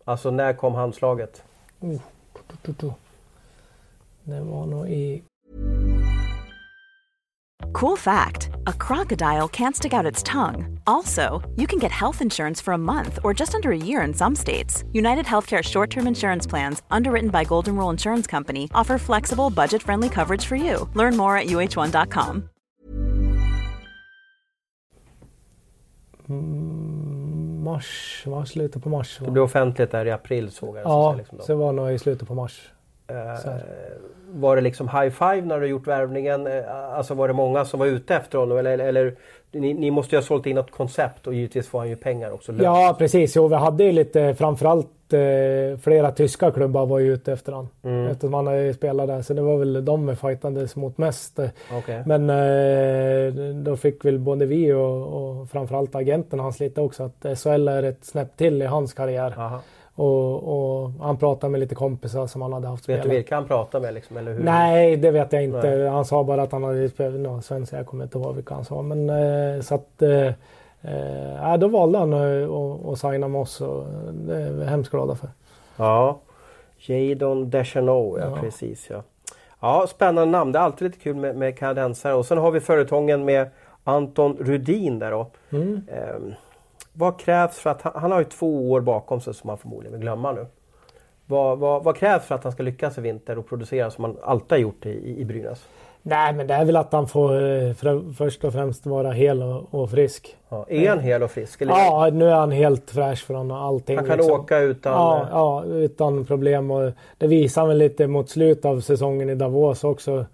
Alltså 0.04 0.30
när 0.30 0.52
kom 0.52 0.74
handslaget? 0.74 1.42
Det 4.24 4.40
var 4.40 4.66
nog 4.66 4.88
i 4.88 5.22
Cool 7.72 7.96
fact 7.96 8.50
a 8.66 8.72
crocodile 8.72 9.48
can't 9.48 9.76
stick 9.76 9.92
out 9.92 10.04
its 10.04 10.22
tongue. 10.22 10.80
Also, 10.86 11.42
you 11.56 11.66
can 11.66 11.78
get 11.78 11.92
health 11.92 12.20
insurance 12.20 12.60
for 12.60 12.72
a 12.72 12.78
month 12.78 13.18
or 13.22 13.32
just 13.32 13.54
under 13.54 13.70
a 13.70 13.76
year 13.76 14.02
in 14.02 14.12
some 14.12 14.34
states. 14.34 14.84
United 14.92 15.24
Healthcare 15.24 15.62
short 15.62 15.90
term 15.90 16.06
insurance 16.06 16.46
plans, 16.46 16.82
underwritten 16.90 17.30
by 17.30 17.44
Golden 17.44 17.76
Rule 17.76 17.90
Insurance 17.90 18.26
Company, 18.26 18.68
offer 18.74 18.98
flexible, 18.98 19.50
budget 19.50 19.82
friendly 19.82 20.08
coverage 20.08 20.44
for 20.46 20.56
you. 20.56 20.88
Learn 20.94 21.16
more 21.16 21.36
at 21.36 21.46
uh1.com. 21.46 22.49
mars, 27.64 28.22
var 28.26 28.44
slutet 28.44 28.82
på 28.82 28.88
mars 28.88 29.20
va? 29.20 29.26
Det 29.26 29.32
blev 29.32 29.44
offentligt 29.44 29.90
där 29.90 30.06
i 30.06 30.10
april 30.10 30.50
såg 30.50 30.76
jag. 30.76 30.84
Ja, 30.84 31.14
liksom 31.14 31.38
så 31.38 31.46
det 31.46 31.54
var 31.54 31.72
nog 31.72 31.92
i 31.92 31.98
slutet 31.98 32.28
på 32.28 32.34
mars. 32.34 32.70
Eh, 33.10 33.52
var 34.32 34.56
det 34.56 34.62
liksom 34.62 34.88
high 34.88 35.10
five 35.10 35.42
när 35.42 35.60
du 35.60 35.66
gjort 35.66 35.86
värvningen? 35.86 36.46
Eh, 36.46 36.94
alltså 36.94 37.14
var 37.14 37.28
det 37.28 37.34
många 37.34 37.64
som 37.64 37.80
var 37.80 37.86
ute 37.86 38.14
efter 38.14 38.38
honom? 38.38 38.58
Eller, 38.58 38.78
eller 38.78 39.14
ni, 39.52 39.74
ni, 39.74 39.90
måste 39.90 40.14
ju 40.14 40.20
ha 40.20 40.26
sålt 40.26 40.46
in 40.46 40.56
något 40.56 40.70
koncept 40.70 41.26
och 41.26 41.34
givetvis 41.34 41.68
får 41.68 41.78
han 41.78 41.88
ju 41.88 41.96
pengar 41.96 42.30
också. 42.30 42.52
Löst. 42.52 42.64
Ja 42.64 42.96
precis, 42.98 43.36
jo 43.36 43.48
vi 43.48 43.54
hade 43.54 43.84
ju 43.84 43.92
lite 43.92 44.34
framförallt 44.34 45.12
eh, 45.12 45.78
flera 45.78 46.10
tyska 46.10 46.50
klubbar 46.50 46.86
var 46.86 46.98
ju 46.98 47.12
ute 47.14 47.32
efter 47.32 47.52
honom. 47.52 47.68
Mm. 47.82 48.06
Eftersom 48.06 48.34
han 48.34 48.46
har 48.46 48.72
spelat 48.72 49.06
där 49.06 49.22
så 49.22 49.34
det 49.34 49.42
var 49.42 49.58
väl 49.58 49.84
de 49.84 50.06
vi 50.06 50.16
fightades 50.16 50.76
mot 50.76 50.98
mest. 50.98 51.38
Okay. 51.78 52.02
Men 52.06 52.30
eh, 52.30 53.54
då 53.54 53.76
fick 53.76 54.04
väl 54.04 54.18
både 54.18 54.46
vi 54.46 54.72
och, 54.72 55.06
och 55.06 55.50
framförallt 55.50 55.94
agenten 55.94 56.40
hans 56.40 56.60
lite 56.60 56.80
också 56.80 57.02
att 57.02 57.38
SHL 57.38 57.68
är 57.68 57.82
ett 57.82 58.04
snäpp 58.04 58.36
till 58.36 58.62
i 58.62 58.66
hans 58.66 58.94
karriär. 58.94 59.34
Aha. 59.38 59.60
Och, 60.00 60.82
och, 60.82 60.90
han 61.00 61.16
pratade 61.16 61.50
med 61.50 61.60
lite 61.60 61.74
kompisar 61.74 62.26
som 62.26 62.42
han 62.42 62.52
hade 62.52 62.68
haft 62.68 62.88
Vet 62.88 63.02
du 63.02 63.08
vilka 63.08 63.34
han 63.34 63.46
pratade 63.46 63.86
med? 63.86 63.94
Liksom, 63.94 64.16
eller 64.16 64.32
hur? 64.32 64.44
Nej, 64.44 64.96
det 64.96 65.10
vet 65.10 65.32
jag 65.32 65.44
inte. 65.44 65.76
Nej. 65.76 65.88
Han 65.88 66.04
sa 66.04 66.24
bara 66.24 66.42
att 66.42 66.52
han 66.52 66.64
hade 66.64 66.88
spelat 66.88 67.20
no, 67.20 67.42
svenska. 67.42 67.76
Jag 67.76 67.86
kommer 67.86 68.04
inte 68.04 68.18
ihåg 68.18 68.34
vilka 68.34 68.54
han 68.54 68.64
sa. 68.64 68.82
Men 68.82 69.10
eh, 69.10 69.60
så 69.60 69.74
att... 69.74 70.02
Eh, 70.02 70.26
eh, 71.52 71.56
då 71.58 71.68
valde 71.68 71.98
han 71.98 72.12
att, 72.12 72.86
att 72.86 72.98
signa 72.98 73.28
med 73.28 73.40
oss 73.40 73.60
och 73.60 73.84
det 74.12 74.36
är 74.36 74.52
vi 74.52 74.64
hemskt 74.64 74.90
glada 74.90 75.14
för. 75.14 75.28
Ja. 75.76 76.20
Jadon 76.78 77.50
Deschanel, 77.50 77.88
ja, 77.88 78.18
ja, 78.18 78.38
precis 78.40 78.90
ja. 78.90 79.02
Ja, 79.60 79.86
spännande 79.88 80.38
namn. 80.38 80.52
Det 80.52 80.58
är 80.58 80.62
alltid 80.62 80.86
lite 80.86 80.98
kul 80.98 81.16
med, 81.16 81.36
med 81.36 81.58
kanadensare. 81.58 82.14
Och 82.14 82.26
sen 82.26 82.38
har 82.38 82.50
vi 82.50 82.60
företagen 82.60 83.24
med 83.24 83.48
Anton 83.84 84.36
Rudin 84.40 84.98
där 84.98 85.10
då. 85.10 85.26
Mm. 85.50 85.82
Eh, 85.88 86.34
vad 87.00 87.20
krävs 87.20 87.58
för 87.58 87.70
att, 87.70 87.82
han, 87.82 87.92
han 87.96 88.12
har 88.12 88.18
ju 88.18 88.24
två 88.24 88.70
år 88.70 88.80
bakom 88.80 89.20
sig 89.20 89.34
som 89.34 89.48
han 89.48 89.58
förmodligen 89.58 89.92
vill 89.92 90.00
glömma 90.00 90.32
nu. 90.32 90.46
Vad, 91.26 91.58
vad, 91.58 91.84
vad, 91.84 91.96
krävs 91.96 92.24
för 92.24 92.34
att 92.34 92.44
han 92.44 92.52
ska 92.52 92.62
lyckas 92.62 92.98
i 92.98 93.00
vinter 93.00 93.38
och 93.38 93.48
producera 93.48 93.90
som 93.90 94.04
han 94.04 94.16
alltid 94.22 94.50
har 94.50 94.58
gjort 94.58 94.86
i, 94.86 95.20
i 95.20 95.24
Brynäs? 95.24 95.66
Nej 96.02 96.32
men 96.32 96.46
det 96.46 96.54
är 96.54 96.64
väl 96.64 96.76
att 96.76 96.92
han 96.92 97.08
får 97.08 97.34
eh, 97.34 97.72
för, 97.72 98.12
först 98.12 98.44
och 98.44 98.52
främst 98.52 98.86
vara 98.86 99.10
hel 99.10 99.42
och, 99.42 99.74
och 99.74 99.90
frisk. 99.90 100.36
Ja, 100.48 100.66
är 100.68 100.88
han 100.88 101.00
hel 101.00 101.22
och 101.22 101.30
frisk? 101.30 101.62
Eller? 101.62 101.72
Ja, 101.72 102.10
nu 102.12 102.28
är 102.28 102.34
han 102.34 102.50
helt 102.50 102.90
fräsch 102.90 103.26
från 103.26 103.50
allting. 103.50 103.96
Han 103.96 104.06
kan 104.06 104.16
liksom. 104.16 104.40
åka 104.40 104.58
utan... 104.58 104.92
Ja, 104.92 105.26
ja, 105.30 105.64
utan 105.64 106.24
problem. 106.24 106.70
Och 106.70 106.92
det 107.18 107.26
visar 107.26 107.66
väl 107.66 107.78
lite 107.78 108.06
mot 108.06 108.30
slutet 108.30 108.64
av 108.64 108.80
säsongen 108.80 109.30
i 109.30 109.34
Davos 109.34 109.84
också. 109.84 110.26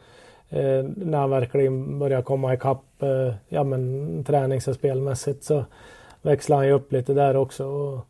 Eh, 0.48 0.84
när 0.96 1.18
han 1.18 1.30
verkligen 1.30 1.98
börjar 1.98 2.22
komma 2.22 2.54
ikapp 2.54 3.02
eh, 3.02 3.34
ja, 3.48 3.64
men, 3.64 4.24
tränings 4.24 4.68
och 4.68 4.74
spelmässigt. 4.74 5.44
Så 5.44 5.64
växlar 6.26 6.56
han 6.56 6.66
ju 6.66 6.72
upp 6.72 6.92
lite 6.92 7.14
där 7.14 7.36
också. 7.36 7.66
Och, 7.66 8.06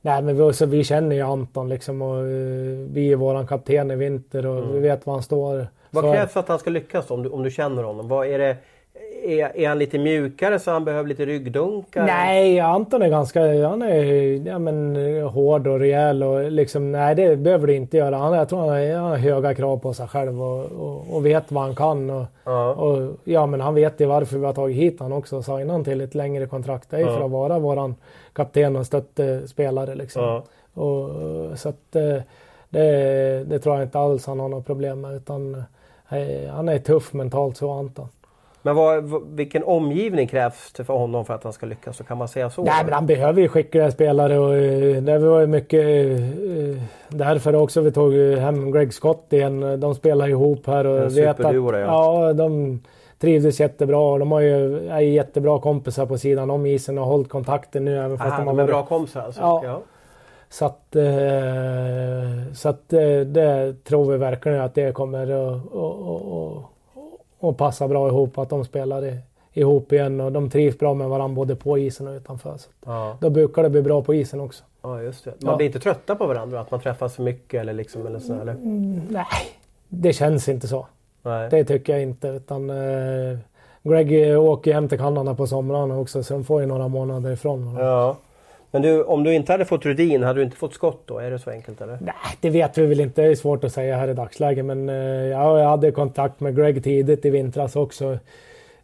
nej, 0.00 0.22
men 0.22 0.46
vi, 0.46 0.52
så 0.52 0.66
vi 0.66 0.84
känner 0.84 1.16
ju 1.16 1.22
Anton 1.22 1.68
liksom 1.68 2.02
och 2.02 2.22
uh, 2.22 2.88
vi 2.90 3.12
är 3.12 3.16
våran 3.16 3.46
kapten 3.46 3.90
i 3.90 3.96
vinter 3.96 4.46
och 4.46 4.58
mm. 4.58 4.72
vi 4.72 4.80
vet 4.80 5.06
var 5.06 5.14
han 5.14 5.22
står. 5.22 5.66
Vad 5.90 6.04
krävs 6.14 6.32
för 6.32 6.40
att 6.40 6.48
han 6.48 6.58
ska 6.58 6.70
lyckas 6.70 7.10
om 7.10 7.22
du, 7.22 7.28
om 7.28 7.42
du 7.42 7.50
känner 7.50 7.82
honom? 7.82 8.08
Vad 8.08 8.26
är 8.26 8.38
det? 8.38 8.56
Är, 9.24 9.56
är 9.56 9.68
han 9.68 9.78
lite 9.78 9.98
mjukare 9.98 10.58
så 10.58 10.70
han 10.70 10.84
behöver 10.84 11.08
lite 11.08 11.26
ryggdunkar? 11.26 12.06
Nej, 12.06 12.60
Anton 12.60 13.02
är 13.02 13.08
ganska 13.08 13.68
han 13.68 13.82
är, 13.82 14.02
ja, 14.46 14.58
men, 14.58 14.96
hård 15.22 15.66
och 15.66 15.78
rejäl. 15.78 16.22
Och 16.22 16.50
liksom, 16.52 16.92
nej, 16.92 17.14
det 17.14 17.36
behöver 17.36 17.66
det 17.66 17.74
inte 17.74 17.96
göra. 17.96 18.16
Han, 18.16 18.32
jag 18.32 18.48
tror 18.48 18.58
han 18.58 18.68
har, 18.68 18.94
han 18.94 19.10
har 19.10 19.16
höga 19.16 19.54
krav 19.54 19.78
på 19.78 19.94
sig 19.94 20.08
själv 20.08 20.42
och, 20.42 20.64
och, 20.64 21.16
och 21.16 21.26
vet 21.26 21.52
vad 21.52 21.64
han 21.64 21.74
kan. 21.74 22.10
Och, 22.10 22.24
ja. 22.44 22.72
och, 22.72 23.16
ja, 23.24 23.46
men 23.46 23.60
han 23.60 23.74
vet 23.74 24.00
ju 24.00 24.06
varför 24.06 24.38
vi 24.38 24.46
har 24.46 24.52
tagit 24.52 24.76
hit 24.76 25.00
honom 25.00 25.18
också 25.18 25.36
och 25.36 25.44
signat 25.44 25.66
honom 25.66 25.84
till 25.84 26.00
ett 26.00 26.14
längre 26.14 26.46
kontrakt. 26.46 26.90
Det 26.90 26.96
är 26.96 27.00
ja. 27.00 27.16
för 27.16 27.24
att 27.24 27.30
vara 27.30 27.58
våran 27.58 27.94
kapten 28.32 28.76
och 28.76 28.86
stöttespelare. 28.86 29.94
Liksom. 29.94 30.22
Ja. 30.22 30.42
Och, 30.82 31.58
så 31.58 31.68
att, 31.68 31.96
eh, 31.96 32.22
det, 32.68 33.44
det 33.48 33.58
tror 33.58 33.74
jag 33.74 33.84
inte 33.84 33.98
alls 33.98 34.26
han 34.26 34.40
har 34.40 34.48
något 34.48 34.66
problem 34.66 35.00
med. 35.00 35.16
Utan, 35.16 35.54
eh, 36.08 36.50
han 36.50 36.68
är 36.68 36.78
tuff 36.78 37.12
mentalt 37.12 37.56
så 37.56 37.70
Anton. 37.70 38.08
Men 38.66 38.76
vad, 38.76 39.22
vilken 39.36 39.64
omgivning 39.64 40.28
krävs 40.28 40.72
det 40.72 40.84
för 40.84 40.94
honom 40.94 41.24
för 41.24 41.34
att 41.34 41.44
han 41.44 41.52
ska 41.52 41.66
lyckas? 41.66 41.96
Så 41.96 42.04
kan 42.04 42.18
man 42.18 42.28
säga 42.28 42.50
så? 42.50 42.62
Nej, 42.62 42.84
men 42.84 42.92
han 42.92 43.06
behöver 43.06 43.40
ju 43.42 43.48
skickliga 43.48 43.90
spelare 43.90 44.38
och 44.38 44.56
eh, 44.56 45.02
det 45.02 45.18
var 45.18 45.40
ju 45.40 45.46
mycket 45.46 45.84
eh, 45.84 46.82
därför 47.08 47.54
också 47.54 47.80
vi 47.80 47.92
tog 47.92 48.14
hem 48.14 48.72
Greg 48.72 48.94
Scott 48.94 49.32
igen. 49.32 49.80
De 49.80 49.94
spelar 49.94 50.28
ihop 50.28 50.66
här 50.66 50.86
och 50.86 50.98
en 50.98 51.14
vet 51.14 51.40
att, 51.40 51.54
ja. 51.54 51.78
ja, 51.78 52.32
de 52.32 52.80
trivdes 53.18 53.60
jättebra 53.60 53.98
och 53.98 54.18
de 54.18 54.32
har 54.32 54.40
ju, 54.40 54.88
är 54.88 55.00
jättebra 55.00 55.60
kompisar 55.60 56.06
på 56.06 56.18
sidan 56.18 56.50
om 56.50 56.66
isen 56.66 56.98
och 56.98 57.04
har 57.04 57.12
hållit 57.12 57.28
kontakten 57.28 57.84
nu. 57.84 57.98
Även 57.98 58.18
fast 58.18 58.30
Aha, 58.30 58.38
de 58.38 58.46
har 58.46 58.54
varit... 58.54 58.66
bra 58.66 58.86
kompisar 58.86 59.20
alltså? 59.20 59.40
Ja. 59.40 59.62
ja. 59.64 59.80
Så 60.48 60.64
att, 60.64 60.96
eh, 60.96 62.52
så 62.54 62.68
att 62.68 62.88
det 63.26 63.84
tror 63.84 64.12
vi 64.12 64.18
verkligen 64.18 64.60
att 64.60 64.74
det 64.74 64.92
kommer 64.92 65.54
att 65.54 66.75
och 67.48 67.58
passar 67.58 67.88
bra 67.88 68.08
ihop. 68.08 68.38
Att 68.38 68.50
de 68.50 68.64
spelar 68.64 69.18
ihop 69.52 69.92
igen 69.92 70.20
och 70.20 70.32
de 70.32 70.50
trivs 70.50 70.78
bra 70.78 70.94
med 70.94 71.08
varandra 71.08 71.34
både 71.34 71.56
på 71.56 71.78
isen 71.78 72.08
och 72.08 72.12
utanför. 72.12 72.56
Så 72.56 72.68
ja. 72.84 73.16
Då 73.20 73.30
brukar 73.30 73.62
det 73.62 73.70
bli 73.70 73.82
bra 73.82 74.02
på 74.02 74.14
isen 74.14 74.40
också. 74.40 74.64
Ja, 74.82 75.02
just 75.02 75.24
det. 75.24 75.30
Man 75.30 75.50
ja. 75.50 75.56
blir 75.56 75.66
inte 75.66 75.80
trötta 75.80 76.16
på 76.16 76.26
varandra? 76.26 76.60
Att 76.60 76.70
man 76.70 76.80
träffas 76.80 77.14
för 77.14 77.22
mycket 77.22 77.60
eller 77.60 77.72
liksom 77.72 78.06
eller 78.06 78.18
så, 78.18 78.34
eller? 78.34 78.52
Mm, 78.52 79.00
nej, 79.08 79.26
det 79.88 80.12
känns 80.12 80.48
inte 80.48 80.68
så. 80.68 80.86
Nej. 81.22 81.50
Det 81.50 81.64
tycker 81.64 81.92
jag 81.92 82.02
inte. 82.02 82.28
Utan, 82.28 82.70
eh, 82.70 83.38
Greg 83.82 84.38
åker 84.38 84.74
hem 84.74 84.88
till 84.88 84.98
Kanada 84.98 85.34
på 85.34 85.46
somrarna 85.46 85.98
också 85.98 86.22
så 86.22 86.34
de 86.34 86.44
får 86.44 86.60
ju 86.60 86.66
några 86.66 86.88
månader 86.88 87.32
ifrån 87.32 87.64
varandra. 87.64 87.84
Ja. 87.84 88.16
Men 88.76 88.82
du, 88.82 89.02
om 89.02 89.24
du 89.24 89.34
inte 89.34 89.52
hade 89.52 89.64
fått 89.64 89.86
Rudin, 89.86 90.22
hade 90.22 90.40
du 90.40 90.44
inte 90.44 90.56
fått 90.56 90.74
skott 90.74 91.02
då? 91.04 91.18
Är 91.18 91.30
det 91.30 91.38
så 91.38 91.50
enkelt 91.50 91.80
eller? 91.80 91.98
Nej, 92.00 92.14
det 92.40 92.50
vet 92.50 92.78
vi 92.78 92.86
väl 92.86 93.00
inte. 93.00 93.22
Det 93.22 93.28
är 93.28 93.34
svårt 93.34 93.64
att 93.64 93.72
säga 93.72 93.96
här 93.96 94.08
i 94.08 94.14
dagsläget. 94.14 94.64
Men 94.64 94.88
eh, 94.88 94.94
ja, 95.26 95.58
jag 95.58 95.68
hade 95.68 95.90
kontakt 95.90 96.40
med 96.40 96.56
Greg 96.56 96.84
tidigt 96.84 97.24
i 97.24 97.30
vintras 97.30 97.76
också. 97.76 98.18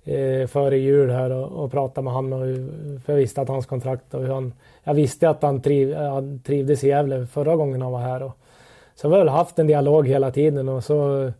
Eh, 0.04 0.46
före 0.46 0.78
jul 0.78 1.10
här 1.10 1.30
och, 1.30 1.64
och 1.64 1.70
pratade 1.70 2.04
med 2.04 2.12
honom. 2.12 2.70
för 3.04 3.12
jag 3.12 3.18
visste 3.18 3.40
att 3.40 3.48
hans 3.48 3.66
kontrakt 3.66 4.14
och 4.14 4.20
hur 4.20 4.32
han... 4.32 4.52
Jag 4.84 4.94
visste 4.94 5.28
att 5.28 5.42
han, 5.42 5.60
triv, 5.60 5.92
eh, 5.92 6.12
han 6.12 6.40
trivdes 6.44 6.84
i 6.84 6.88
Gävle 6.88 7.26
förra 7.26 7.56
gången 7.56 7.82
han 7.82 7.92
var 7.92 8.00
här. 8.00 8.22
Och, 8.22 8.32
så 8.94 9.08
vi 9.08 9.14
har 9.14 9.20
väl 9.20 9.28
haft 9.28 9.58
en 9.58 9.66
dialog 9.66 10.08
hela 10.08 10.30
tiden 10.30 10.68
och 10.68 10.84
så 10.84 11.30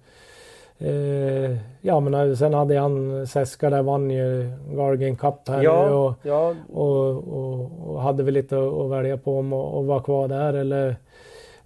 Eh, 0.85 1.57
ja 1.81 2.01
men 2.01 2.37
sen 2.37 2.55
hade 2.55 2.79
han 2.79 3.27
Seska 3.27 3.71
där 3.71 3.83
vann 3.83 4.11
ju 4.11 4.53
Gargin 4.71 5.17
Cup 5.17 5.49
här 5.49 5.63
ja, 5.63 5.87
nu 5.87 5.93
och, 5.93 6.15
ja. 6.23 6.55
och, 6.73 7.09
och, 7.17 7.71
och, 7.87 8.03
hade 8.03 8.23
väl 8.23 8.35
lite 8.35 8.57
att 8.57 8.91
välja 8.91 9.17
på 9.17 9.39
om 9.39 9.53
att 9.53 9.85
vara 9.85 10.03
kvar 10.03 10.29
där 10.29 10.55
eller 10.55 10.97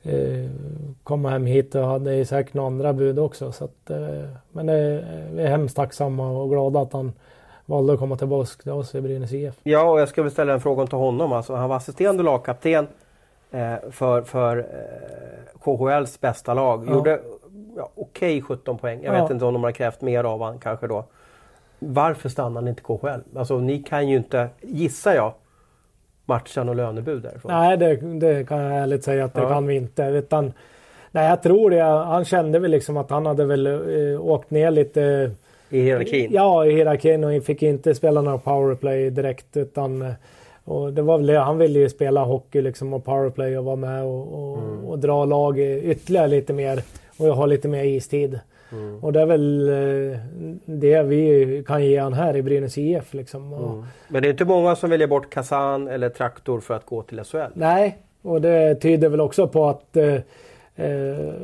eh, 0.02 0.50
komma 1.02 1.30
hem 1.30 1.46
hit 1.46 1.74
och 1.74 1.84
hade 1.84 2.24
säkert 2.24 2.54
några 2.54 2.66
andra 2.66 2.92
bud 2.92 3.18
också. 3.18 3.52
Så 3.52 3.64
att, 3.64 3.90
eh, 3.90 4.28
men 4.52 4.68
eh, 4.68 5.00
vi 5.32 5.42
är 5.42 5.48
hemskt 5.48 5.76
tacksamma 5.76 6.30
och 6.30 6.50
glada 6.50 6.80
att 6.80 6.92
han 6.92 7.12
valde 7.66 7.92
att 7.92 7.98
komma 7.98 8.16
tillbaka 8.16 8.62
till 8.62 8.72
oss 8.72 8.94
i 8.94 9.00
Brynäs 9.00 9.32
IF. 9.32 9.54
Ja 9.62 9.90
och 9.90 10.00
jag 10.00 10.08
ska 10.08 10.22
väl 10.22 10.30
ställa 10.30 10.52
en 10.52 10.60
fråga 10.60 10.86
till 10.86 10.98
honom. 10.98 11.32
Alltså, 11.32 11.54
han 11.54 11.68
var 11.68 11.76
assisterande 11.76 12.22
lagkapten 12.22 12.86
eh, 13.50 13.74
för, 13.90 14.22
för 14.22 14.58
eh, 14.58 15.58
KHLs 15.60 16.20
bästa 16.20 16.54
lag. 16.54 16.84
Ja. 16.86 16.92
Gjorde 16.92 17.20
ja, 17.76 17.90
okej 17.94 18.38
okay, 18.38 18.40
17 18.40 18.78
poäng. 18.78 19.02
Jag 19.02 19.14
ja. 19.14 19.22
vet 19.22 19.30
inte 19.30 19.44
om 19.44 19.52
de 19.52 19.64
har 19.64 19.72
krävt 19.72 20.00
mer 20.00 20.24
av 20.24 20.38
honom 20.38 20.58
kanske 20.58 20.86
då. 20.86 21.04
Varför 21.78 22.28
stannar 22.28 22.60
han 22.60 22.68
inte 22.68 22.82
KHL? 22.82 23.20
Alltså 23.36 23.58
ni 23.58 23.78
kan 23.78 24.08
ju 24.08 24.16
inte, 24.16 24.48
gissar 24.60 25.14
jag, 25.14 25.32
matcha 26.24 26.62
och 26.62 26.76
lönebud 26.76 27.22
därifrån. 27.22 27.52
Nej, 27.52 27.76
det, 27.76 27.96
det, 27.96 28.48
kan 28.48 28.58
jag 28.58 28.82
ärligt 28.82 29.04
säga 29.04 29.24
att 29.24 29.34
det 29.34 29.40
ja. 29.40 29.48
kan 29.48 29.66
vi 29.66 29.74
inte. 29.74 30.02
Utan, 30.02 30.52
nej, 31.10 31.28
jag 31.28 31.42
tror 31.42 31.70
det. 31.70 31.82
Han 31.82 32.24
kände 32.24 32.58
väl 32.58 32.70
liksom 32.70 32.96
att 32.96 33.10
han 33.10 33.26
hade 33.26 33.44
väl 33.44 33.66
äh, 33.66 34.20
åkt 34.20 34.50
ner 34.50 34.70
lite 34.70 35.30
i 35.70 35.80
hierarkin? 35.80 36.30
Ja, 36.32 36.66
i 36.66 36.72
hierarkin 36.72 37.24
och 37.24 37.44
fick 37.44 37.62
inte 37.62 37.94
spela 37.94 38.20
några 38.22 38.38
powerplay 38.38 39.10
direkt 39.10 39.56
utan 39.56 40.02
eh, 40.02 40.12
och 40.64 40.92
det 40.92 41.02
var 41.02 41.18
väl 41.18 41.36
Han 41.36 41.58
ville 41.58 41.78
ju 41.78 41.88
spela 41.88 42.24
hockey 42.24 42.62
liksom 42.62 42.92
och 42.92 43.04
powerplay 43.04 43.58
och 43.58 43.64
vara 43.64 43.76
med 43.76 44.04
och, 44.04 44.52
och, 44.52 44.58
mm. 44.58 44.84
och 44.84 44.98
dra 44.98 45.24
lag 45.24 45.58
ytterligare 45.58 46.28
lite 46.28 46.52
mer 46.52 46.82
och 47.18 47.28
jag 47.28 47.34
har 47.34 47.46
lite 47.46 47.68
mer 47.68 47.84
istid. 47.84 48.40
Mm. 48.72 49.04
Och 49.04 49.12
det 49.12 49.20
är 49.20 49.26
väl 49.26 49.68
eh, 49.68 50.18
det 50.64 51.02
vi 51.02 51.64
kan 51.66 51.84
ge 51.84 51.98
han 51.98 52.12
här 52.12 52.36
i 52.36 52.42
Brynäs 52.42 52.78
IF. 52.78 53.14
Liksom. 53.14 53.52
Mm. 53.52 53.84
Men 54.08 54.22
det 54.22 54.28
är 54.28 54.30
inte 54.30 54.44
många 54.44 54.76
som 54.76 54.90
väljer 54.90 55.06
bort 55.06 55.30
Kazan 55.30 55.88
eller 55.88 56.08
Traktor 56.08 56.60
för 56.60 56.74
att 56.74 56.86
gå 56.86 57.02
till 57.02 57.24
SHL? 57.24 57.38
Nej, 57.54 57.98
och 58.22 58.40
det 58.40 58.74
tyder 58.74 59.08
väl 59.08 59.20
också 59.20 59.48
på 59.48 59.68
att 59.68 59.96
eh, 59.96 60.14
eh, 60.76 61.34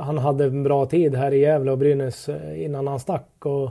han 0.00 0.18
hade 0.18 0.44
en 0.44 0.62
bra 0.62 0.86
tid 0.86 1.14
här 1.14 1.34
i 1.34 1.38
Gävle 1.38 1.70
och 1.70 1.78
Brynäs 1.78 2.28
eh, 2.28 2.64
innan 2.64 2.86
han 2.86 3.00
stack. 3.00 3.46
Och 3.46 3.70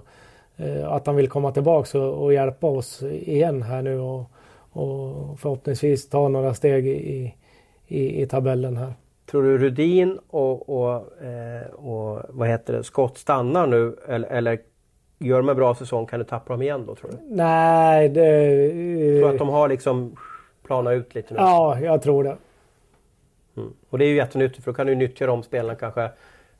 eh, 0.57 0.91
att 0.91 1.07
han 1.07 1.15
vill 1.15 1.29
komma 1.29 1.51
tillbaka 1.51 1.99
och, 1.99 2.23
och, 2.23 2.33
hjälpa 2.33 2.67
oss 2.67 3.03
igen 3.03 3.61
här 3.61 3.81
nu 3.81 3.99
och, 3.99 4.23
och 4.71 5.39
förhoppningsvis 5.39 6.09
ta 6.09 6.27
några 6.27 6.53
steg 6.53 6.88
i, 6.88 7.33
i, 7.88 8.21
i 8.21 8.27
tabellen 8.27 8.77
här. 8.77 8.93
Tror 9.36 9.43
du 9.43 9.57
Rudin 9.57 10.19
och, 10.29 10.69
och, 10.69 11.23
eh, 11.23 11.67
och 11.67 12.21
vad 12.29 12.47
heter 12.47 12.73
det, 12.73 12.83
Scott 12.83 13.17
stannar 13.17 13.67
nu 13.67 13.95
eller, 14.07 14.27
eller 14.27 14.59
gör 15.19 15.38
de 15.38 15.49
en 15.49 15.55
bra 15.55 15.75
säsong 15.75 16.05
kan 16.05 16.19
du 16.19 16.25
tappa 16.25 16.53
dem 16.53 16.61
igen 16.61 16.86
då 16.86 16.95
tror 16.95 17.11
du? 17.11 17.17
Nej, 17.36 18.09
det... 18.09 18.69
Tror 19.19 19.29
du 19.29 19.33
att 19.33 19.38
de 19.38 19.49
har 19.49 19.69
liksom 19.69 20.15
planat 20.65 20.93
ut 20.93 21.15
lite 21.15 21.33
nu? 21.33 21.39
Ja, 21.39 21.79
jag 21.79 22.01
tror 22.01 22.23
det. 22.23 22.38
Mm. 23.57 23.73
Och 23.89 23.97
det 23.97 24.05
är 24.05 24.09
ju 24.09 24.15
jättenyttigt 24.15 24.63
för 24.63 24.71
då 24.71 24.75
kan 24.75 24.88
du 24.88 24.95
nyttja 24.95 25.27
de 25.27 25.43
spelarna 25.43 25.75
kanske 25.75 26.03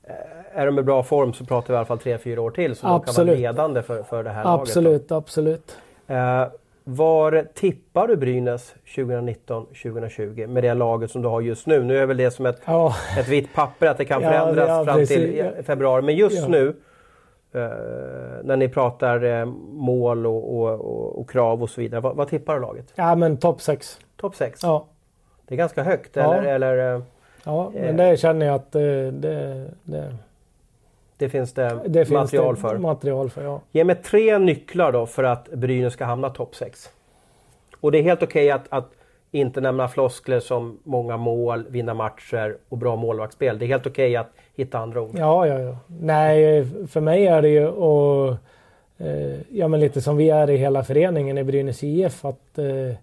eh, 0.04 0.14
är 0.54 0.66
de 0.66 0.80
i 0.80 0.84
bra 0.84 1.04
form 1.04 1.34
så 1.34 1.46
pratar 1.46 1.68
vi 1.68 1.74
i 1.74 1.78
alla 1.78 1.86
fall 1.86 1.98
3-4 1.98 2.38
år 2.38 2.52
till 2.52 2.76
så 2.76 2.88
absolut. 2.88 3.16
de 3.16 3.16
kan 3.16 3.28
vara 3.28 3.38
ledande 3.38 3.82
för, 3.82 4.04
för 4.04 4.24
det 4.24 4.30
här 4.30 4.54
absolut, 4.54 4.86
laget. 4.86 5.12
Absolut, 5.12 5.68
absolut. 5.68 5.78
Eh, 6.08 6.48
var 6.88 7.48
tippar 7.54 8.08
du 8.08 8.16
Brynäs 8.16 8.76
2019-2020 8.86 10.48
med 10.48 10.64
det 10.64 10.74
laget 10.74 11.12
som 11.12 11.22
du 11.22 11.28
har 11.28 11.42
just 11.42 11.68
nu? 11.68 11.84
Nu 11.84 11.98
är 11.98 12.06
väl 12.06 12.18
det 12.18 12.32
som 12.32 12.46
ett, 12.46 12.62
ja. 12.66 12.96
ett 13.20 13.28
vitt 13.28 13.54
papper 13.54 13.88
att 13.88 13.98
det 13.98 14.06
kan 14.06 14.22
förändras 14.22 14.70
ja, 14.70 14.78
ja, 14.78 14.86
fram 14.86 15.06
till 15.06 15.52
februari. 15.64 16.02
Men 16.02 16.16
just 16.16 16.48
nu 16.48 16.68
eh, 17.54 17.62
när 18.44 18.58
ni 18.58 18.70
pratar 18.70 19.24
eh, 19.24 19.46
mål 19.72 20.26
och, 20.26 20.58
och, 20.58 20.80
och, 20.80 21.20
och, 21.20 21.30
krav 21.30 21.64
och 21.64 21.70
så 21.70 21.82
vidare. 21.82 22.02
Vad, 22.02 22.16
vad 22.16 22.28
tippar 22.28 22.56
du 22.56 22.62
laget? 22.62 22.94
Ja 22.96 23.16
men 23.16 23.38
topp 23.38 23.62
6. 23.62 24.00
Topp 24.18 24.36
6? 24.36 24.60
Ja. 24.64 24.86
Det 25.48 25.56
är 25.56 25.58
ganska 25.58 25.84
högt 25.84 26.18
eller? 26.18 26.44
eller 26.44 27.02
ja 27.44 27.72
men 27.74 27.98
det 27.98 28.18
känner 28.18 28.46
jag 28.46 28.56
att 28.56 28.72
det, 28.72 29.12
det, 29.12 29.66
det 29.84 30.16
det 31.18 31.30
finns 31.30 31.54
det, 31.54 31.80
det 31.88 32.10
material 32.10 32.56
finns 32.56 32.62
det 32.62 32.70
för. 32.70 32.78
Material 32.78 33.30
för 33.30 33.44
ja. 33.44 33.62
Ge 33.72 33.84
mig 33.84 33.96
tre 33.96 34.38
nycklar 34.38 34.92
då 34.92 35.06
för 35.06 35.24
att 35.24 35.52
Brynäs 35.52 35.94
ska 35.94 36.06
hamna 36.06 36.30
topp 36.30 36.56
6. 36.56 36.90
Och 37.80 37.92
det 37.92 37.98
är 37.98 38.04
helt 38.04 38.24
okej 38.24 38.46
okay 38.46 38.52
att, 38.52 38.66
att, 38.70 38.92
inte 39.32 39.62
nämna 39.62 39.88
floskler 39.88 40.40
som 40.40 40.80
många 40.84 41.18
mål, 41.18 41.66
vinna 41.70 41.94
matcher 41.94 42.58
och 42.70 42.78
bra 42.78 42.96
målvaktsspel. 42.96 43.60
Det 43.60 43.66
är 43.66 43.68
helt 43.68 43.88
okej 43.88 44.10
okay 44.10 44.16
att 44.16 44.32
hitta 44.56 44.80
andra 44.80 45.02
ord. 45.02 45.16
Ja, 45.18 45.48
ja, 45.48 45.60
ja. 45.60 45.78
Nej, 45.88 46.66
för 46.88 47.02
mig 47.02 47.28
är 47.28 47.42
det 47.42 47.50
ju 47.50 47.68
och 47.68 48.36
eh, 48.98 49.40
ja, 49.50 49.68
men 49.68 49.80
lite 49.80 50.02
som 50.02 50.18
vi 50.18 50.30
är 50.30 50.50
i 50.50 50.58
hela 50.58 50.84
föreningen 50.84 51.38
i 51.38 51.44
Brynäs 51.44 51.84
IF 51.84 52.26
att 52.26 52.58
eh, 52.58 52.98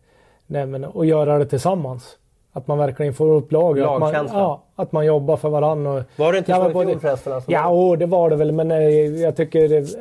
nej, 0.47 0.67
men, 0.67 0.85
och 0.85 1.07
göra 1.07 1.39
det 1.39 1.47
tillsammans. 1.47 2.19
Att 2.55 2.67
man 2.67 2.79
verkligen 2.79 3.15
får 3.15 3.31
upp 3.31 3.53
laget. 3.53 3.87
Att 3.87 4.01
man, 4.01 4.29
ja, 4.33 4.63
att 4.77 4.93
man 4.93 5.07
jobbar 5.07 5.37
för 5.37 5.49
varandra. 5.49 6.05
var 6.17 6.33
det 6.33 6.39
inte 6.39 6.55
så 6.55 6.71
i 6.71 6.73
fjol 6.73 7.01
förresten? 7.01 7.33
Alltså? 7.33 7.51
Ja, 7.51 7.71
oh, 7.71 7.99
det 7.99 8.07
var 8.07 8.31
det 8.31 8.37
väl. 8.37 8.53
Men 8.53 8.71
eh, 8.71 8.79
jag 9.23 9.37
tycker 9.37 9.69
det 9.69 9.95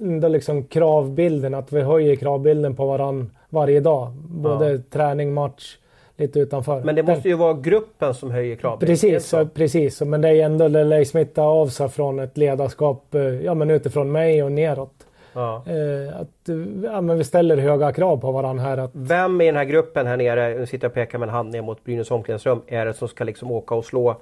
ändå 0.00 0.28
liksom 0.28 0.64
kravbilden. 0.64 1.54
Att 1.54 1.72
vi 1.72 1.82
höjer 1.82 2.16
kravbilden 2.16 2.76
på 2.76 2.86
varandra 2.86 3.26
varje 3.48 3.80
dag. 3.80 4.12
Både 4.28 4.72
ja. 4.72 4.78
träning, 4.90 5.34
match, 5.34 5.76
lite 6.16 6.40
utanför. 6.40 6.80
Men 6.80 6.94
det 6.94 7.02
måste 7.02 7.28
ju 7.28 7.34
vara 7.34 7.54
gruppen 7.54 8.14
som 8.14 8.30
höjer 8.30 8.56
kravbilden. 8.56 8.96
Precis, 8.96 9.34
precis. 9.54 10.00
Men 10.00 10.20
det 10.20 10.28
är 10.28 10.44
ändå, 10.44 10.68
det 10.68 10.84
lär 10.84 11.04
smitta 11.04 11.42
av 11.42 11.66
sig 11.66 11.88
från 11.88 12.18
ett 12.18 12.36
ledarskap 12.38 13.14
eh, 13.14 13.22
ja, 13.22 13.54
men 13.54 13.70
utifrån 13.70 14.12
mig 14.12 14.42
och 14.42 14.52
neråt. 14.52 15.06
Ja. 15.32 15.62
Eh, 15.66 16.20
att, 16.20 16.48
ja, 16.84 17.00
men 17.00 17.18
vi 17.18 17.24
ställer 17.24 17.56
höga 17.56 17.92
krav 17.92 18.16
på 18.16 18.32
varandra 18.32 18.64
här. 18.64 18.78
Att... 18.78 18.90
Vem 18.94 19.40
i 19.40 19.46
den 19.46 19.56
här 19.56 19.64
gruppen 19.64 20.06
här 20.06 20.16
nere, 20.16 20.54
nu 20.54 20.66
sitter 20.66 20.84
jag 20.84 20.90
och 20.90 20.94
pekar 20.94 21.18
med 21.18 21.28
en 21.28 21.34
hand 21.34 21.52
ner 21.52 21.62
mot 21.62 21.84
Brynäs 21.84 22.10
omklädningsrum, 22.10 22.62
är 22.66 22.86
det 22.86 22.94
som 22.94 23.08
ska 23.08 23.24
liksom 23.24 23.50
åka 23.50 23.74
och 23.74 23.84
slå 23.84 24.16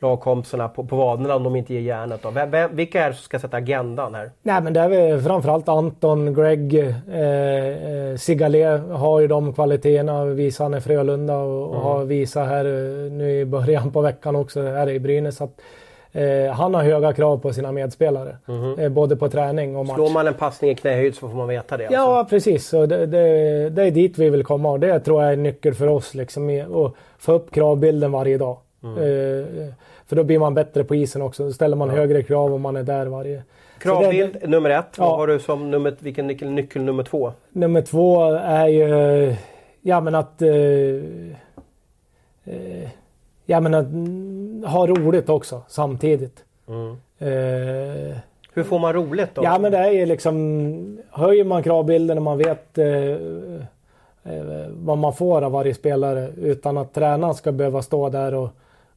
lagkompisarna 0.00 0.68
på, 0.68 0.84
på 0.84 0.96
vaderna 0.96 1.34
om 1.34 1.42
de 1.42 1.56
inte 1.56 1.74
ger 1.74 1.80
järnet? 1.80 2.22
Då? 2.22 2.30
Vem, 2.30 2.50
vem, 2.50 2.76
vilka 2.76 3.04
är 3.04 3.08
det 3.08 3.14
som 3.14 3.24
ska 3.24 3.38
sätta 3.38 3.56
agendan 3.56 4.14
här? 4.14 4.30
Nej 4.42 4.62
men 4.62 4.72
det 4.72 4.80
är 4.80 5.20
framförallt 5.20 5.68
Anton, 5.68 6.34
Greg, 6.34 6.74
eh, 6.74 6.86
eh 8.10 8.16
Sigale 8.16 8.82
har 8.92 9.20
ju 9.20 9.26
de 9.26 9.52
kvaliteterna. 9.52 10.24
Visar 10.24 10.64
han 10.64 10.74
i 10.74 10.80
Frölunda 10.80 11.36
och, 11.36 11.74
mm. 11.74 11.82
har 11.82 12.04
visat 12.04 12.48
här 12.48 12.64
eh, 12.64 13.12
nu 13.12 13.40
i 13.40 13.44
början 13.44 13.92
på 13.92 14.00
veckan 14.00 14.36
också 14.36 14.62
här 14.62 14.88
i 14.88 15.00
Brynäs. 15.00 15.40
Att, 15.40 15.60
Eh, 16.16 16.52
han 16.52 16.74
har 16.74 16.82
höga 16.82 17.12
krav 17.12 17.38
på 17.38 17.52
sina 17.52 17.72
medspelare. 17.72 18.36
Mm 18.48 18.60
-hmm. 18.60 18.82
eh, 18.82 18.88
både 18.88 19.16
på 19.16 19.28
träning 19.28 19.76
och 19.76 19.86
match. 19.86 19.94
Slår 19.94 20.10
man 20.10 20.26
en 20.26 20.34
passning 20.34 20.70
i 20.70 20.74
knähöjd 20.74 21.14
så 21.14 21.28
får 21.28 21.36
man 21.36 21.48
veta 21.48 21.76
det? 21.76 21.86
Alltså. 21.86 22.00
Ja 22.00 22.26
precis. 22.30 22.68
Så 22.68 22.86
det, 22.86 23.06
det, 23.06 23.70
det, 23.70 23.82
är 23.82 23.90
dit 23.90 24.18
vi 24.18 24.30
vill 24.30 24.44
komma 24.44 24.70
och 24.70 24.80
det 24.80 25.00
tror 25.00 25.22
jag 25.22 25.28
är 25.28 25.32
en 25.32 25.42
nyckel 25.42 25.74
för 25.74 25.86
oss. 25.86 26.14
Liksom, 26.14 26.64
att 26.70 26.92
få 27.18 27.32
upp 27.32 27.50
kravbilden 27.50 28.12
varje 28.12 28.38
dag. 28.38 28.56
Mm. 28.82 28.96
Eh, 28.96 29.72
för 30.06 30.16
då 30.16 30.24
blir 30.24 30.38
man 30.38 30.54
bättre 30.54 30.84
på 30.84 30.94
isen 30.94 31.22
också. 31.22 31.44
Då 31.44 31.52
ställer 31.52 31.76
man 31.76 31.88
ja. 31.88 31.94
högre 31.94 32.22
krav 32.22 32.54
om 32.54 32.62
man 32.62 32.76
är 32.76 32.82
där 32.82 33.06
varje... 33.06 33.42
Kravbild 33.78 34.36
det, 34.40 34.46
nummer 34.46 34.70
ett. 34.70 34.94
Ja. 34.98 35.04
Vad 35.08 35.18
har 35.18 35.26
du 35.26 35.38
som 35.38 35.70
nummer, 35.70 35.96
vilken 35.98 36.26
nyckel, 36.26 36.50
nyckel 36.50 36.82
nummer 36.82 37.02
två? 37.02 37.32
Nummer 37.50 37.82
två 37.82 38.22
är 38.34 38.68
ju... 38.68 39.34
Ja 39.80 40.00
men 40.00 40.14
att... 40.14 40.42
Eh, 40.42 40.48
eh 42.44 42.88
ja 43.46 43.60
men 43.60 43.74
att 43.74 43.86
ha 44.64 44.86
roligt 44.86 45.28
också 45.28 45.62
samtidigt. 45.68 46.44
Mm. 46.68 46.90
Eh, 47.18 48.16
Hur 48.52 48.62
får 48.62 48.78
man 48.78 48.92
roligt 48.92 49.34
då? 49.34 49.44
Ja 49.44 49.58
men 49.58 49.72
det 49.72 49.78
är 49.78 50.06
liksom 50.06 50.98
höjer 51.10 51.44
man 51.44 51.62
kravbilden 51.62 52.18
och 52.18 52.24
man 52.24 52.38
vet 52.38 52.78
eh, 52.78 52.86
eh, 54.24 54.66
vad 54.70 54.98
man 54.98 55.12
får 55.12 55.42
av 55.42 55.52
varje 55.52 55.74
spelare 55.74 56.30
utan 56.36 56.78
att 56.78 56.94
tränaren 56.94 57.34
ska 57.34 57.52
behöva 57.52 57.82
stå 57.82 58.08
där 58.08 58.34
och, 58.34 58.48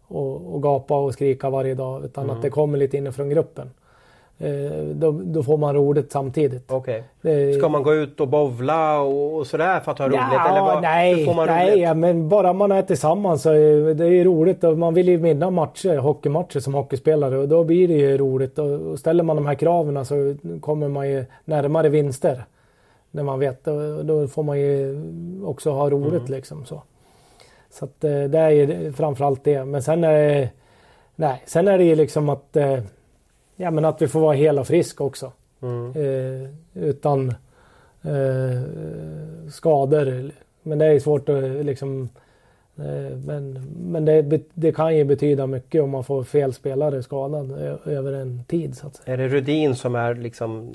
och, 0.07 0.55
och 0.55 0.63
gapa 0.63 0.95
och 0.95 1.13
skrika 1.13 1.49
varje 1.49 1.75
dag 1.75 2.05
utan 2.05 2.23
mm. 2.23 2.35
att 2.35 2.41
det 2.41 2.49
kommer 2.49 2.77
lite 2.77 2.97
inifrån 2.97 3.29
gruppen. 3.29 3.71
Eh, 4.41 4.85
då, 4.93 5.11
då, 5.11 5.43
får 5.43 5.57
man 5.57 5.75
roligt 5.75 6.11
samtidigt. 6.11 6.71
Okay. 6.71 7.03
Ska 7.57 7.69
man 7.69 7.83
gå 7.83 7.93
ut 7.93 8.19
och 8.19 8.27
bovla 8.27 9.01
och, 9.01 9.47
sådär 9.47 9.79
för 9.79 9.91
att 9.91 9.99
ha 9.99 10.07
roligt? 10.07 10.19
Ja, 10.31 10.49
eller 10.49 10.61
vad, 10.61 10.81
nej, 10.81 11.25
får 11.25 11.33
man 11.33 11.47
nej 11.47 11.85
roligt? 11.85 11.97
men 11.97 12.29
bara 12.29 12.53
man 12.53 12.71
är 12.71 12.81
tillsammans 12.81 13.41
så 13.41 13.49
är 13.49 13.93
det 13.93 14.05
är 14.05 14.23
roligt. 14.23 14.63
Och 14.63 14.77
man 14.77 14.93
vill 14.93 15.07
ju 15.07 15.17
vinna 15.17 15.49
matcher, 15.49 15.97
hockeymatcher 15.97 16.59
som 16.59 16.73
hockeyspelare 16.73 17.37
och 17.37 17.47
då 17.47 17.63
blir 17.63 17.87
det 17.87 17.93
ju 17.93 18.17
roligt. 18.17 18.59
Och 18.59 18.99
ställer 18.99 19.23
man 19.23 19.35
de 19.35 19.45
här 19.45 19.55
kraven 19.55 20.05
så 20.05 20.35
kommer 20.61 20.87
man 20.87 21.09
ju 21.09 21.25
närmare 21.45 21.89
vinster. 21.89 22.45
När 23.11 23.23
man 23.23 23.39
vet 23.39 23.67
och 23.67 24.05
då 24.05 24.27
får 24.27 24.43
man 24.43 24.59
ju 24.59 25.01
också 25.45 25.71
ha 25.71 25.89
roligt 25.89 26.19
mm. 26.19 26.31
liksom 26.31 26.65
så. 26.65 26.81
Så 27.69 27.85
att 27.85 28.03
eh, 28.03 28.23
det 28.23 28.39
är 28.39 28.49
ju 28.49 28.93
framförallt 28.93 29.43
det. 29.43 29.65
Men 29.65 29.83
sen 29.83 30.03
är 30.03 30.49
nej, 31.15 31.43
sen 31.45 31.67
är 31.67 31.77
det 31.77 31.83
ju 31.83 31.95
liksom 31.95 32.29
att 32.29 32.55
eh, 32.55 32.79
ja, 33.61 33.71
men 33.71 33.85
att 33.85 34.01
vi 34.01 34.07
får 34.07 34.19
vara 34.19 34.35
hela 34.35 34.63
friska 34.63 35.03
också. 35.03 35.31
Mm. 35.61 35.91
Eh, 35.95 36.49
utan 36.73 37.29
eh, 38.01 38.61
skador. 39.51 40.31
Men 40.63 40.77
det 40.77 40.85
är 40.85 40.99
svårt 40.99 41.29
att 41.29 41.65
liksom 41.65 42.09
eh, 42.77 43.17
men, 43.25 43.65
men 43.79 44.05
det, 44.05 44.41
det, 44.53 44.71
kan 44.71 44.97
ju 44.97 45.03
betyda 45.03 45.47
mycket 45.47 45.83
om 45.83 45.89
man 45.89 46.03
får 46.03 46.23
fel 46.23 46.53
spelare 46.53 47.03
skadad 47.03 47.51
över 47.85 48.13
en 48.13 48.43
tid. 48.47 48.77
Så 48.77 48.87
att 48.87 48.95
säga. 48.95 49.13
Är 49.13 49.17
det 49.17 49.27
Rudin 49.27 49.75
som 49.75 49.95
är 49.95 50.15
liksom 50.15 50.73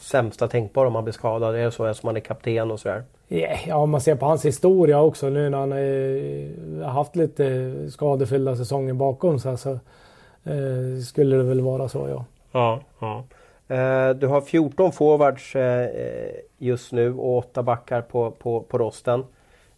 sämsta 0.00 0.48
tänkbara 0.48 0.86
om 0.86 0.92
man 0.92 1.04
blir 1.04 1.14
skadad? 1.14 1.54
Är 1.54 1.64
det 1.64 1.70
så 1.70 1.94
som 1.94 2.06
man 2.06 2.16
är 2.16 2.20
kapten 2.20 2.70
och 2.70 2.80
sådär? 2.80 3.04
Yeah, 3.28 3.68
ja, 3.68 3.76
om 3.76 3.90
man 3.90 4.00
ser 4.00 4.14
på 4.14 4.26
hans 4.26 4.44
historia 4.44 5.00
också 5.00 5.28
nu 5.28 5.50
när 5.50 5.58
han 5.58 5.72
har 6.82 6.90
haft 6.90 7.16
lite 7.16 7.74
skadefyllda 7.90 8.56
säsonger 8.56 8.94
bakom 8.94 9.38
sig. 9.38 9.58
Så, 9.58 9.78
Eh, 10.48 11.02
skulle 11.02 11.36
det 11.36 11.42
väl 11.42 11.60
vara 11.60 11.88
så 11.88 12.08
ja. 12.08 12.24
Ja, 12.52 12.80
ja. 12.98 13.24
Eh, 13.74 14.10
du 14.14 14.26
har 14.26 14.40
14 14.40 14.92
forwards 14.92 15.56
eh, 15.56 16.30
just 16.58 16.92
nu 16.92 17.14
och 17.14 17.36
8 17.36 17.62
backar 17.62 18.02
på, 18.02 18.30
på, 18.30 18.60
på 18.60 18.78
rosten. 18.78 19.24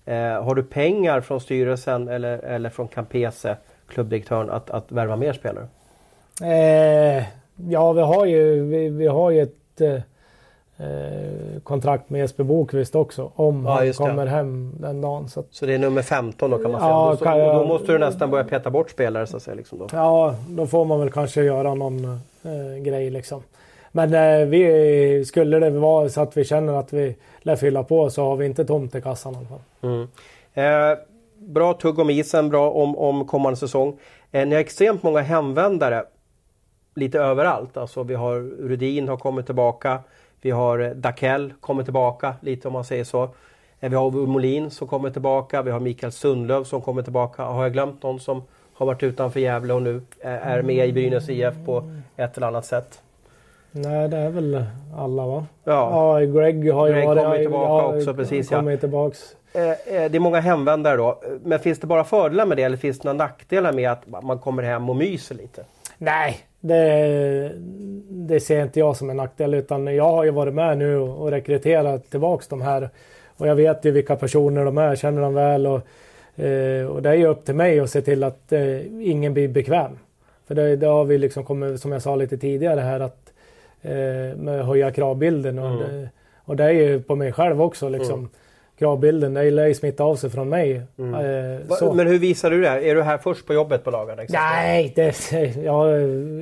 Eh, 0.05 0.43
har 0.45 0.55
du 0.55 0.62
pengar 0.62 1.21
från 1.21 1.41
styrelsen 1.41 2.09
eller, 2.09 2.39
eller 2.39 2.71
från 2.71 2.89
Campese, 2.89 3.57
klubbdirektören, 3.89 4.51
att, 4.51 4.71
att 4.71 4.93
värva 4.93 5.16
mer 5.16 5.33
spelare? 5.33 5.68
Eh, 6.43 7.25
ja, 7.68 7.93
vi 7.93 8.01
har 8.01 8.27
ju, 8.27 8.64
vi, 8.64 8.89
vi 8.89 9.07
har 9.07 9.31
ju 9.31 9.43
ett 9.43 10.07
eh, 10.81 11.61
kontrakt 11.62 12.11
med 12.11 12.18
Jesper 12.20 12.45
Bokvist 12.45 12.95
också 12.95 13.31
om 13.35 13.64
ja, 13.66 13.72
han 13.72 13.93
kommer 13.93 14.24
det. 14.24 14.31
hem 14.31 14.74
den 14.81 15.01
dagen. 15.01 15.28
Så, 15.28 15.45
så 15.51 15.66
det 15.66 15.74
är 15.74 15.78
nummer 15.78 16.03
15 16.03 16.51
då 16.51 16.59
kan 16.59 16.70
man 16.72 16.81
säga. 16.81 16.91
Ja, 16.91 17.16
då, 17.20 17.39
jag, 17.39 17.55
då, 17.55 17.66
måste 17.66 17.93
du 17.93 17.99
nästan 17.99 18.31
börja 18.31 18.45
peta 18.45 18.70
bort 18.70 18.91
spelare 18.91 19.26
så 19.26 19.37
att 19.37 19.43
säga. 19.43 19.55
Liksom 19.55 19.78
då. 19.78 19.87
Ja, 19.93 20.35
då 20.49 20.66
får 20.66 20.85
man 20.85 21.01
väl 21.01 21.11
kanske 21.11 21.43
göra 21.43 21.74
någon 21.74 22.05
eh, 22.43 22.83
grej 22.83 23.11
liksom. 23.11 23.43
Men 23.93 24.14
eh, 24.14 24.47
vi, 24.47 25.24
skulle 25.26 25.59
det 25.59 25.70
vara 25.70 26.09
så 26.09 26.20
att 26.20 26.37
vi 26.37 26.45
känner 26.45 26.72
att 26.72 26.93
vi 26.93 27.16
lär 27.39 27.57
fylla 27.57 27.83
på 27.83 28.11
så 28.11 28.24
har 28.24 28.37
vi 28.37 28.47
inte 28.47 28.64
tomt 28.64 28.95
i 28.95 29.01
kassan 29.01 29.35
i 29.35 29.37
alla 29.37 29.47
fall. 29.47 29.61
Mm. 29.83 30.09
Eh, 30.55 30.99
bra 31.39 31.74
tugg 31.74 31.99
om 31.99 32.11
isen, 32.11 32.49
bra 32.49 32.70
om, 32.70 32.99
om 32.99 33.26
kommande 33.26 33.57
säsong. 33.57 33.99
Eh, 34.33 34.47
ni 34.47 34.55
har 34.55 34.61
extremt 34.61 35.03
många 35.03 35.20
hemvändare 35.20 36.05
lite 36.95 37.18
överallt. 37.18 37.76
Alltså 37.76 38.03
vi 38.03 38.14
har 38.14 38.41
Rudin 38.68 39.09
har 39.09 39.16
kommit 39.16 39.47
tillbaka. 39.47 39.99
Vi 40.41 40.51
har 40.51 40.78
eh, 40.78 40.91
Dakell 40.91 41.53
kommer 41.61 41.82
tillbaka 41.82 42.34
lite 42.41 42.68
om 42.68 42.74
man 42.74 42.84
säger 42.84 43.05
så. 43.05 43.22
Eh, 43.80 43.91
vi 43.91 43.97
har 43.97 44.11
Molin 44.11 44.70
som 44.70 44.88
kommer 44.88 45.11
tillbaka. 45.11 45.62
Vi 45.62 45.70
har 45.70 45.80
Mikael 45.80 46.12
Sundlöv 46.12 46.64
som 46.64 46.82
kommer 46.82 47.03
tillbaka. 47.03 47.43
Har 47.43 47.62
jag 47.62 47.72
glömt 47.72 48.03
någon 48.03 48.20
som 48.20 48.43
har 48.74 48.86
varit 48.86 49.03
utanför 49.03 49.41
Gävle 49.41 49.72
och 49.74 49.82
nu 49.82 50.03
är 50.20 50.62
med 50.62 50.88
i 50.88 50.93
Brynäs 50.93 51.28
IF 51.28 51.55
på 51.66 51.91
ett 52.16 52.36
eller 52.36 52.47
annat 52.47 52.66
sätt? 52.66 53.03
Nej, 53.72 54.09
det 54.09 54.16
är 54.16 54.30
väl 54.30 54.64
alla 54.97 55.26
va? 55.26 55.47
Ja, 55.64 56.18
ja 56.20 56.26
Greg 56.26 56.72
har 56.72 56.86
ju 56.86 56.93
Greg 56.93 57.07
varit... 57.07 57.22
kommer 57.22 57.38
tillbaka 57.38 57.84
ja, 57.84 57.97
också, 57.97 58.14
precis 58.14 58.49
kommer 58.49 58.70
ja. 58.70 58.76
Tillbaks. 58.78 59.36
Eh, 59.53 59.61
det 59.86 60.14
är 60.14 60.20
många 60.20 60.41
hemvändare 60.41 60.97
då. 60.97 61.20
Men 61.45 61.59
finns 61.59 61.78
det 61.78 61.86
bara 61.86 62.05
fördelar 62.05 62.47
med 62.47 62.57
det 62.57 62.62
eller 62.62 62.76
finns 62.76 62.99
det 62.99 63.09
några 63.12 63.24
nackdelar 63.24 63.72
med 63.72 63.91
att 63.91 64.22
man 64.22 64.38
kommer 64.38 64.62
hem 64.62 64.91
och 64.91 64.97
myser 64.97 65.34
lite? 65.34 65.64
Nej, 65.99 66.38
det, 66.61 67.53
det 68.09 68.41
ser 68.41 68.63
inte 68.63 68.79
jag 68.79 68.97
som 68.97 69.11
en 69.11 69.17
nackdel 69.17 69.55
utan 69.55 69.95
jag 69.95 70.05
har 70.05 70.25
ju 70.25 70.31
varit 70.31 70.55
med 70.55 70.79
nu 70.79 70.97
och 70.99 71.31
rekryterat 71.31 72.11
tillbaks 72.11 72.49
de 72.49 72.63
här. 72.63 72.91
Och 73.37 73.47
jag 73.47 73.55
vet 73.55 73.85
ju 73.85 73.91
vilka 73.91 74.17
personer 74.17 74.65
de 74.65 74.79
är, 74.79 74.97
känner 74.97 75.23
dem 75.23 75.35
väl. 75.35 75.67
Och, 75.67 75.81
Eh, 76.37 76.87
och 76.87 77.03
det 77.03 77.09
är 77.09 77.15
ju 77.15 77.27
upp 77.27 77.45
till 77.45 77.55
mig 77.55 77.81
att 77.81 77.91
se 77.91 78.03
till 78.03 78.25
att 78.25 78.53
eh, 78.53 78.87
ingen 79.11 79.35
blir 79.35 79.49
bekväm. 79.49 79.99
För 80.47 80.55
det, 80.55 80.77
det 80.77 80.87
har 80.87 81.05
vi 81.05 81.19
liksom 81.19 81.45
kommit, 81.45 81.81
som 81.81 81.93
jag 81.93 82.03
sa 82.03 82.17
lite 82.17 82.39
tidigare 82.39 82.81
här, 82.81 83.01
att 83.01 83.33
eh, 83.83 84.37
med 84.37 84.67
höja 84.67 84.91
kravbilden. 84.91 85.59
Och, 85.59 85.67
Mm. 85.67 85.79
det, 85.79 86.09
och 86.45 86.57
det 86.57 86.65
är 86.65 86.71
ju 86.71 87.03
på 87.03 87.17
mig 87.17 87.33
själv 87.33 87.63
också 87.63 87.89
liksom. 87.89 88.19
Mm. 88.19 88.31
Kravbilden, 88.81 89.35
det 89.35 89.51
lär 89.51 89.66
ju 89.66 89.74
smitta 89.74 90.05
av 90.05 90.16
sig 90.16 90.31
från 90.31 90.49
mig. 90.49 90.72
Eh, 90.76 91.68
Va- 91.68 91.76
så. 91.76 91.93
Men 91.93 92.07
hur 92.07 92.18
visar 92.18 92.51
du 92.51 92.61
det? 92.61 92.68
här? 92.68 92.78
Är 92.81 92.95
du 92.95 93.03
här 93.03 93.18
först 93.18 93.47
på 93.47 93.55
jobbet 93.55 93.85
på 93.85 93.91
dagarna? 93.91 94.22
Nej, 94.28 94.93
det, 94.97 95.33
ja, 95.64 95.97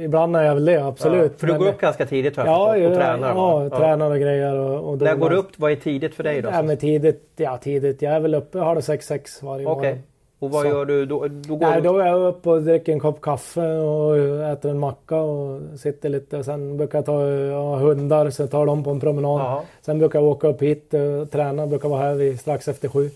ibland 0.04 0.36
är 0.36 0.42
jag 0.42 0.54
väl 0.54 0.64
det, 0.64 0.84
absolut. 0.84 1.32
Ja, 1.32 1.38
för 1.38 1.46
du 1.46 1.52
Men- 1.52 1.62
går 1.62 1.68
upp 1.68 1.80
ganska 1.80 2.06
tidigt 2.06 2.36
har 2.36 2.46
jag 2.46 2.54
Ja, 2.54 2.72
förstått, 2.72 2.86
och 2.90 2.92
ja, 2.92 3.06
tränar? 3.06 3.28
ja, 3.28 3.58
va? 3.68 3.78
tränar 3.78 4.10
och 4.10 4.18
grejer. 4.20 4.54
Och, 4.54 4.90
och 4.90 4.98
När 5.02 5.14
går 5.14 5.30
du 5.30 5.36
upp? 5.36 5.48
Vad 5.56 5.72
är 5.72 5.76
tidigt 5.76 6.14
för 6.14 6.24
dig 6.24 6.42
då? 6.42 6.48
Ja, 6.52 6.62
men 6.62 6.76
tidigt, 6.76 7.22
ja, 7.36 7.56
tidigt. 7.58 8.02
Jag 8.02 8.12
är 8.12 8.20
väl 8.20 8.34
uppe 8.34 8.58
halv 8.58 8.80
sex, 8.80 9.06
sex 9.06 9.42
varje 9.42 9.66
Okej. 9.66 9.90
morgon. 9.90 10.02
Och 10.40 10.50
vad 10.50 10.62
Så. 10.62 10.68
gör 10.68 10.84
du 10.84 11.06
då? 11.06 11.28
då 11.28 11.56
går 11.56 11.66
Nej, 11.66 11.82
då 11.82 11.98
är 11.98 12.06
jag 12.06 12.22
uppe 12.28 12.50
och 12.50 12.62
dricker 12.62 12.92
en 12.92 13.00
kopp 13.00 13.20
kaffe 13.20 13.76
och 13.76 14.18
äter 14.52 14.70
en 14.70 14.78
macka 14.78 15.16
och 15.16 15.60
sitter 15.78 16.08
lite. 16.08 16.44
Sen 16.44 16.76
brukar 16.76 16.98
jag 16.98 17.06
ta 17.06 17.12
har 17.12 17.76
hundar 17.78 18.30
så 18.30 18.46
tar 18.46 18.66
dem 18.66 18.84
på 18.84 18.90
en 18.90 19.00
promenad. 19.00 19.40
Jaha. 19.40 19.60
Sen 19.82 19.98
brukar 19.98 20.18
jag 20.18 20.28
åka 20.28 20.48
upp 20.48 20.62
hit 20.62 20.94
och 20.94 21.30
träna. 21.30 21.66
Brukar 21.66 21.88
vara 21.88 22.00
här 22.02 22.14
vid, 22.14 22.40
strax 22.40 22.68
efter 22.68 22.88
sju. 22.88 23.10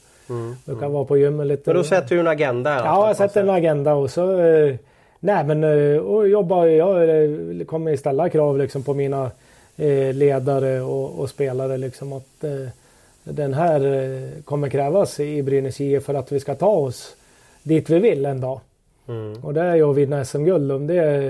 Brukar 0.65 0.89
vara 0.89 1.05
på 1.05 1.17
gymmet 1.17 1.47
lite. 1.47 1.71
Mm, 1.71 1.77
Men 1.77 1.83
då 1.83 1.89
sätter 1.89 2.15
du 2.15 2.21
en 2.21 2.29
agenda? 2.29 2.71
Ja, 2.85 3.07
jag 3.07 3.17
sätter 3.17 3.41
en 3.43 3.51
agenda 3.51 3.95
och 3.95 4.11
så... 4.11 4.41
Eh, 4.41 4.75
nej 5.21 5.45
men 5.45 5.65
eh, 5.65 5.99
och 6.01 6.29
jobbar, 6.29 6.67
jag 6.67 7.67
kommer 7.67 7.97
ställa 7.97 8.29
krav 8.29 8.59
liksom 8.59 8.83
på 8.83 8.95
mina 8.95 9.31
eh, 9.77 10.15
ledare 10.15 10.81
och, 10.81 11.21
och 11.21 11.29
spelare 11.29 11.77
liksom 11.77 12.13
att 12.13 12.45
den 13.25 13.55
här 13.55 13.81
eh, 14.03 14.43
kommer 14.45 14.69
krävas 14.69 15.21
i 15.21 15.43
Brynäs 15.43 15.81
IF 15.81 16.05
för 16.05 16.15
att 16.15 16.33
vi 16.33 16.41
ska 16.41 16.55
ta 16.55 16.67
oss 16.71 17.17
dit 17.63 17.91
vi 17.91 17.99
vill 17.99 18.27
en 18.27 18.41
dag. 18.41 18.61
Mm. 19.09 19.45
Och 19.45 19.55
det 19.55 19.61
är 19.61 19.75
ju 19.75 19.91
att 19.91 19.97
vinna 19.97 20.25
SM-guld. 20.25 20.73
Om 20.73 20.87
det 20.87 21.27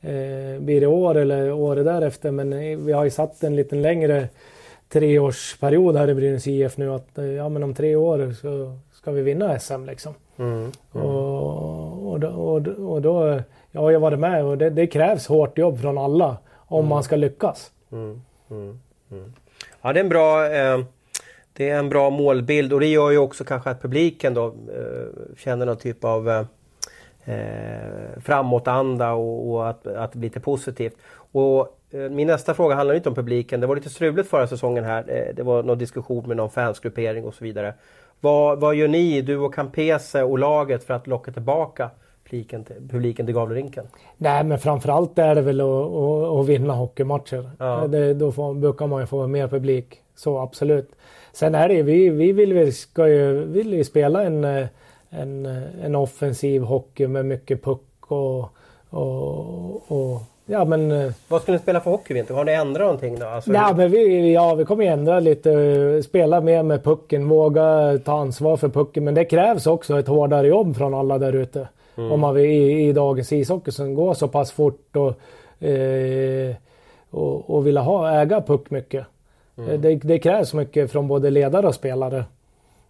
eh, 0.00 0.60
blir 0.60 0.80
det 0.80 0.86
år 0.86 1.14
eller 1.16 1.52
året 1.52 1.84
därefter. 1.84 2.30
Men 2.30 2.52
eh, 2.52 2.78
vi 2.78 2.92
har 2.92 3.04
ju 3.04 3.10
satt 3.10 3.42
en 3.44 3.56
liten 3.56 3.82
längre 3.82 4.28
treårsperiod 4.88 5.96
här 5.96 6.10
i 6.10 6.14
Brynäs 6.14 6.46
IF 6.46 6.76
nu. 6.76 6.94
Att 6.94 7.18
eh, 7.18 7.24
ja, 7.24 7.48
men 7.48 7.62
om 7.62 7.74
tre 7.74 7.96
år 7.96 8.32
så 8.40 8.76
ska 8.92 9.10
vi 9.12 9.22
vinna 9.22 9.58
SM 9.58 9.84
liksom. 9.84 10.14
Mm. 10.38 10.72
Och, 10.92 12.12
och, 12.12 12.20
då, 12.20 12.28
och, 12.28 12.62
då- 12.62 12.86
och 12.88 13.02
då, 13.02 13.40
jag 13.70 13.80
har 13.80 13.90
ju 13.90 13.98
varit 13.98 14.18
med 14.18 14.44
och 14.44 14.58
det, 14.58 14.70
det 14.70 14.86
krävs 14.86 15.26
hårt 15.26 15.58
jobb 15.58 15.80
från 15.80 15.98
alla 15.98 16.36
om 16.56 16.86
man 16.88 17.02
ska 17.04 17.16
lyckas. 17.16 17.70
Mm. 17.92 18.20
Mm. 18.50 18.78
Mm. 19.10 19.32
Ja, 19.82 19.92
det 19.92 20.00
är 20.00 20.04
en 20.04 20.08
bra 20.08 20.46
eh, 20.52 20.80
det 21.52 21.70
är 21.70 21.78
en 21.78 21.88
bra 21.88 22.10
målbild 22.10 22.72
och 22.72 22.80
det 22.80 22.86
gör 22.86 23.10
ju 23.10 23.18
också 23.18 23.44
kanske 23.44 23.70
att 23.70 23.82
publiken 23.82 24.34
då 24.34 24.46
eh, 24.46 25.36
känner 25.36 25.66
någon 25.66 25.76
typ 25.76 26.04
av 26.04 26.30
eh, 26.30 26.44
eh, 27.24 28.20
framåtanda 28.20 29.12
och, 29.12 29.50
och 29.50 29.68
att, 29.68 29.86
att 29.86 30.12
det 30.12 30.18
blir 30.18 30.30
lite 30.30 30.40
positivt. 30.40 30.96
Och 31.14 31.78
eh, 31.90 32.00
min 32.00 32.26
nästa 32.26 32.54
fråga 32.54 32.74
handlar 32.74 32.94
inte 32.94 33.08
om 33.08 33.14
publiken. 33.14 33.60
Det 33.60 33.66
var 33.66 33.76
lite 33.76 33.90
struligt 33.90 34.28
förra 34.30 34.46
säsongen 34.46 34.84
här. 34.84 35.04
Eh, 35.08 35.34
det 35.34 35.42
var 35.42 35.62
någon 35.62 35.78
diskussion 35.78 36.28
med 36.28 36.36
någon 36.36 36.50
fansgruppering 36.50 37.24
och 37.24 37.34
så 37.34 37.44
vidare. 37.44 37.74
Vad, 38.20 38.60
vad 38.60 38.74
gör 38.74 38.88
ni, 38.88 39.22
du 39.22 39.36
och 39.38 39.54
Campese 39.54 40.22
och 40.22 40.38
laget 40.38 40.84
för 40.84 40.94
att 40.94 41.06
locka 41.06 41.32
tillbaka 41.32 41.90
publiken 42.24 42.64
publiken 42.90 43.26
till 43.26 43.34
Gavlerinken? 43.34 43.86
Nej 44.16 44.44
men 44.44 44.58
framförallt 44.58 45.18
är 45.18 45.34
det 45.34 45.40
väl 45.40 45.60
att, 45.60 45.66
att, 45.66 46.40
att 46.40 46.46
vinna 46.46 46.74
hockeymatcher. 46.74 47.50
Ja. 47.58 47.86
Det, 47.86 48.14
då 48.14 48.32
får, 48.32 48.54
brukar 48.54 48.86
man 48.86 49.00
ju 49.00 49.06
få 49.06 49.26
mer 49.26 49.48
publik. 49.48 50.00
Så 50.14 50.38
absolut. 50.38 50.90
Sen 51.32 51.54
är 51.54 51.68
det 51.68 51.82
vi, 51.82 52.08
vi 52.08 52.32
vill, 52.32 52.52
vi 52.52 52.72
ska 52.72 53.08
ju, 53.08 53.44
vill 53.44 53.72
ju 53.72 53.84
spela 53.84 54.22
en, 54.22 54.44
en, 55.10 55.46
en 55.84 55.94
offensiv 55.94 56.62
hockey 56.62 57.06
med 57.06 57.26
mycket 57.26 57.64
puck 57.64 57.80
och, 58.00 58.48
och, 58.90 59.92
och 59.92 60.22
ja 60.46 60.64
men 60.64 60.92
eh, 60.92 61.12
Vad 61.28 61.42
ska 61.42 61.52
ni 61.52 61.58
spela 61.58 61.80
för 61.80 61.90
hockey 61.90 62.14
vinter? 62.14 62.34
Har 62.34 62.44
ni 62.44 62.52
ändrat 62.52 62.84
någonting 62.84 63.18
då? 63.18 63.26
Alltså, 63.26 63.52
Ja, 63.52 63.74
men 63.76 63.90
vi, 63.90 64.32
ja, 64.32 64.54
vi 64.54 64.64
kommer 64.64 64.84
ändra 64.84 65.20
lite. 65.20 66.02
Spela 66.02 66.40
mer 66.40 66.62
med 66.62 66.84
pucken. 66.84 67.28
Våga 67.28 67.98
ta 68.04 68.18
ansvar 68.20 68.56
för 68.56 68.68
pucken. 68.68 69.04
Men 69.04 69.14
det 69.14 69.24
krävs 69.24 69.66
också 69.66 69.98
ett 69.98 70.08
hårdare 70.08 70.46
jobb 70.48 70.76
från 70.76 70.94
alla 70.94 71.18
där 71.18 71.32
ute. 71.32 71.68
Om 71.94 72.20
man 72.20 72.34
vill, 72.34 72.44
i, 72.50 72.88
i 72.88 72.92
dagens 72.92 73.32
ishockey 73.32 73.70
som 73.70 73.94
går 73.94 74.14
så 74.14 74.28
pass 74.28 74.52
fort 74.52 74.96
och, 74.96 75.64
eh, 75.66 76.54
och, 77.10 77.50
och 77.50 77.66
vill 77.66 77.76
ha, 77.76 78.20
äga 78.20 78.40
puck 78.40 78.70
mycket. 78.70 79.06
Eh, 79.58 79.64
Det, 79.80 79.94
det 79.94 80.18
krävs 80.18 80.54
mycket 80.54 80.92
från 80.92 81.08
både 81.08 81.30
ledare 81.30 81.66
och 81.66 81.74
spelare. 81.74 82.24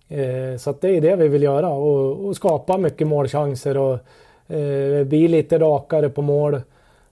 Eh, 0.09 0.57
så 0.59 0.75
det 0.81 0.97
är 0.97 1.01
det 1.01 1.17
vi 1.17 1.29
vill 1.29 1.43
göra 1.43 1.69
och, 1.69 2.27
och 2.27 2.37
skapa 2.37 2.79
mycket 2.79 3.07
målchanser 3.07 3.77
och 3.77 3.99
eh, 4.55 5.05
bli 5.05 5.29
lite 5.29 5.59
rakare 5.59 6.09
på 6.09 6.23
mål. 6.23 6.61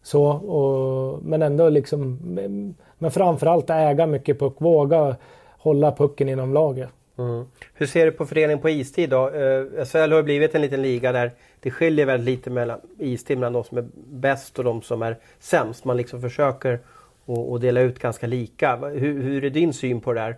Så, 0.03 0.23
och, 0.27 1.23
men 1.23 1.43
ändå 1.43 1.69
liksom, 1.69 2.19
men- 2.99 3.11
framförallt 3.11 3.71
äga 3.71 4.07
mycket 4.07 4.39
puck, 4.39 4.55
våga 4.59 5.17
hålla 5.59 5.93
pucken 5.93 6.29
inom 6.29 6.55
laget. 6.55 6.89
Mm. 7.19 7.45
Hur 7.75 7.87
ser 7.87 8.05
du 8.07 8.13
på 8.13 8.27
fördelningen 8.27 8.59
på 8.63 8.71
istid 8.71 9.11
då? 9.11 9.29
Eh, 9.29 9.85
SHL 9.85 10.13
har 10.13 10.23
blivit 10.23 10.55
en 10.55 10.63
liten 10.63 10.83
liga 10.83 11.13
där 11.13 11.31
det 11.61 11.71
skiljer 11.71 12.07
väldigt 12.07 12.27
lite 12.37 12.51
mellan 12.51 12.81
istid 12.99 13.39
mellan 13.39 13.53
de 13.53 13.65
som 13.65 13.79
är 13.79 13.85
bäst 14.11 14.59
och 14.59 14.65
de 14.65 14.83
som 14.83 15.03
är 15.03 15.17
sämst. 15.39 15.85
Man 15.85 15.97
liksom 15.97 16.21
försöker 16.21 16.79
att- 17.27 17.39
att 17.53 17.61
dela 17.61 17.81
ut 17.81 17.99
ganska 17.99 18.27
lika. 18.27 18.77
Hur, 18.77 19.23
hur 19.23 19.45
är 19.45 19.51
din 19.51 19.73
syn 19.73 20.01
på 20.01 20.13
det 20.13 20.21
där? 20.21 20.37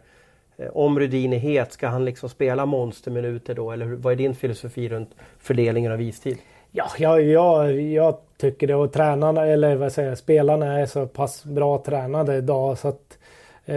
Eh, 0.56 0.68
Om 0.76 0.98
Rudin 1.00 1.32
är 1.32 1.38
het, 1.38 1.72
ska 1.72 1.88
han 1.88 2.04
liksom 2.04 2.28
spela 2.28 2.66
monsterminuter 2.66 3.54
då? 3.54 3.70
Eller 3.72 3.86
vad 3.86 4.12
är 4.12 4.16
din 4.16 4.34
filosofi 4.34 4.88
runt 4.88 5.10
fördelningen 5.38 5.92
av 5.92 6.00
istid? 6.02 6.38
Ja, 6.72 6.86
jag, 6.98 7.22
jag, 7.22 7.80
jag 7.80 8.16
tycker 8.36 8.66
det 8.66 8.74
och 8.74 8.92
tränarna, 8.92 9.46
eller 9.46 9.76
vad 9.76 9.92
säger 9.92 10.08
jag, 10.08 10.18
spelarna 10.18 10.80
är 10.80 10.86
så 10.86 11.06
pass 11.06 11.44
bra 11.44 11.78
tränade 11.78 12.36
idag 12.36 12.78
så 12.78 12.88
att 12.88 13.18
eh, 13.66 13.76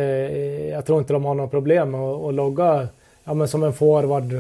jag 0.70 0.86
tror 0.86 1.00
inte 1.00 1.14
de 1.14 1.26
har 1.26 1.34
några 1.34 1.50
problem 1.50 1.96
att, 1.96 2.22
att 2.24 2.34
logga 2.34 2.88
ja, 3.24 3.34
men 3.34 3.48
som 3.48 3.64
en 3.64 3.74
forward. 3.74 4.34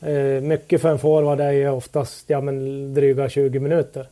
Eh, 0.00 0.42
mycket 0.42 0.80
för 0.80 0.88
en 0.88 0.98
forward 0.98 1.40
är 1.40 1.50
ju 1.52 1.68
oftast 1.70 2.30
ja, 2.30 2.40
men 2.40 2.94
dryga 2.94 3.28
20 3.28 3.58
minuter. 3.60 4.06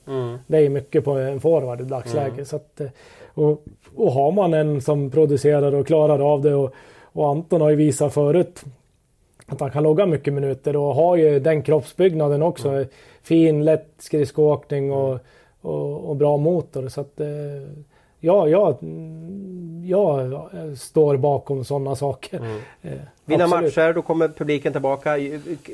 Det 0.46 0.58
är 0.58 0.68
mycket 0.68 1.04
på 1.04 1.10
en 1.10 1.40
forward 1.40 1.80
i 1.80 1.84
dagsläget. 1.84 2.48
Så 2.48 2.56
att, 2.56 2.80
eh, 2.80 2.86
och, 3.34 3.64
och 3.96 4.12
har 4.12 4.32
man 4.32 4.54
en 4.54 4.80
som 4.80 5.10
producerar 5.10 5.74
och 5.74 5.86
klarar 5.86 6.32
av 6.32 6.42
det 6.42 6.54
och, 6.54 6.74
och 7.02 7.28
Anton 7.28 7.60
har 7.60 7.70
ju 7.70 7.76
visat 7.76 8.14
förut 8.14 8.64
att 9.46 9.60
han 9.60 9.70
kan 9.70 9.82
logga 9.82 10.06
mycket 10.06 10.34
minuter 10.34 10.76
och 10.76 10.94
har 10.94 11.16
ju 11.16 11.40
den 11.40 11.62
kroppsbyggnaden 11.62 12.42
också. 12.42 12.84
Fin, 13.22 13.64
lätt 13.64 13.88
skridskoåkning 13.98 14.92
och, 14.92 15.18
och, 15.60 16.10
och 16.10 16.16
bra 16.16 16.36
motor. 16.36 16.88
Så 16.88 17.00
att, 17.00 17.20
eh, 17.20 17.26
ja, 18.22 18.48
jag, 18.48 18.76
jag 19.84 20.32
står 20.78 21.16
bakom 21.16 21.64
sådana 21.64 21.96
saker. 21.96 22.40
Eh, 22.84 22.92
Vinna 23.24 23.46
matcher, 23.46 23.92
då 23.92 24.02
kommer 24.02 24.28
publiken 24.28 24.72
tillbaka. 24.72 25.16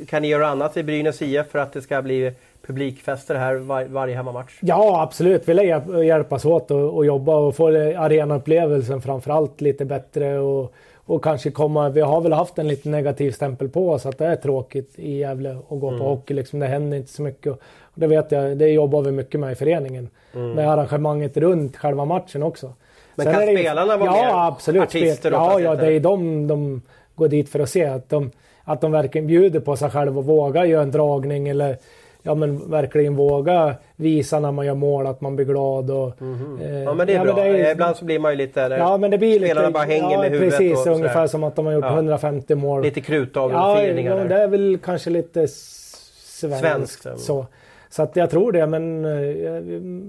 Kan 0.08 0.22
ni 0.22 0.28
göra 0.28 0.46
annat 0.48 0.76
i 0.76 0.82
Brynäs 0.82 1.22
IF 1.22 1.46
för 1.46 1.58
att 1.58 1.72
det 1.72 1.82
ska 1.82 2.02
bli 2.02 2.32
publikfester 2.66 3.34
här 3.34 3.54
var, 3.54 3.84
varje 3.84 4.16
hemmamatch? 4.16 4.58
Ja, 4.60 5.02
absolut. 5.02 5.48
Vi 5.48 5.54
lär 5.54 5.62
hjälp- 5.64 6.04
hjälpas 6.04 6.44
åt 6.44 6.70
och, 6.70 6.96
och 6.96 7.06
jobba 7.06 7.36
och 7.36 7.56
få 7.56 7.66
arenaupplevelsen 7.68 9.02
framförallt 9.02 9.60
lite 9.60 9.84
bättre. 9.84 10.38
Och, 10.38 10.72
och 10.96 11.24
kanske 11.24 11.50
komma... 11.50 11.88
Vi 11.88 12.00
har 12.00 12.20
väl 12.20 12.32
haft 12.32 12.58
en 12.58 12.68
lite 12.68 12.88
negativ 12.88 13.30
stämpel 13.32 13.68
på 13.68 13.90
oss 13.90 14.06
att 14.06 14.18
det 14.18 14.26
är 14.26 14.36
tråkigt 14.36 14.98
i 14.98 15.18
Gävle 15.18 15.50
att 15.50 15.80
gå 15.80 15.98
på 15.98 16.04
hockey. 16.04 16.34
Liksom, 16.34 16.58
det 16.58 16.66
händer 16.66 16.96
inte 16.96 17.12
så 17.12 17.22
mycket. 17.22 17.58
Och 17.98 18.00
det 18.00 18.06
vet 18.06 18.32
jag, 18.32 18.56
det 18.56 18.68
jobbar 18.68 19.02
vi 19.02 19.12
mycket 19.12 19.40
med 19.40 19.52
i 19.52 19.54
föreningen. 19.54 20.08
Med 20.32 20.70
arrangemanget 20.70 21.36
runt 21.36 21.76
själva 21.76 22.04
matchen 22.04 22.42
också. 22.42 22.72
Men 23.14 23.24
Sen 23.24 23.34
kan 23.34 23.46
det 23.46 23.56
spelarna 23.58 23.96
vara 23.96 24.16
ja, 24.16 24.22
mer 24.22 24.48
absolut. 24.48 24.82
artister 24.82 25.30
då, 25.30 25.36
Ja, 25.36 25.50
fast 25.50 25.60
ja, 25.64 25.74
det 25.76 25.92
är 25.92 26.00
de 26.00 26.46
de 26.46 26.82
går 27.14 27.28
dit 27.28 27.48
för 27.48 27.60
att 27.60 27.70
se. 27.70 27.84
Att 27.84 28.08
de, 28.08 28.30
att 28.64 28.80
de 28.80 28.92
verkligen 28.92 29.26
bjuder 29.26 29.60
på 29.60 29.76
sig 29.76 29.90
själva 29.90 30.18
och 30.18 30.24
vågar 30.26 30.64
göra 30.64 30.82
en 30.82 30.90
dragning 30.90 31.48
eller 31.48 31.76
ja, 32.22 32.34
men 32.34 32.70
verkligen 32.70 33.16
våga 33.16 33.74
visa 33.96 34.40
när 34.40 34.52
man 34.52 34.66
gör 34.66 34.74
mål 34.74 35.06
att 35.06 35.20
man 35.20 35.36
blir 35.36 35.46
glad. 35.46 35.90
Och, 35.90 36.06
eh, 36.08 36.12
Mhm. 36.26 36.82
Ja 36.84 36.94
men 36.94 37.06
det 37.06 37.14
är 37.14 37.24
bra. 37.24 37.44
är- 37.44 37.72
Ibland 37.72 37.96
så 37.96 38.04
blir 38.04 38.18
man 38.18 38.32
ju 38.32 38.36
lite... 38.36 38.60
Ja 38.60 38.96
men 38.96 39.10
det 39.10 39.18
blir 39.18 39.38
spelarna 39.38 39.60
lite... 39.68 39.72
bara 39.72 39.84
hänger 39.84 40.10
ja, 40.12 40.20
med 40.22 40.30
huvudet 40.30 40.50
Precis, 40.58 40.72
och 40.72 40.78
sådär. 40.78 40.96
ungefär 40.96 41.26
som 41.26 41.44
att 41.44 41.56
de 41.56 41.66
har 41.66 41.72
gjort 41.72 41.84
Ja. 41.84 41.94
150 41.94 42.54
mål. 42.54 42.82
Lite 42.82 43.00
krutdag 43.00 43.50
ja, 43.52 43.72
och 43.72 43.78
ja, 43.84 44.24
det 44.24 44.34
är 44.42 44.48
väl 44.48 44.78
kanske 44.84 45.10
lite 45.10 45.48
svenskt. 45.48 46.60
Svenskt, 46.60 47.04
ja. 47.04 47.16
så. 47.16 47.46
Så 47.90 48.02
att 48.02 48.16
jag 48.16 48.30
tror 48.30 48.52
det, 48.52 48.66
men, 48.66 49.04
eh, 49.04 49.62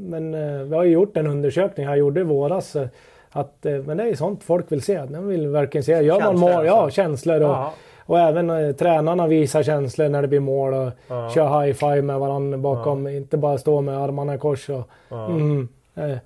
men 0.09 0.33
eh, 0.33 0.63
vi 0.63 0.75
har 0.75 0.83
ju 0.83 0.91
gjort 0.91 1.17
en 1.17 1.27
undersökning 1.27 1.87
här, 1.87 1.95
gjorde 1.95 2.19
i 2.19 2.23
våras. 2.23 2.75
eh, 2.75 2.87
Att, 3.31 3.55
men 3.85 3.97
det 3.97 4.03
är 4.03 4.07
ju 4.07 4.15
sånt 4.15 4.43
folk 4.43 4.71
vill 4.71 4.81
se. 4.81 5.01
De 5.05 5.27
vill 5.27 5.47
verkligen 5.47 5.83
se. 5.83 5.91
Gör 6.01 6.19
man 6.19 6.39
mål, 6.39 6.65
ja 6.65 6.81
alltså. 6.81 6.95
känslor. 6.95 7.41
Och, 7.41 7.49
Ja. 7.49 7.73
och 8.05 8.19
även 8.19 8.49
eh, 8.49 8.71
tränarna 8.71 9.27
visar 9.27 9.63
känslor 9.63 10.09
när 10.09 10.21
det 10.21 10.27
blir 10.27 10.39
mål 10.39 10.73
och 10.73 10.89
Ja. 11.07 11.31
kör 11.35 11.61
high 11.61 11.73
five 11.75 12.01
med 12.01 12.19
varandra 12.19 12.57
bakom. 12.57 13.07
Inte 13.07 13.37
bara 13.37 13.57
stå 13.57 13.81
med 13.81 13.97
armarna 13.97 14.35
i 14.35 14.37
kors. 14.37 14.69
Och, 14.69 14.89
mm, 15.29 15.67
eh, 15.95 16.17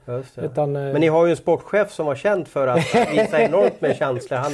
utan, 0.46 0.76
eh, 0.76 0.82
Men 0.82 1.02
ni 1.02 1.08
har 1.08 1.26
ju 1.26 1.32
en 1.32 1.38
sportchef 1.38 1.92
som 1.92 2.06
var 2.06 2.16
känd 2.16 2.48
för 2.48 2.68
att 2.68 2.78
visa 3.12 3.42
enormt 3.42 3.82
med 3.82 3.96
känslor. 3.96 4.38
Han 4.38 4.52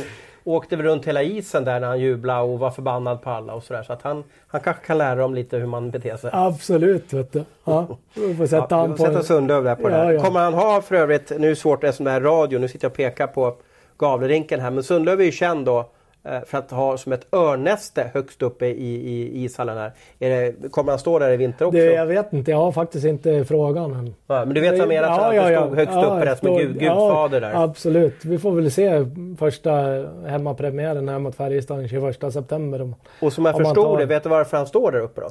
åkte 0.56 0.76
väl 0.76 0.86
runt 0.86 1.06
hela 1.08 1.24
isen 1.24 1.64
där 1.66 1.80
när 1.80 1.88
han 1.88 2.00
jublade 2.00 2.42
och 2.42 2.60
var 2.60 2.72
förbannad 2.72 3.22
på 3.22 3.30
alla 3.30 3.54
och 3.54 3.64
sådär. 3.64 3.84
Så 3.84 3.94
att 3.94 4.02
han, 4.02 4.24
han 4.48 4.62
kanske 4.62 4.86
kan 4.86 4.98
lära 4.98 5.16
dem 5.16 5.36
lite 5.36 5.58
hur 5.58 5.66
man 5.66 5.92
beter 5.92 6.18
sig. 6.18 6.30
Absolut, 6.34 7.14
vet 7.14 7.32
du. 7.32 7.44
Ja, 7.64 7.88
vi 8.14 8.36
får 8.36 8.46
sätta 8.46 8.68
Ja, 8.70 8.78
han 8.78 8.92
på... 8.96 8.98
sätta 9.04 9.24
Sundlöv 9.24 9.64
där 9.64 9.76
på 9.76 9.82
Ja, 9.82 9.88
det. 9.90 9.96
här. 9.96 10.12
ja. 10.12 10.24
Kommer 10.24 10.40
han 10.40 10.54
ha 10.54 10.82
för 10.82 10.96
övrigt, 10.96 11.30
nu 11.40 11.46
är 11.46 11.50
det 11.50 11.56
svårt 11.56 11.84
eftersom 11.84 12.04
det 12.06 12.12
här 12.12 12.22
är 12.22 12.26
radio, 12.26 12.60
nu 12.60 12.68
sitter 12.68 12.86
jag 12.86 12.92
och 12.92 12.98
pekar 12.98 13.28
på 13.28 13.56
Gavlerinken 13.98 14.60
här. 14.60 14.72
Men 14.72 14.84
Sundlöv 14.84 15.22
är 15.22 15.26
ju 15.26 15.32
känd 15.32 15.66
då 15.66 15.90
för 16.46 16.58
att 16.58 16.72
ha 16.72 16.98
som 16.98 17.12
ett 17.14 17.34
örnnäste 17.34 18.12
högst 18.14 18.42
uppe 18.42 18.66
i, 18.66 18.96
i 18.96 19.44
ishallen 19.44 19.78
här. 19.78 19.92
Är 20.20 20.30
det, 20.30 20.70
kommer 20.70 20.92
han 20.92 21.00
stå 21.00 21.20
där 21.20 21.32
i 21.32 21.38
vinter 21.38 21.66
också? 21.66 21.78
Det, 21.78 21.94
jag 21.94 22.06
vet 22.06 22.34
inte, 22.34 22.52
jag 22.52 22.58
har 22.58 22.72
faktiskt 22.72 23.06
inte 23.06 23.46
frågan 23.46 23.94
än. 23.94 24.16
Ja, 24.28 24.46
men 24.46 24.54
du 24.54 24.62
vet 24.62 24.72
vad 24.72 24.80
jag 24.80 24.88
menar? 24.88 25.10
Att 25.10 25.22
han 25.22 25.46
stod 25.66 25.76
högst 25.78 25.98
uppe 25.98 26.26
där 26.26 26.36
som 26.36 26.48
en 26.48 26.58
gud, 26.58 26.80
gudfader 26.80 27.42
där. 27.42 27.64
Absolut. 27.64 28.26
Vi 28.26 28.38
får 28.40 28.52
väl 28.52 28.72
se 28.72 29.06
första 29.40 29.72
hemmapremiären 30.28 31.10
här 31.10 31.20
mot 31.20 31.36
Färjestad 31.36 31.78
den 31.80 31.88
21 31.88 32.34
september. 32.34 32.82
Om- 32.82 32.96
Och 33.22 33.34
som 33.34 33.46
jag 33.46 33.58
förstod 33.58 33.76
tar- 33.86 33.98
det, 33.98 34.06
vet 34.06 34.24
du 34.24 34.30
varför 34.30 34.58
han 34.58 34.68
står 34.68 34.92
där 34.92 35.00
uppe 35.00 35.22
då? 35.22 35.30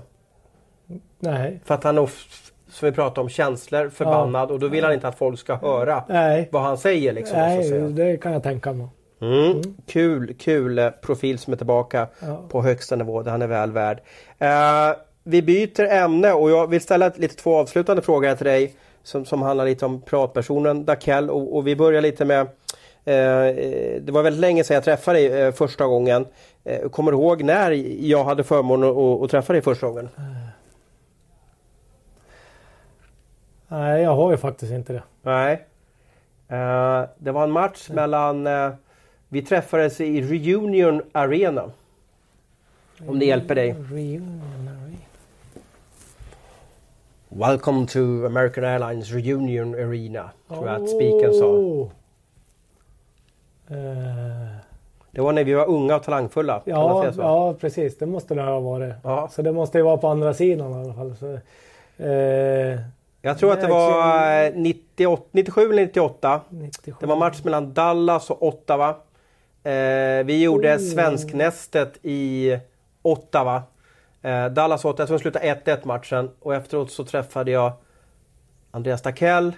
Nej. 1.18 1.61
För 1.64 1.74
att 1.74 1.84
han 1.84 1.96
som 2.70 2.86
vi 2.86 2.92
pratade 2.92 3.20
om, 3.20 3.28
känslor, 3.28 3.88
förbannad 3.88 4.51
och 4.51 4.59
då 4.59 4.68
vill 4.68 4.84
han 4.84 4.92
inte 4.92 5.09
att 5.09 5.18
folk 5.18 5.38
ska 5.38 5.55
höra 5.55 6.05
Nej. 6.09 6.49
vad 6.53 6.62
han 6.62 6.78
säger. 6.78 7.12
Liksom, 7.12 7.38
Nej, 7.38 7.70
det 7.80 8.16
kan 8.16 8.32
jag 8.32 8.42
tänka 8.42 8.72
mig. 8.72 8.86
Mm. 9.20 9.62
Kul, 9.86 10.34
kul 10.34 10.78
eh, 10.78 10.90
profil 10.90 11.38
som 11.38 11.52
är 11.52 11.56
tillbaka 11.56 12.08
Ja. 12.20 12.42
på 12.48 12.62
högsta 12.62 12.96
nivå. 12.96 13.22
Det 13.22 13.30
han 13.30 13.42
är 13.42 13.46
väl 13.46 13.72
värd. 13.72 14.00
Eh, 14.38 14.92
vi 15.24 15.42
byter 15.42 15.80
ämne 15.84 16.32
och 16.32 16.50
jag 16.50 16.66
vill 16.66 16.80
ställa 16.80 17.12
lite 17.16 17.36
två 17.36 17.56
avslutande 17.56 18.02
frågor 18.02 18.34
till 18.34 18.46
dig 18.46 18.74
som, 19.02 19.24
som 19.24 19.42
handlar 19.42 19.64
lite 19.64 19.86
om 19.86 20.00
pratpersonen 20.02 20.84
Dakell 20.84 21.30
och, 21.30 21.56
och 21.56 21.66
vi 21.66 21.76
börjar 21.76 22.02
lite 22.02 22.24
med 22.24 22.40
eh, 23.04 23.14
eh, 23.42 24.02
det 24.02 24.12
var 24.12 24.22
väldigt 24.22 24.40
länge 24.40 24.64
sedan 24.64 24.74
jag 24.74 24.84
träffade 24.84 25.18
dig 25.18 25.40
eh, 25.42 25.52
första 25.52 25.86
gången. 25.86 26.26
Eh, 26.64 26.88
kommer 26.88 27.12
du 27.12 27.18
ihåg 27.18 27.42
när 27.42 27.70
jag 28.06 28.24
hade 28.24 28.44
förmånen 28.44 28.90
att, 28.90 29.22
att 29.22 29.30
träffa 29.30 29.52
dig 29.52 29.62
första 29.62 29.86
gången? 29.86 30.08
Nej, 33.68 34.02
jag 34.02 34.14
har 34.14 34.30
ju 34.30 34.36
faktiskt 34.36 34.72
inte 34.72 34.92
det. 34.92 35.02
Nej. 35.22 35.66
Eh, 36.48 37.08
det 37.18 37.32
var 37.32 37.44
en 37.44 37.50
match 37.50 37.88
mellan... 37.90 38.46
vi 39.29 39.43
träffades 39.43 40.01
i 40.01 40.22
Reunion 40.22 41.03
Arena. 41.12 41.70
Om 43.09 43.18
det 43.18 43.26
hjälper 43.26 43.55
dig. 43.55 43.72
Reunion, 43.91 44.43
nej. 44.64 44.99
Welcome 47.29 47.87
to 47.87 47.99
American 48.26 48.64
Airlines 48.64 49.11
Reunion 49.12 49.74
Arena. 49.74 50.31
Tror 50.49 50.66
jag 50.68 50.83
att 50.83 50.91
spiken 50.91 51.35
sa. 51.35 51.47
Oh. 51.47 51.89
Eh, 53.70 54.57
Det 55.11 55.20
var 55.20 55.33
när 55.33 55.45
vi 55.45 55.55
var 55.55 55.66
unga 55.68 55.97
och 55.97 56.03
talangfulla. 56.03 56.62
Ja, 56.64 57.12
ja, 57.16 57.55
precis. 57.61 57.99
Det 57.99 58.07
måste 58.07 58.35
det 58.35 58.43
ha 58.43 58.61
varit. 58.61 58.95
Ja. 59.05 59.29
Så 59.33 59.43
det 59.43 59.53
måste 59.53 59.79
ju 59.79 59.85
vara 59.85 59.97
på 59.97 60.09
andra 60.09 60.35
sidan 60.35 60.70
i 60.72 60.74
alla 60.85 60.95
fall. 60.95 61.16
Så, 61.16 61.39
eh, 62.05 62.81
Jag 63.22 63.39
tror 63.39 63.53
att 63.53 63.61
det 63.61 63.66
var 63.68 64.45
eh, 64.45 64.53
98, 64.55 65.22
97 65.33 65.62
eller 65.70 65.83
98. 65.83 66.41
97. 66.49 66.97
Det 67.01 67.07
var 67.07 67.16
match 67.16 67.41
mellan 67.45 67.72
Dallas 67.72 68.31
och 68.31 68.43
Ottawa. 68.43 68.95
Eh, 69.72 70.24
vi 70.24 70.42
gjorde 70.42 70.74
Oh. 70.74 70.78
svensknästet 70.80 71.98
i 72.02 72.58
Ottawa. 73.02 73.62
Eh, 74.22 74.46
Dallas 74.46 74.84
Ottawa, 74.84 75.00
jag 75.02 75.08
tror 75.08 75.18
de 75.18 75.22
slutade 75.22 75.44
1-1 75.46 75.84
matchen. 75.84 76.30
Och 76.40 76.54
efteråt 76.54 76.90
så 76.92 77.04
träffade 77.04 77.50
jag 77.50 77.72
Andreas 78.70 79.02
Dackell, 79.02 79.52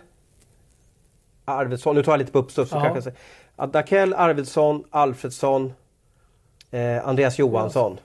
Arvidsson, 1.45 1.95
nu 1.97 2.03
tar 2.03 2.13
jag 2.13 2.19
lite 2.19 2.33
på 2.33 2.39
uppstuds. 2.39 2.71
så 2.71 2.77
Ja. 2.77 2.81
kanske. 2.93 3.13
Ja, 3.57 3.67
Dackell, 3.67 4.15
Arvidsson, 4.15 4.85
Alfredsson, 4.91 5.73
eh, 6.71 7.09
Andreas 7.09 7.39
Johansson. 7.39 7.99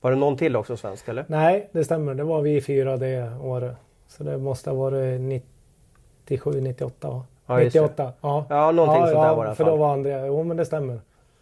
Var 0.00 0.10
det 0.10 0.16
någon 0.16 0.36
till 0.36 0.56
också 0.56 0.76
svensk 0.76 1.08
eller? 1.08 1.24
Nej, 1.28 1.68
det 1.72 1.84
stämmer. 1.84 2.14
Det 2.14 2.24
var 2.24 2.42
vi 2.42 2.60
fyra 2.60 2.96
det 2.96 3.32
året. 3.42 3.76
Så 4.08 4.24
det 4.24 4.38
måste 4.38 4.70
ha 4.70 4.76
varit 4.76 5.20
97, 5.20 6.60
98 6.60 7.10
va? 7.10 7.24
Ja, 7.46 7.60
just 7.60 7.72
det. 7.74 7.80
98. 7.82 8.12
Ja, 8.20 8.46
Ja, 8.48 8.70
någonting 8.72 9.02
sånt 9.02 9.12
där 9.14 9.24
ja, 9.24 9.34
var 9.34 9.46
det 9.46 9.54
för 9.54 9.64
då 9.64 9.76
var 9.76 9.92
Andrea... 9.92 10.26
Jo, 10.26 10.42
men 10.42 10.56
det 10.56 10.64
stämmer. 10.64 11.00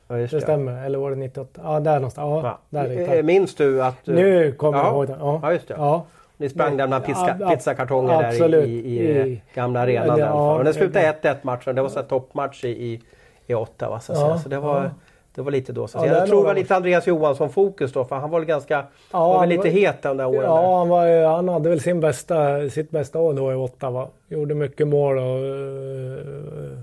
Ja, 0.09 0.19
just 0.19 0.35
Det 0.35 0.41
stämmer. 0.41 0.87
Eller 0.87 0.99
var 0.99 1.11
det 1.11 1.17
98? 1.17 1.61
Ja, 1.65 1.81
där 1.81 1.95
någonstans. 1.95 2.43
Ja, 2.45 2.59
Ja. 2.71 2.79
där 2.79 2.91
är 2.91 3.01
Eh, 3.03 3.11
det. 3.11 3.23
Minns 3.23 3.55
du 3.55 3.83
att... 3.83 3.95
du- 4.05 4.15
Nu 4.15 4.53
kommer 4.53 4.79
Ja. 4.79 4.85
jag 4.85 4.93
ihåg 4.95 5.07
det. 5.07 5.17
Ja, 5.21 5.41
Ja, 5.43 5.53
just 5.53 5.69
det. 5.69 5.75
Ja. 5.79 6.05
Ni 6.37 6.49
sprang 6.49 6.77
där 6.77 6.87
bland 6.87 7.05
pizza, 7.05 7.37
Ja, 7.41 7.49
pizzakartonger 7.51 8.23
där 8.23 8.55
i, 8.65 8.69
i, 8.69 8.99
i, 9.01 9.19
I- 9.21 9.43
gamla 9.55 9.81
arenan. 9.81 10.19
Ja. 10.19 10.57
Och 10.59 10.65
den 10.65 10.75
slutade 10.75 11.07
ja. 11.23 11.31
1-1 11.31 11.37
matchen. 11.43 11.75
Det 11.75 11.83
var 11.83 11.89
så 11.89 12.03
toppmatch 12.03 12.65
i, 12.65 12.69
i, 12.69 13.01
i 13.47 13.55
Ottawa. 13.55 14.01
Så, 14.01 14.13
att 14.13 14.19
Ja, 14.19 14.27
säga. 14.27 14.39
så 14.39 14.49
det 14.49 14.59
var, 14.59 14.83
ja. 14.85 14.91
det 15.35 15.43
var 15.43 15.51
lite 15.51 15.73
då. 15.73 15.87
Så 15.89 15.99
Ja, 15.99 16.03
det 16.03 16.09
jag 16.09 16.27
tror 16.29 16.41
det 16.43 16.47
var 16.47 16.55
lite 16.55 16.77
Andreas 16.77 17.07
Johansson 17.07 17.51
fokus 17.51 17.93
då. 17.93 18.05
För 18.05 18.17
han 18.17 18.31
var 18.31 18.39
väl 18.39 18.49
ganska 18.49 18.85
Ja, 19.13 19.29
var 19.29 19.41
väl 19.41 19.49
lite 19.49 19.63
var- 19.63 19.69
het 19.71 20.03
de 20.03 20.17
där 20.17 20.27
åren. 20.27 20.43
Ja, 20.43 20.61
där. 20.61 20.77
han, 20.79 20.89
var, 20.89 21.25
han 21.37 21.49
hade 21.49 21.69
väl 21.69 21.81
sin 21.81 22.01
bästa, 22.01 22.69
sitt 22.71 22.91
bästa 22.91 23.19
år 23.19 23.33
då 23.35 23.53
i 23.53 23.55
Ottawa. 23.55 24.07
Gjorde 24.29 24.55
mycket 24.55 24.89
mål 24.89 25.19
och 25.19 25.25
eh, 25.25 26.79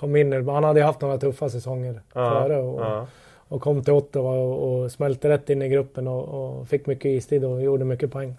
kom 0.00 0.16
in. 0.16 0.48
Han 0.48 0.64
hade 0.64 0.80
ju 0.80 0.86
haft 0.86 1.00
några 1.00 1.18
tuffa 1.18 1.48
säsonger 1.48 2.00
Ja, 2.12 2.30
före 2.30 2.56
och, 2.56 2.80
ja. 2.80 3.06
och 3.48 3.62
kom 3.62 3.84
till 3.84 3.92
Ottawa 3.92 4.30
och, 4.30 4.82
och 4.82 4.92
smälte 4.92 5.28
rätt 5.28 5.50
in 5.50 5.62
i 5.62 5.68
gruppen 5.68 6.08
och, 6.08 6.24
och 6.28 6.68
fick 6.68 6.86
mycket 6.86 7.04
istid 7.04 7.44
och 7.44 7.62
gjorde 7.62 7.84
mycket 7.84 8.12
poäng. 8.12 8.34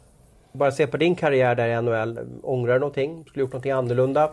Bara 0.52 0.72
se 0.72 0.88
på 0.88 0.98
din 0.98 1.16
karriär 1.16 1.56
där 1.56 1.68
i 1.68 1.82
NHL. 1.82 2.20
Ångrar 2.44 2.74
du 2.74 2.80
någonting? 2.80 3.24
Skulle 3.24 3.34
du 3.34 3.42
gjort 3.42 3.52
någonting 3.52 3.72
annorlunda? 3.72 4.32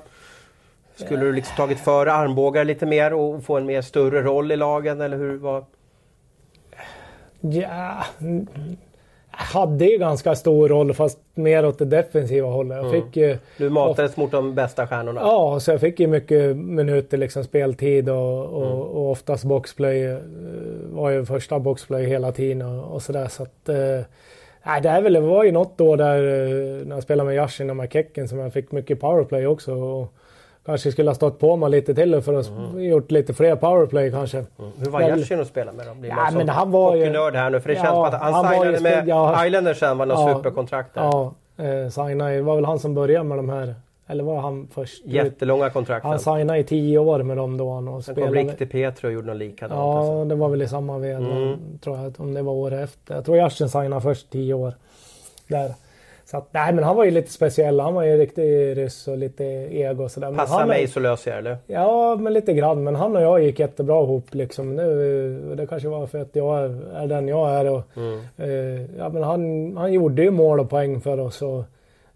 Skulle 0.95 1.25
du 1.25 1.33
liksom 1.33 1.57
tagit 1.57 1.81
före 1.81 2.13
armbågar 2.13 2.65
lite 2.65 2.87
mer 2.87 3.15
och 3.15 3.45
få 3.45 3.57
en 3.57 3.67
mer 3.67 3.83
större 3.83 4.23
roll 4.23 4.53
i 4.53 4.57
lagen? 4.57 5.01
Eller 5.01 5.17
hur 5.17 5.37
var... 5.39 5.65
Ja, 7.41 8.05
hade 9.41 9.85
ju 9.85 9.99
ganska 9.99 10.35
stor 10.35 10.69
roll 10.69 10.95
fast 10.95 11.19
mer 11.35 11.67
åt 11.67 11.79
det 11.79 11.85
defensiva 11.85 12.49
hållet. 12.49 12.77
Jag 12.77 12.87
Mm. 12.87 13.03
fick 13.03 13.17
ju, 13.17 13.39
Du 13.57 13.71
matades 13.71 14.17
mot 14.17 14.31
de 14.31 14.55
bästa 14.55 14.87
stjärnorna. 14.87 15.21
Ja, 15.21 15.61
så 15.61 15.71
jag 15.71 15.81
fick 15.81 16.01
ju 16.01 16.07
mycket 16.07 16.57
minuter 16.57 17.17
liksom 17.19 17.45
speltid 17.45 18.09
och, 18.09 18.45
och, 18.47 18.67
Mm. 18.67 18.79
och 18.79 19.11
oftast 19.11 19.45
boxplay. 19.45 20.05
eh, 20.05 20.19
var 20.91 21.11
ju 21.11 21.25
första 21.25 21.59
boxplay 21.59 22.07
hela 22.07 22.33
tiden 22.33 22.63
och, 22.63 22.95
och 22.95 23.03
sådär. 23.03 23.29
Så 23.29 23.43
att, 23.43 23.69
nej, 24.67 24.81
det, 24.83 24.89
är 24.89 25.03
väl, 25.03 25.13
det 25.13 25.21
var 25.21 25.45
ju 25.45 25.53
något 25.53 25.81
år 25.81 25.97
där 25.97 26.19
eh, 26.19 26.87
när 26.87 26.97
jag 26.97 27.03
spelade 27.03 27.27
med 27.27 27.37
Yashin 27.37 27.71
och 27.71 27.77
McKecken 27.77 28.29
som 28.29 28.39
jag 28.39 28.53
fick 28.53 28.73
mycket 28.73 29.01
powerplay 29.01 29.47
också. 29.47 29.73
Och 29.75 30.13
kanske 30.69 30.93
skulle 30.93 31.11
ha 31.11 31.15
stått 31.15 31.39
på 31.39 31.57
mig 31.57 31.71
lite 31.71 31.95
till 31.95 32.21
för 32.23 32.35
att 32.35 32.49
Mm. 32.49 32.85
gjort 32.85 33.11
lite 33.11 33.35
fler 33.35 33.57
powerplay 33.57 34.11
kanske. 34.11 34.45
Hur 34.79 34.91
var 34.91 35.01
Yashin 35.01 35.41
att 35.41 35.47
spela 35.47 35.73
med 35.73 35.87
då? 35.87 35.95
Blir 35.95 36.11
Ja, 36.11 36.31
men 36.37 36.49
han 36.49 36.71
var 36.71 36.95
ju- 36.97 37.05
här 37.05 37.51
nu? 37.51 37.61
För 37.61 37.69
det 37.69 37.75
Ja, 37.75 37.83
känns 37.83 37.95
som 37.95 38.03
att 38.05 38.15
han, 38.15 38.35
han 38.35 38.49
signade 38.55 38.81
med 38.81 39.09
ja. 39.09 39.47
Islanders 39.47 39.79
sen 39.79 39.99
var 39.99 40.07
något 40.07 40.19
Ja. 40.29 40.35
superkontrakt 40.37 40.95
där. 40.95 41.01
Ja, 41.03 41.33
eh, 41.65 41.89
signade, 41.91 42.35
det 42.37 42.43
var 42.43 42.55
väl 42.57 42.65
han 42.65 42.79
som 42.79 42.95
började 42.95 43.25
med 43.25 43.39
de 43.39 43.49
här. 43.49 43.75
Eller 44.11 44.25
var 44.25 44.41
han 44.41 44.69
först? 44.75 45.05
Jättelånga 45.07 45.71
kontrakt. 45.71 46.05
Han 46.07 46.19
signade 46.19 46.59
i 46.59 46.65
tio 46.65 46.99
år 46.99 47.23
med 47.23 47.37
dem 47.37 47.57
då. 47.57 47.73
Han 47.73 47.89
och 47.89 48.05
Sen 48.05 48.15
kom 48.15 48.25
spelade. 48.25 48.49
Rick 48.51 48.59
till 48.59 48.69
Petro 48.69 49.07
och 49.07 49.13
gjorde 49.13 49.27
något 49.27 49.37
likadant. 49.37 49.81
alltså. 49.81 50.13
Ja, 50.13 50.25
det 50.25 50.35
var 50.35 50.49
väl 50.49 50.63
i 50.63 50.69
samma 50.69 50.99
veva, 50.99 51.19
Mm. 51.27 51.57
tror 51.85 51.97
jag, 51.99 52.13
om 52.19 52.35
det 52.35 52.43
var 52.43 52.53
året 52.53 52.85
efter. 52.85 53.15
Jag 53.15 53.25
tror 53.25 53.37
Yasin 53.37 53.69
signade 53.69 54.01
först 54.03 54.31
tio 54.31 54.55
år. 54.55 54.75
Där. 55.49 55.75
Så 56.31 56.37
att, 56.37 56.49
nej, 56.53 56.73
men 56.73 56.85
han 56.85 56.97
var 56.97 57.05
ju 57.05 57.11
lite 57.11 57.31
speciell. 57.33 57.81
Han 57.81 57.95
var 57.95 58.03
ju 58.03 58.17
riktig 58.17 58.77
ryss 58.77 59.09
och 59.09 59.19
lite 59.19 59.45
ego 59.45 60.05
och 60.05 60.11
sådär. 60.11 60.29
Men 60.29 60.37
Passa 60.37 60.55
han, 60.55 60.69
mig 60.69 60.87
så 60.89 61.01
löser 61.01 61.35
jag 61.35 61.45
det? 61.45 61.57
Ja, 61.67 62.17
men 62.17 62.33
lite 62.33 62.53
grann. 62.53 62.85
Men 62.85 62.95
han 62.95 63.17
och 63.17 63.23
jag 63.23 63.43
gick 63.43 63.59
jättebra 63.59 64.03
ihop 64.03 64.35
liksom. 64.35 64.77
Nu, 64.77 65.55
det 65.57 65.67
kanske 65.67 65.89
var 65.89 66.07
för 66.07 66.19
att 66.19 66.37
jag 66.37 66.59
är, 66.65 67.07
den 67.07 67.29
jag 67.29 67.51
är. 67.51 67.71
Och, 67.71 67.83
Mm. 67.97 68.21
eh, 68.37 68.97
ja, 68.99 69.09
men 69.09 69.23
han, 69.23 69.77
han 69.77 69.93
gjorde 69.93 70.23
ju 70.23 70.31
mål 70.31 70.61
och 70.61 70.71
poäng 70.71 71.01
för 71.01 71.21
oss. 71.21 71.43
Och, 71.43 71.65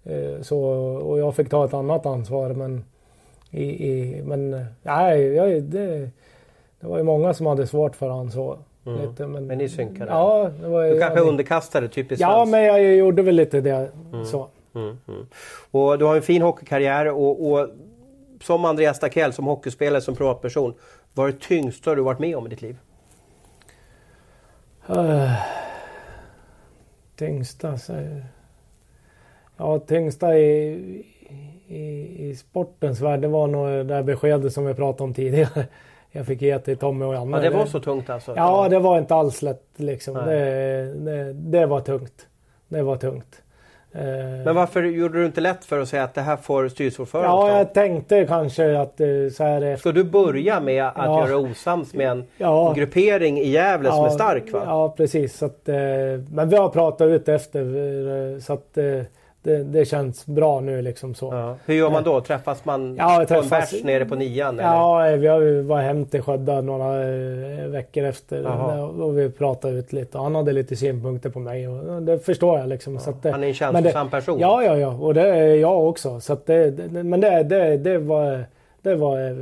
eh, 0.05 0.41
så, 0.43 0.61
och 1.05 1.19
jag 1.19 1.35
fick 1.35 1.49
ta 1.51 1.65
ett 1.65 1.75
annat 1.75 2.07
ansvar. 2.07 2.49
Men, 2.51 2.85
i, 3.51 3.65
i, 3.91 4.23
men 4.25 4.55
eh, 4.55 4.63
nej, 4.83 5.23
jag, 5.35 5.63
det, 5.63 6.11
det 6.81 6.87
var 6.87 6.97
ju 6.99 7.03
många 7.05 7.35
som 7.35 7.47
hade 7.47 7.67
svårt 7.67 7.97
för 7.97 8.31
så. 8.31 8.59
Lite, 8.85 9.23
men, 9.23 9.31
Mm. 9.31 9.47
Men 9.47 9.59
ni 9.59 9.69
synkade? 9.69 10.11
Ja, 10.11 10.51
det 10.61 10.69
var, 10.69 10.85
Du 10.85 11.01
kanske 11.01 11.19
ja, 11.19 11.25
underkastade, 11.25 11.89
typiskt 11.89 12.21
Ja, 12.21 12.35
svenskt. 12.37 12.51
men 12.51 12.65
jag 12.65 12.95
gjorde 12.95 13.23
väl 13.23 13.35
lite 13.35 13.61
det. 13.61 13.91
Så. 14.25 14.49
Mm, 14.75 14.99
mm. 15.09 15.27
Och 15.71 15.99
du 15.99 16.05
har 16.05 16.17
en 16.17 16.23
fin 16.23 16.43
hockeykarriär 16.43 17.09
och, 17.09 17.53
och 17.53 17.69
som 18.41 18.65
Andreas 18.65 19.01
Dackell, 19.01 19.33
som 19.33 19.45
hockeyspelare, 19.47 20.01
som 20.01 20.17
privatperson. 20.17 20.75
Vad 21.15 21.29
är 21.29 21.33
det 21.33 21.39
tyngsta 21.41 21.95
du 21.95 22.03
varit 22.03 22.19
med 22.19 22.37
om 22.37 22.47
i 22.47 22.49
ditt 22.49 22.63
liv? 22.63 22.77
Uh, 24.91 25.33
tyngsta 27.17 27.79
så... 27.79 27.93
Ja, 29.57 29.79
tyngsta 29.79 30.39
i, 30.39 30.73
i, 31.69 32.17
i 32.29 32.37
sportens 32.37 33.01
värld, 33.01 33.21
det 33.21 33.29
var 33.29 33.47
nog 33.47 33.69
det 33.69 33.85
där 33.85 34.03
beskedet 34.03 34.53
som 34.53 34.67
vi 34.67 34.75
pratade 34.75 35.05
om 35.05 35.15
tidigare. 35.15 35.67
Jag 36.13 36.27
fick 36.27 36.43
ge 36.43 36.59
till 36.59 36.77
Tommy 36.77 37.05
och 37.05 37.15
Janne. 37.15 37.37
Ja, 37.37 37.43
det 37.43 37.51
var 37.57 37.67
så 37.67 37.81
tungt 37.81 38.11
alltså? 38.11 38.33
Ja, 38.37 38.69
det 38.69 38.79
var 38.79 38.99
inte 38.99 39.15
alls 39.15 39.43
lätt 39.43 39.65
liksom. 39.77 40.15
Det, 40.15 40.85
det, 40.95 41.33
det 41.33 41.67
var 41.67 41.81
tungt. 41.81 42.27
Det 42.69 42.83
var 42.83 42.97
tungt. 42.97 43.43
Eh, 43.95 44.03
Men 44.45 44.55
varför 44.55 44.83
gjorde 44.83 45.19
du 45.21 45.27
inte 45.27 45.41
lätt 45.41 45.65
för 45.65 45.81
att 45.81 45.89
säga 45.89 46.05
att 46.05 46.15
det 46.15 46.21
här 46.21 46.37
får 46.37 46.69
styrelseordföranden 46.69 47.31
Ja, 47.31 47.59
jag 47.59 47.75
tänkte 47.75 48.25
kanske 48.27 48.79
att 48.81 49.01
eh, 49.01 49.07
så 49.33 49.45
här. 49.45 49.77
Ska 49.77 49.93
du 49.93 50.05
börja 50.05 50.61
med 50.61 50.85
att 50.85 50.93
Ja. 50.97 51.29
göra 51.29 51.37
osams 51.39 51.95
med 51.95 52.11
en 52.11 52.25
Ja. 52.37 52.73
gruppering 52.77 53.39
i 53.41 53.49
Gävle 53.49 53.89
som 53.89 53.99
Ja, 53.99 54.07
är 54.07 54.11
stark? 54.11 54.53
Va? 54.53 54.63
Ja, 54.67 54.95
precis. 54.97 55.37
Så 55.39 55.47
att, 55.47 55.69
eh, 55.69 55.75
men 56.33 56.49
vi 56.49 56.57
har 56.57 56.69
pratat 56.69 57.07
ut 57.07 57.29
efter 57.29 58.41
så 58.41 58.53
att 58.53 58.79
det, 59.43 59.63
det 59.65 59.85
känns 59.85 60.27
bra 60.27 60.61
nu 60.61 60.83
liksom 60.83 61.15
så. 61.15 61.35
Ja. 61.35 61.57
Hur 61.67 61.75
gör 61.75 61.91
man 61.91 62.05
då? 62.05 62.21
Träffas 62.21 62.65
man 62.65 62.97
Ja, 62.97 63.17
på 63.29 63.35
träffas- 63.35 63.43
en 63.45 63.49
bärs 63.61 63.85
nere 63.85 64.05
på 64.05 64.15
nian? 64.15 64.61
Eller? 64.61 64.69
Ja, 65.25 65.37
vi 65.39 65.63
varit 65.63 65.85
hem 65.85 66.07
till 66.07 66.23
Sködda 66.23 66.61
några 66.61 67.03
eh, 67.09 67.67
veckor 67.67 68.05
efter 68.05 68.43
Jaha. 68.43 68.83
och 68.83 69.19
vi 69.19 69.31
pratade 69.31 69.75
ut 69.79 69.93
lite. 69.93 70.19
Han 70.19 70.35
hade 70.35 70.53
lite 70.53 70.77
synpunkter 70.77 71.31
på 71.31 71.39
mig 71.39 71.69
och 71.69 72.03
det 72.03 72.19
förstår 72.19 72.59
jag 72.59 72.69
liksom. 72.69 72.99
Så 72.99 73.11
att 73.11 73.23
det, 73.23 73.31
Han 73.31 73.43
är 73.45 73.49
en 73.49 73.55
känslosam 73.55 74.11
person. 74.11 74.39
Ja, 74.39 74.63
ja, 74.65 74.77
ja. 74.79 74.89
Och 74.89 75.15
det 75.15 75.29
är 75.29 75.55
jag 75.55 75.89
också. 75.89 76.21
Så 76.21 76.37
det, 76.47 76.79
men 76.91 77.21
det, 77.21 77.43
det, 77.43 77.77
det, 77.77 77.99
var, 77.99 78.45
det 78.83 78.95
var 78.95 79.19
ett 79.21 79.37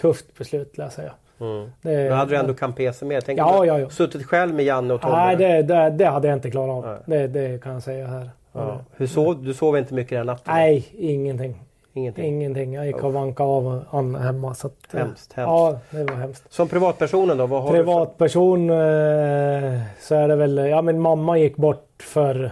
tufft 0.00 0.38
beslut, 0.38 0.78
lär 0.78 0.90
jag. 0.96 1.12
Mm. 1.48 1.70
Det, 1.82 2.08
Då 2.08 2.14
hade 2.14 2.30
du 2.30 2.36
ändå 2.36 2.54
Campese 2.54 3.04
med. 3.04 3.24
Tänk 3.26 3.38
Ja, 3.38 3.64
ja, 3.66 3.78
ja. 3.78 3.90
suttit 3.90 4.26
själv 4.26 4.54
med 4.54 4.64
Janne 4.64 4.94
och 4.94 5.00
Tommy. 5.00 5.14
Nej, 5.14 5.36
det, 5.36 5.62
det, 5.62 5.90
det 5.90 6.04
hade 6.04 6.28
jag 6.28 6.36
inte 6.36 6.50
klarat 6.50 6.84
av. 6.84 6.96
Det, 7.06 7.26
det 7.26 7.62
kan 7.62 7.72
jag 7.72 7.82
säga 7.82 8.06
här. 8.06 8.30
Ja. 8.52 8.80
Hur 8.96 9.06
sov, 9.06 9.44
du 9.44 9.54
sov 9.54 9.78
inte 9.78 9.94
mycket 9.94 10.18
den 10.18 10.26
natten? 10.26 10.54
Nej, 10.54 10.88
ingenting. 10.98 11.54
Ingenting. 11.94 12.24
Ingenting. 12.24 12.74
Jag 12.74 12.86
gick 12.86 13.04
och 13.04 13.12
vankade 13.12 13.48
av 13.48 13.84
han 13.90 14.14
hemma. 14.14 14.54
Så 14.54 14.66
att, 14.66 14.94
eh, 14.94 15.00
Hemskt, 15.00 15.32
hemskt. 15.32 15.48
Ja, 15.48 15.78
det 15.90 16.04
var 16.04 16.14
hemskt. 16.14 16.52
Som 16.52 16.68
privatpersonen 16.68 17.38
då? 17.38 17.46
Vad 17.46 17.62
har 17.62 17.70
Privatperson 17.70 18.70
eh, 18.70 19.80
så 20.00 20.14
är 20.14 20.28
det 20.28 20.36
väl, 20.36 20.56
ja 20.56 20.82
min 20.82 21.00
mamma 21.00 21.38
gick 21.38 21.56
bort 21.56 21.88
för 22.02 22.44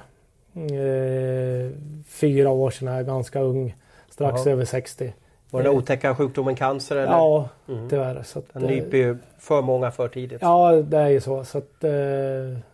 eh, 0.54 1.70
fyra 2.06 2.50
år 2.50 2.70
sedan, 2.70 2.88
jag 2.88 2.98
är 2.98 3.02
ganska 3.02 3.40
ung. 3.40 3.76
Strax 4.10 4.46
Jaha. 4.46 4.52
över 4.52 4.64
60. 4.64 5.12
Var 5.50 5.62
det 5.62 5.70
otäcka 5.70 6.14
sjukdomen 6.14 6.54
cancer? 6.56 6.96
Eller? 6.96 7.12
Ja, 7.12 7.48
Mm. 7.68 7.88
tyvärr. 7.88 8.22
Så 8.24 8.38
att, 8.38 8.44
Den 8.52 8.62
eh, 8.62 8.68
nyper 8.68 8.96
ju 8.96 9.16
för 9.38 9.62
många 9.62 9.90
för 9.90 10.08
tidigt. 10.08 10.38
Ja, 10.42 10.72
det 10.72 10.96
är 10.98 11.08
ju 11.08 11.20
så. 11.20 11.44
så 11.44 11.58
att, 11.58 11.84
eh, 11.84 11.90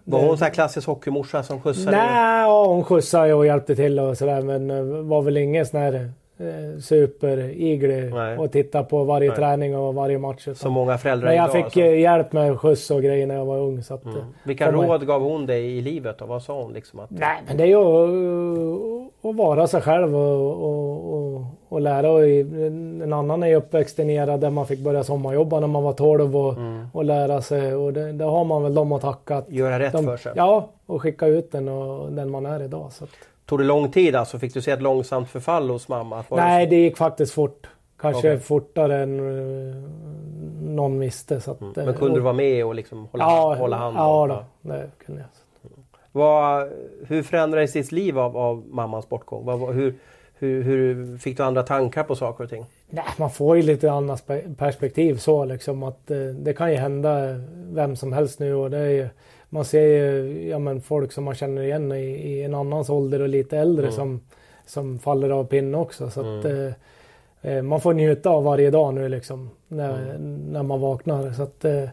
Var 0.05 0.21
hon 0.27 0.39
så 0.39 0.45
här 0.45 0.51
klassisk 0.53 0.87
hockeymorsa 0.87 1.43
som 1.43 1.61
skjutsade? 1.61 1.97
Nej, 1.97 2.43
ja, 2.43 2.65
hon 2.67 2.85
skjutsade 2.85 3.35
och 3.35 3.47
hjälpte 3.47 3.77
till 3.77 3.99
och 4.01 4.19
sådär 4.19 4.43
men 4.43 4.71
eh, 4.71 4.83
var 4.85 5.23
väl 5.23 5.37
ingen 5.37 5.67
sån 5.67 5.81
här 5.81 6.11
eh, 6.39 6.81
superiglig 6.81 8.15
Nej. 8.15 8.39
och 8.39 8.53
titta 8.53 8.83
på 8.85 9.05
varje 9.05 9.29
Nej. 9.29 9.37
träning 9.39 9.77
och 9.77 9.95
varje 9.95 10.19
match. 10.19 10.49
Som 10.55 10.73
många 10.73 10.99
föräldrar 10.99 11.29
Men 11.29 11.37
jag 11.37 11.45
idag. 11.45 11.53
fick 11.53 11.65
alltså. 11.65 11.81
eh, 11.81 12.01
hjälp 12.01 12.33
med 12.33 12.61
skjuts 12.61 12.91
och 12.91 13.03
grejer 13.03 13.27
när 13.27 13.35
jag 13.35 13.45
var 13.45 13.59
ung. 13.59 13.83
Så 13.83 13.95
att, 13.95 14.05
Mm. 14.05 14.17
eh, 14.17 14.23
Vilka 14.45 14.67
får 14.67 14.73
man- 14.73 14.87
råd 14.89 15.07
gav 15.07 15.23
hon 15.23 15.47
dig 15.47 15.79
i 15.79 15.81
livet 15.81 16.19
då? 16.19 16.27
Vad 16.27 16.43
sa 16.43 16.63
hon? 16.63 16.73
Liksom 16.73 17.01
att, 17.01 17.11
Nej, 17.11 17.43
men 17.47 17.57
det 17.57 17.63
är 17.63 17.67
ju 17.67 17.77
att, 17.77 19.31
att 19.31 19.37
vara 19.37 19.67
sig 19.67 19.81
själv 19.81 20.17
och, 20.17 20.53
och, 20.65 21.15
och, 21.15 21.45
och 21.69 21.81
lära. 21.81 22.11
Och 22.11 22.27
i- 22.27 22.41
en 23.03 23.13
annan 23.13 23.43
är 23.43 23.47
ju 23.47 23.55
uppväxt 23.55 23.99
i 23.99 24.05
Nera 24.05 24.37
där 24.37 24.51
man 24.51 24.67
fick 24.67 24.81
börja 24.81 25.05
sommarjobba 25.05 25.61
när 25.61 25.67
man 25.67 25.83
var 25.83 25.93
12 25.93 26.37
och, 26.37 26.53
Mm. 26.57 26.87
och 26.93 27.05
lära 27.05 27.41
sig. 27.43 27.75
Och 27.75 27.93
det, 27.93 28.13
det 28.13 28.25
har 28.25 28.45
man 28.45 28.63
väl 28.63 28.75
dem 28.75 28.93
att 28.93 29.03
tacka. 29.03 29.37
Att 29.37 29.51
Göra 29.51 29.79
rätt 29.79 29.93
de, 29.93 30.05
för 30.05 30.17
sig? 30.17 30.33
Ja, 30.37 30.69
och 30.87 31.03
skicka 31.03 31.27
ut 31.27 31.53
den 31.53 31.69
och 31.69 32.13
den 32.13 32.31
man 32.31 32.47
är 32.47 32.63
idag. 32.63 32.93
Så 32.93 33.05
att, 33.05 33.11
Tog 33.47 33.59
det 33.59 33.65
lång 33.65 33.91
tid 33.91 34.17
alltså? 34.17 34.39
Fick 34.39 34.55
du 34.55 34.63
se 34.63 34.71
ett 34.71 34.83
långsamt 34.83 35.29
förfall 35.31 35.71
hos 35.71 35.89
mamma? 35.89 36.25
Nej, 36.31 36.67
det 36.67 36.77
gick 36.77 36.97
faktiskt 36.97 37.33
fort. 37.33 37.67
Kanske 37.99 38.19
Okej. 38.19 38.41
fortare 38.41 39.03
än 39.03 39.19
eh, 39.19 39.77
någon 40.63 40.99
visste. 40.99 41.41
Så 41.41 41.51
att, 41.51 41.61
Mm. 41.61 41.73
eh, 41.77 41.85
Men 41.85 41.95
kunde 41.95 42.11
och- 42.13 42.19
du 42.19 42.23
vara 42.23 42.33
med 42.35 42.65
och 42.67 42.75
liksom 42.75 43.09
hålla, 43.13 43.25
ja, 43.25 43.55
hålla 43.55 43.77
hand? 43.77 43.97
Ja, 43.97 44.27
då, 44.63 44.69
det 44.71 44.91
kunde 45.07 45.21
jag. 45.21 45.29
Vad, 46.13 46.69
hur 47.07 47.23
förändrades 47.23 47.73
ditt 47.73 47.93
liv 47.93 48.19
av, 48.19 48.37
av 48.37 48.65
mammans 48.71 49.09
bortgång? 49.09 49.45
Vad, 49.45 49.75
hur, 49.75 49.95
hur, 50.39 50.63
hur 50.63 51.19
fick 51.19 51.37
du 51.37 51.43
andra 51.43 51.63
tankar 51.63 52.03
på 52.03 52.17
saker 52.17 52.45
och 52.45 52.51
ting? 52.51 52.65
Nej, 52.91 53.05
man 53.19 53.31
får 53.31 53.57
ju 53.57 53.63
lite 53.63 53.93
annat 53.93 54.27
pe- 54.27 54.55
perspektiv 54.57 55.17
så 55.17 55.45
liksom 55.45 55.83
att 55.83 56.11
eh, 56.11 56.19
det 56.19 56.53
kan 56.53 56.71
ju 56.71 56.77
hända 56.77 57.19
vem 57.73 57.97
som 57.97 58.13
helst 58.13 58.41
nu 58.41 58.55
och 58.55 58.71
det 58.71 58.79
är 58.79 58.91
ju, 58.91 59.09
man 59.57 59.65
ser 59.65 59.81
ju 59.83 60.49
ja, 60.49 60.59
men 60.59 60.81
folk 60.81 61.13
som 61.13 61.25
man 61.25 61.35
känner 61.35 61.63
igen 61.63 61.93
i, 61.93 62.05
i 62.05 62.43
en 62.43 62.55
annans 62.55 62.91
ålder 62.91 63.23
och 63.23 63.29
lite 63.29 63.59
äldre 63.59 63.85
Mm. 63.87 63.97
som, 63.97 64.21
som 64.67 64.99
faller 64.99 65.31
av 65.31 65.45
pinne 65.45 65.79
också. 65.79 66.11
Så 66.11 66.21
att, 66.21 66.45
eh, 66.45 66.73
eh, 67.53 67.63
man 67.63 67.81
får 67.81 67.93
njuta 67.95 68.31
av 68.31 68.45
varje 68.45 68.71
dag 68.71 68.95
nu 68.95 69.09
liksom 69.09 69.51
när, 69.69 70.11
Mm. 70.17 70.37
när 70.53 70.63
man 70.63 70.81
vaknar. 70.81 71.33
Så 71.33 71.43
att, 71.43 71.65
eh, 71.65 71.89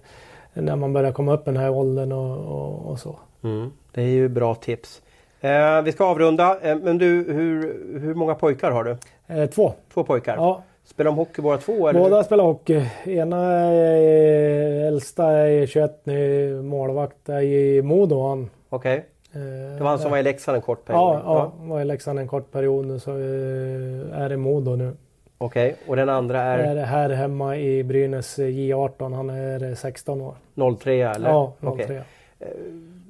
när 0.54 0.76
man 0.76 0.94
börjar 0.94 1.12
komma 1.12 1.34
upp 1.34 1.42
i 1.48 1.52
den 1.52 1.58
här 1.58 1.70
åldern 1.70 2.12
och, 2.12 2.38
och, 2.38 2.92
och 2.92 3.00
så. 3.00 3.16
Mm. 3.44 3.72
Det 3.92 4.02
är 4.02 4.06
ju 4.08 4.30
bra 4.30 4.56
tips. 4.56 5.02
Eh, 5.42 5.82
vi 5.82 5.92
ska 5.92 6.06
avrunda. 6.06 6.60
Eh, 6.62 6.78
men 6.84 6.98
du, 6.98 7.06
hur, 7.34 7.76
hur 8.00 8.14
många 8.14 8.36
pojkar 8.36 8.72
har 8.72 8.84
du? 8.84 8.98
Eh, 9.28 9.50
två. 9.50 9.74
Två 9.94 10.04
pojkar? 10.04 10.36
Ja, 10.36 10.64
Spelar 10.86 11.12
de 11.12 11.18
hockey 11.18 11.42
båda 11.42 11.58
två? 11.58 11.88
Eller? 11.88 12.00
båda 12.00 12.24
spelar 12.24 12.44
hockey. 12.44 12.82
Ena 13.06 13.52
är, 13.52 14.88
äldsta 14.88 15.32
är 15.32 15.66
21 15.66 16.02
nu, 16.04 16.62
målvakt 16.62 17.30
är 17.30 17.42
i 17.42 17.82
Modo 17.82 18.28
han. 18.28 18.50
Okej. 18.70 19.06
Eh, 19.34 19.42
Det 19.78 19.84
var 19.84 19.90
han 19.90 20.00
som 20.00 20.12
var 20.12 20.18
i 20.18 20.24
Leksand 20.24 20.56
en 20.56 20.62
kort 20.62 20.86
period? 20.86 21.02
Ja, 21.02 21.22
ja, 21.26 21.52
var 21.68 21.82
i 21.82 21.86
Leksand 21.86 22.20
en 22.20 22.28
kort 22.28 22.52
period 22.52 22.86
nu 22.86 23.00
så 23.00 23.12
eh, 23.12 24.22
är 24.22 24.30
det 24.30 24.38
Modo 24.38 24.76
nu. 24.76 24.94
Okej. 25.38 25.76
Och 25.88 25.96
den 25.96 26.10
andra 26.10 26.42
är 26.42 26.76
Är 26.76 26.84
här 26.86 27.10
hemma 27.10 27.58
i 27.58 27.84
Brynäs 27.84 28.40
eh, 28.40 28.46
J18. 28.48 29.16
Han 29.16 29.30
är 29.30 29.76
16 29.76 30.22
år. 30.22 30.36
03 30.80 31.02
eller? 31.02 31.30
Ja, 31.30 31.54
Okej. 31.62 31.88
03. 31.88 32.02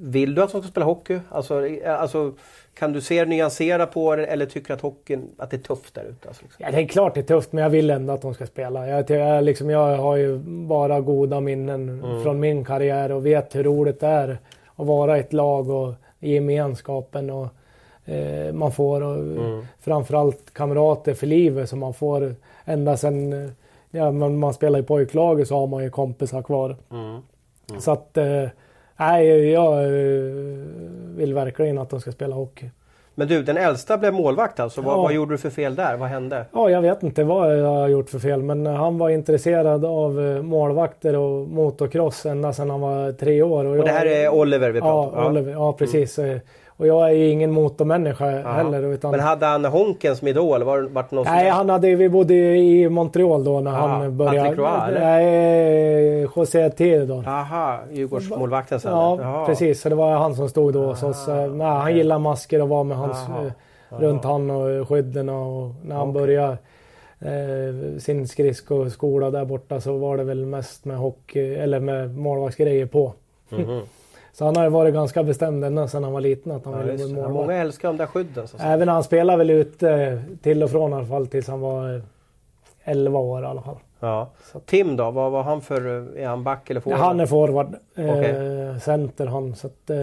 Vill 0.06 0.36
du 0.36 0.44
att 0.44 0.52
de 0.52 0.62
ska 0.62 0.72
spela 0.72 0.86
hockey? 0.86 1.20
Alltså, 1.30 1.68
eh, 1.68 2.02
alltså, 2.02 2.32
kan 2.74 2.94
du 2.94 3.02
se 3.02 3.26
nyansera 3.26 3.86
på 3.86 4.16
det 4.16 4.26
eller 4.26 4.46
tycker 4.46 4.68
du 4.68 4.74
att 4.74 4.82
hockeyn 4.82 5.30
att 5.38 5.50
det 5.52 5.58
är 5.58 5.62
tufft 5.62 5.94
där 5.96 6.04
ute? 6.04 6.28
Alltså, 6.28 6.44
liksom? 6.44 6.66
Ja, 6.66 6.72
det 6.72 6.82
är 6.82 6.88
klart 6.88 7.14
det 7.14 7.20
är 7.20 7.24
tufft 7.24 7.52
men 7.54 7.64
jag 7.64 7.70
vill 7.70 7.90
ändå 7.90 8.14
att 8.14 8.22
de 8.22 8.34
ska 8.34 8.46
spela. 8.46 8.88
Jag, 8.88 9.10
jag, 9.10 9.44
liksom, 9.44 9.70
jag 9.70 9.98
har 9.98 10.16
ju 10.16 10.38
bara 10.68 11.02
goda 11.02 11.40
minnen 11.40 11.90
Mm. 12.04 12.24
från 12.24 12.40
min 12.40 12.66
karriär 12.66 13.12
och 13.12 13.26
vet 13.26 13.56
hur 13.56 13.64
roligt 13.64 14.00
det 14.00 14.08
är 14.08 14.38
att 14.76 14.88
vara 14.88 15.18
i 15.18 15.20
ett 15.20 15.34
lag 15.34 15.70
och 15.70 15.94
gemenskapen 16.20 17.30
och 17.30 17.48
eh, 18.06 18.54
man 18.54 18.72
får 18.72 19.02
och 19.04 19.16
Mm. 19.16 19.66
framförallt 19.80 20.54
kamrater 20.54 21.14
för 21.14 21.28
livet 21.28 21.70
som 21.70 21.80
man 21.80 21.94
får 21.94 22.36
ända 22.66 22.98
sedan 22.98 23.34
eh, 23.46 23.50
ja, 23.92 24.12
men 24.12 24.38
man 24.38 24.54
spelar 24.54 24.80
i 24.80 24.84
pojklaget 24.84 25.48
så 25.48 25.56
har 25.60 25.68
man 25.68 25.84
ju 25.84 25.90
kompisar 25.90 26.42
kvar. 26.42 26.76
Mm. 26.92 27.22
Så 27.80 27.92
att 27.92 28.18
eh, 28.18 28.46
nej, 29.08 29.52
jag 29.52 29.74
eh, 29.84 29.90
vill 31.16 31.34
verkligen 31.34 31.78
att 31.78 31.90
de 31.90 32.02
ska 32.02 32.12
spela 32.12 32.36
hockey. 32.36 32.70
Men 33.16 33.28
du, 33.28 33.44
den 33.44 33.58
äldsta 33.58 33.98
blev 33.98 34.14
målvakt 34.14 34.60
alltså. 34.60 34.82
Vad, 34.82 34.94
Ja. 34.98 35.02
vad 35.02 35.14
gjorde 35.14 35.34
du 35.34 35.38
för 35.38 35.50
fel 35.50 35.76
där? 35.76 35.98
Vad 35.98 36.10
hände? 36.10 36.46
Ja, 36.54 36.70
jag 36.70 36.82
vet 36.82 37.04
inte 37.04 37.24
vad 37.24 37.60
jag 37.60 37.66
har 37.68 37.88
gjort 37.88 38.10
för 38.10 38.20
fel, 38.20 38.44
men 38.44 38.66
han 38.66 38.98
var 38.98 39.10
intresserad 39.10 39.86
av 39.86 40.22
eh, 40.22 40.42
målvakter 40.42 41.16
och 41.16 41.48
motocross 41.48 42.26
ända 42.26 42.54
sedan 42.54 42.70
han 42.70 42.82
var 42.82 43.12
tre 43.12 43.42
år. 43.42 43.66
Och 43.66 43.86
det 43.86 43.92
här 43.92 44.06
är 44.06 44.30
Oliver 44.30 44.70
vi 44.72 44.80
ja, 44.80 44.86
pratar 44.86 45.26
om? 45.26 45.32
Oliver, 45.32 45.52
ja, 45.52 45.74
precis. 45.74 46.20
Eh, 46.20 46.38
Och 46.78 46.88
jag 46.88 47.10
är 47.10 47.14
ju 47.14 47.28
ingen 47.30 47.52
motormänniska 47.52 48.26
heller. 48.26 48.84
Utan... 48.84 49.12
Men 49.12 49.20
hade 49.20 49.46
han 49.46 49.66
Honken 49.66 50.16
som 50.16 50.28
idol? 50.28 50.64
Var, 50.64 50.82
var 50.82 51.06
det 51.10 51.16
någon 51.16 51.26
Nej, 51.26 51.50
han 51.50 51.70
hade, 51.70 51.96
vi 51.96 52.10
bodde 52.10 52.34
i 52.58 52.90
Montreal 52.90 53.44
då 53.44 53.60
när 53.60 53.72
Ah, 53.72 53.88
han 53.88 54.18
började. 54.18 54.40
Patrick 54.40 54.60
Roy? 54.60 55.00
Nej, 55.00 56.22
José 56.36 56.70
Theodor. 56.70 57.28
Aha, 57.28 57.80
Djurgårdsmålvakten 57.92 58.80
sen? 58.80 58.92
Ja, 58.92 59.18
Jaha. 59.22 59.46
precis. 59.46 59.82
Så 59.82 59.90
det 59.90 59.96
var 59.96 60.12
han 60.16 60.36
som 60.36 60.50
stod 60.50 60.74
då 60.74 60.86
hos 60.86 61.04
oss. 61.04 61.28
Eh, 61.28 61.52
Nej, 61.54 61.68
han 61.68 61.96
gillar 61.96 62.20
masker 62.20 62.62
och 62.62 62.70
var 62.70 62.84
med 62.84 62.98
hans 62.98 63.18
eh, 63.30 63.52
runt 64.00 64.24
han 64.24 64.52
och 64.52 64.88
skydden 64.90 65.30
och 65.30 65.72
när 65.86 65.96
han 65.96 66.14
började 66.14 66.58
eh, 67.20 68.00
sin 68.00 68.28
skridskoskola 68.28 69.32
där 69.32 69.46
borta 69.46 69.82
så 69.82 69.98
var 69.98 70.18
det 70.18 70.24
väl 70.24 70.46
mest 70.46 70.86
med 70.86 70.98
hockey 70.98 71.56
eller 71.56 71.80
med 71.80 72.18
målvaktsgrejer 72.18 72.86
på. 72.86 73.14
Mhm. 73.50 73.82
Så 74.34 74.46
han 74.46 74.56
har 74.56 74.64
ju 74.64 74.70
varit 74.70 74.94
ganska 74.94 75.24
bestämd 75.24 75.66
ända 75.66 75.88
sedan 75.88 76.04
han 76.04 76.14
var 76.14 76.22
liten 76.22 76.52
att 76.52 76.66
han 76.66 76.74
Ja, 76.74 76.80
ville 76.80 76.98
bli 76.98 77.14
målvakt. 77.14 77.34
Många 77.34 77.54
älskar 77.54 77.88
de 77.88 77.98
där 77.98 78.06
skydden. 78.06 78.48
Så. 78.48 78.58
Även 78.62 78.88
han 78.88 79.04
spelade 79.04 79.38
väl 79.38 79.50
ute 79.50 80.22
till 80.42 80.64
och 80.64 80.70
från 80.72 80.92
i 80.92 80.96
alla 80.96 81.06
fall 81.06 81.28
tills 81.28 81.48
han 81.48 81.60
var 81.62 81.96
eh, 81.96 82.02
11 82.84 83.20
år 83.20 83.44
i 83.44 83.46
alla 83.46 83.62
fall. 83.62 83.76
Ja. 84.00 84.30
Tim 84.66 84.96
då? 84.96 85.12
Vad 85.12 85.32
var 85.32 85.44
han 85.44 85.62
för... 85.62 85.82
Är 86.18 86.28
han 86.28 86.44
back 86.44 86.70
eller 86.70 86.80
Ja, 86.80 86.84
forward? 86.84 87.00
han 87.00 87.20
är 87.20 87.26
forward. 87.26 87.76
Eh, 87.96 88.10
Okej. 88.10 88.80
Center 88.82 89.26
han. 89.28 89.56
Så 89.56 89.68
att, 89.68 89.90
eh, 89.90 89.98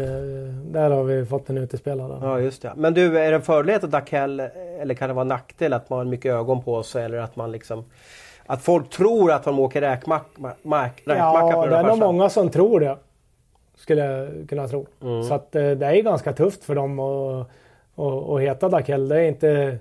där 0.64 0.90
har 0.90 1.02
vi 1.04 1.26
fått 1.26 1.50
en 1.50 1.58
utespelare. 1.58 2.18
Ja, 2.22 2.40
just 2.40 2.62
det. 2.62 2.72
Men 2.76 2.94
du, 2.94 3.18
är 3.18 3.30
det 3.30 3.36
en 3.36 3.42
fördel 3.42 3.80
att 3.84 3.90
Dakell 3.90 4.40
eller 4.80 4.94
kan 4.94 5.08
det 5.08 5.14
vara 5.14 5.22
en 5.22 5.28
nackdel 5.28 5.72
att 5.72 5.90
man 5.90 5.98
har 5.98 6.04
mycket 6.06 6.32
ögon 6.34 6.62
på 6.62 6.82
sig 6.82 7.04
eller 7.04 7.18
att 7.18 7.36
man 7.36 7.52
liksom... 7.52 7.84
Att 8.46 8.62
folk 8.62 8.90
tror 8.90 9.32
att 9.32 9.44
de 9.44 9.58
åker 9.58 9.80
räkmack, 9.80 10.26
mack, 10.62 11.02
räkmacka 11.04 11.16
Ja, 11.16 11.52
på 11.52 11.66
det 11.66 11.76
är 11.76 11.82
nog 11.84 11.98
många 11.98 12.28
som 12.28 12.48
tror 12.50 12.80
det. 12.80 12.96
Skulle 13.80 14.04
jag 14.04 14.48
kunna 14.48 14.68
tro. 14.68 14.86
Mm. 15.02 15.22
Så 15.22 15.34
att 15.34 15.56
eh, 15.56 15.70
det 15.70 15.86
är 15.86 16.02
ganska 16.02 16.32
tufft 16.32 16.64
för 16.64 16.74
dem 16.74 16.98
att, 16.98 17.46
att, 17.94 18.28
att 18.28 18.40
heta 18.40 18.68
Dakell. 18.68 19.08
Det 19.08 19.16
är 19.16 19.28
inte 19.28 19.78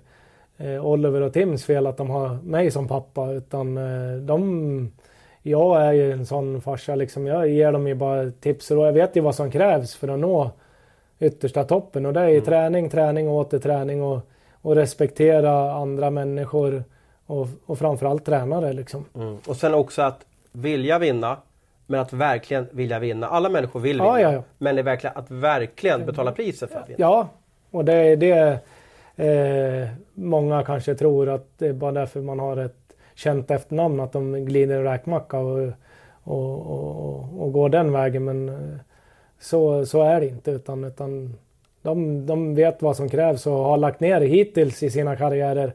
eh, 0.58 0.86
Oliver 0.86 1.22
och 1.22 1.34
Tims 1.34 1.66
fel 1.66 1.88
att 1.88 1.98
de 1.98 2.10
har 2.10 2.38
mig 2.44 2.72
som 2.72 2.88
pappa 2.88 3.32
utan 3.32 3.78
eh, 3.78 4.18
de... 4.22 4.92
Jag 5.42 5.82
är 5.82 5.92
ju 5.92 6.12
en 6.12 6.26
sån 6.26 6.62
farsa 6.62 6.96
liksom. 6.96 7.28
Jag 7.28 7.50
ger 7.50 7.72
dem 7.72 7.88
ju 7.88 7.96
bara 7.96 8.32
tips 8.32 8.72
och 8.72 8.88
jag 8.88 8.94
vet 8.94 9.16
ju 9.16 9.22
vad 9.22 9.36
som 9.36 9.52
krävs 9.52 9.96
för 9.96 10.08
att 10.08 10.20
nå 10.20 10.52
yttersta 11.20 11.64
toppen 11.64 12.06
och 12.06 12.14
det 12.14 12.20
är 12.20 12.28
ju 12.28 12.34
mm. 12.34 12.46
träning, 12.46 12.90
träning 12.90 13.30
och 13.30 13.36
åter 13.36 13.60
träning 13.60 14.04
och, 14.04 14.20
och 14.62 14.76
respektera 14.76 15.72
andra 15.72 16.10
människor 16.10 16.84
och, 17.26 17.48
och 17.66 17.80
framförallt 17.80 18.26
tränare 18.26 18.74
liksom. 18.74 19.06
Mm. 19.16 19.38
Och 19.48 19.56
sen 19.56 19.74
också 19.74 20.02
att 20.02 20.26
vilja 20.52 21.00
vinna 21.00 21.38
men 21.90 22.00
att 22.00 22.14
verkligen 22.14 22.68
vilja 22.72 23.00
vinna. 23.00 23.28
Alla 23.28 23.50
människor 23.50 23.80
vill 23.80 23.98
vinna. 23.98 24.22
Ja, 24.22 24.22
ja, 24.22 24.34
ja. 24.34 24.44
Men 24.58 24.76
det 24.76 24.82
är 24.82 24.84
verkligen 24.84 25.18
att 25.18 25.32
verkligen 25.32 26.06
betala 26.06 26.32
priset 26.32 26.72
för 26.72 26.80
att 26.80 26.90
vinna. 26.90 27.00
Ja, 27.00 27.28
och 27.72 27.86
det 27.86 27.94
är 27.94 28.18
det 28.18 28.60
eh, 29.16 29.90
många 30.14 30.64
kanske 30.64 30.96
tror 30.96 31.30
att 31.30 31.48
det 31.58 31.68
är 31.68 31.74
bara 31.74 31.92
därför 31.92 32.22
man 32.22 32.40
har 32.40 32.58
ett 32.58 32.96
känt 33.16 33.52
efternamn 33.52 34.00
att 34.00 34.12
de 34.12 34.46
glider 34.46 34.76
en 34.78 34.84
räkmacka 34.84 35.40
och, 35.40 35.72
och, 36.24 36.60
och, 36.60 37.42
och, 37.42 37.54
går 37.54 37.70
den 37.70 37.92
vägen. 37.92 38.26
Men 38.26 38.50
eh, 38.50 38.78
så, 39.40 39.86
så 39.86 40.04
är 40.04 40.20
det 40.20 40.28
inte 40.28 40.52
utan, 40.52 40.84
utan 40.84 41.36
de, 41.82 42.26
de 42.26 42.56
vet 42.56 42.82
vad 42.82 42.96
som 42.96 43.10
krävs 43.10 43.48
och 43.48 43.54
har 43.54 43.78
lagt 43.78 44.00
ner 44.00 44.22
hittills 44.22 44.84
i 44.84 44.90
sina 44.90 45.16
karriärer 45.16 45.74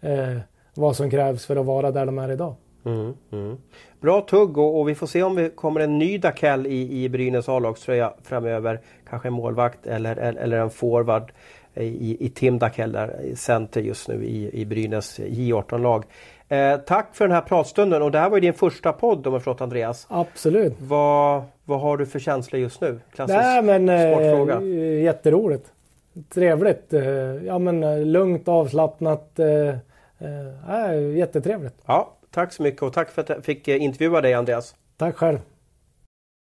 eh, 0.00 0.36
vad 0.74 0.96
som 0.96 1.10
krävs 1.10 1.46
för 1.46 1.56
att 1.56 1.66
vara 1.66 1.90
där 1.90 2.06
de 2.06 2.18
är 2.18 2.30
idag. 2.30 2.54
Mm, 2.84 3.14
mm. 3.32 3.56
Bra 4.00 4.20
tugg 4.20 4.58
och, 4.58 4.80
och, 4.80 4.88
vi 4.88 4.94
får 4.94 5.06
se 5.06 5.22
om 5.22 5.34
det 5.34 5.48
kommer 5.48 5.80
en 5.80 5.98
ny 5.98 6.18
Dakell 6.18 6.66
i, 6.66 7.04
i 7.04 7.08
Brynäs 7.08 7.48
A-lagströja 7.48 8.12
framöver. 8.22 8.80
Kanske 9.08 9.28
en 9.28 9.34
målvakt 9.34 9.86
eller, 9.86 10.16
eller 10.16 10.58
en 10.58 10.70
forward 10.70 11.32
i, 11.74 12.26
i 12.26 12.30
Tim 12.30 12.58
Dakell 12.58 12.92
där, 12.92 13.34
center 13.36 13.80
just 13.80 14.08
nu 14.08 14.24
i, 14.24 14.60
i 14.60 14.64
Brynäs 14.64 15.20
J18-lag. 15.20 16.04
Eh, 16.48 16.76
tack 16.76 17.14
för 17.14 17.24
den 17.24 17.34
här 17.34 17.40
pratstunden 17.40 18.02
och 18.02 18.10
det 18.10 18.18
här 18.18 18.30
var 18.30 18.36
ju 18.36 18.40
din 18.40 18.54
första 18.54 18.92
podd 18.92 19.26
om 19.26 19.32
jag 19.32 19.42
förstått 19.42 19.60
Andreas. 19.60 20.06
Absolut. 20.10 20.74
Vad, 20.78 21.42
vad 21.64 21.80
har 21.80 21.96
du 21.96 22.06
för 22.06 22.18
känslor 22.18 22.60
just 22.60 22.80
nu? 22.80 23.00
Klassisk 23.14 23.38
Nej, 23.38 23.62
men, 23.62 23.88
eh, 23.88 24.12
sportfråga. 24.12 24.54
Eh, 24.54 25.02
jätteroligt. 25.02 25.72
Trevligt. 26.34 26.92
Eh, 26.92 27.04
ja, 27.46 27.58
men, 27.58 27.82
eh, 27.82 27.98
lugnt, 27.98 28.48
avslappnat. 28.48 29.38
Eh, 29.38 29.68
eh, 30.18 31.16
jättetrevligt. 31.16 31.74
Ja, 31.86 32.13
tack 32.34 32.52
så 32.52 32.62
mycket 32.62 32.82
och 32.82 32.92
tack 32.92 33.10
för 33.10 33.22
att 33.22 33.28
jag 33.28 33.44
fick 33.44 33.68
eh, 33.68 33.82
intervjua 33.82 34.20
dig 34.20 34.34
Andreas. 34.34 34.74
Tack 34.96 35.16
själv. 35.16 35.38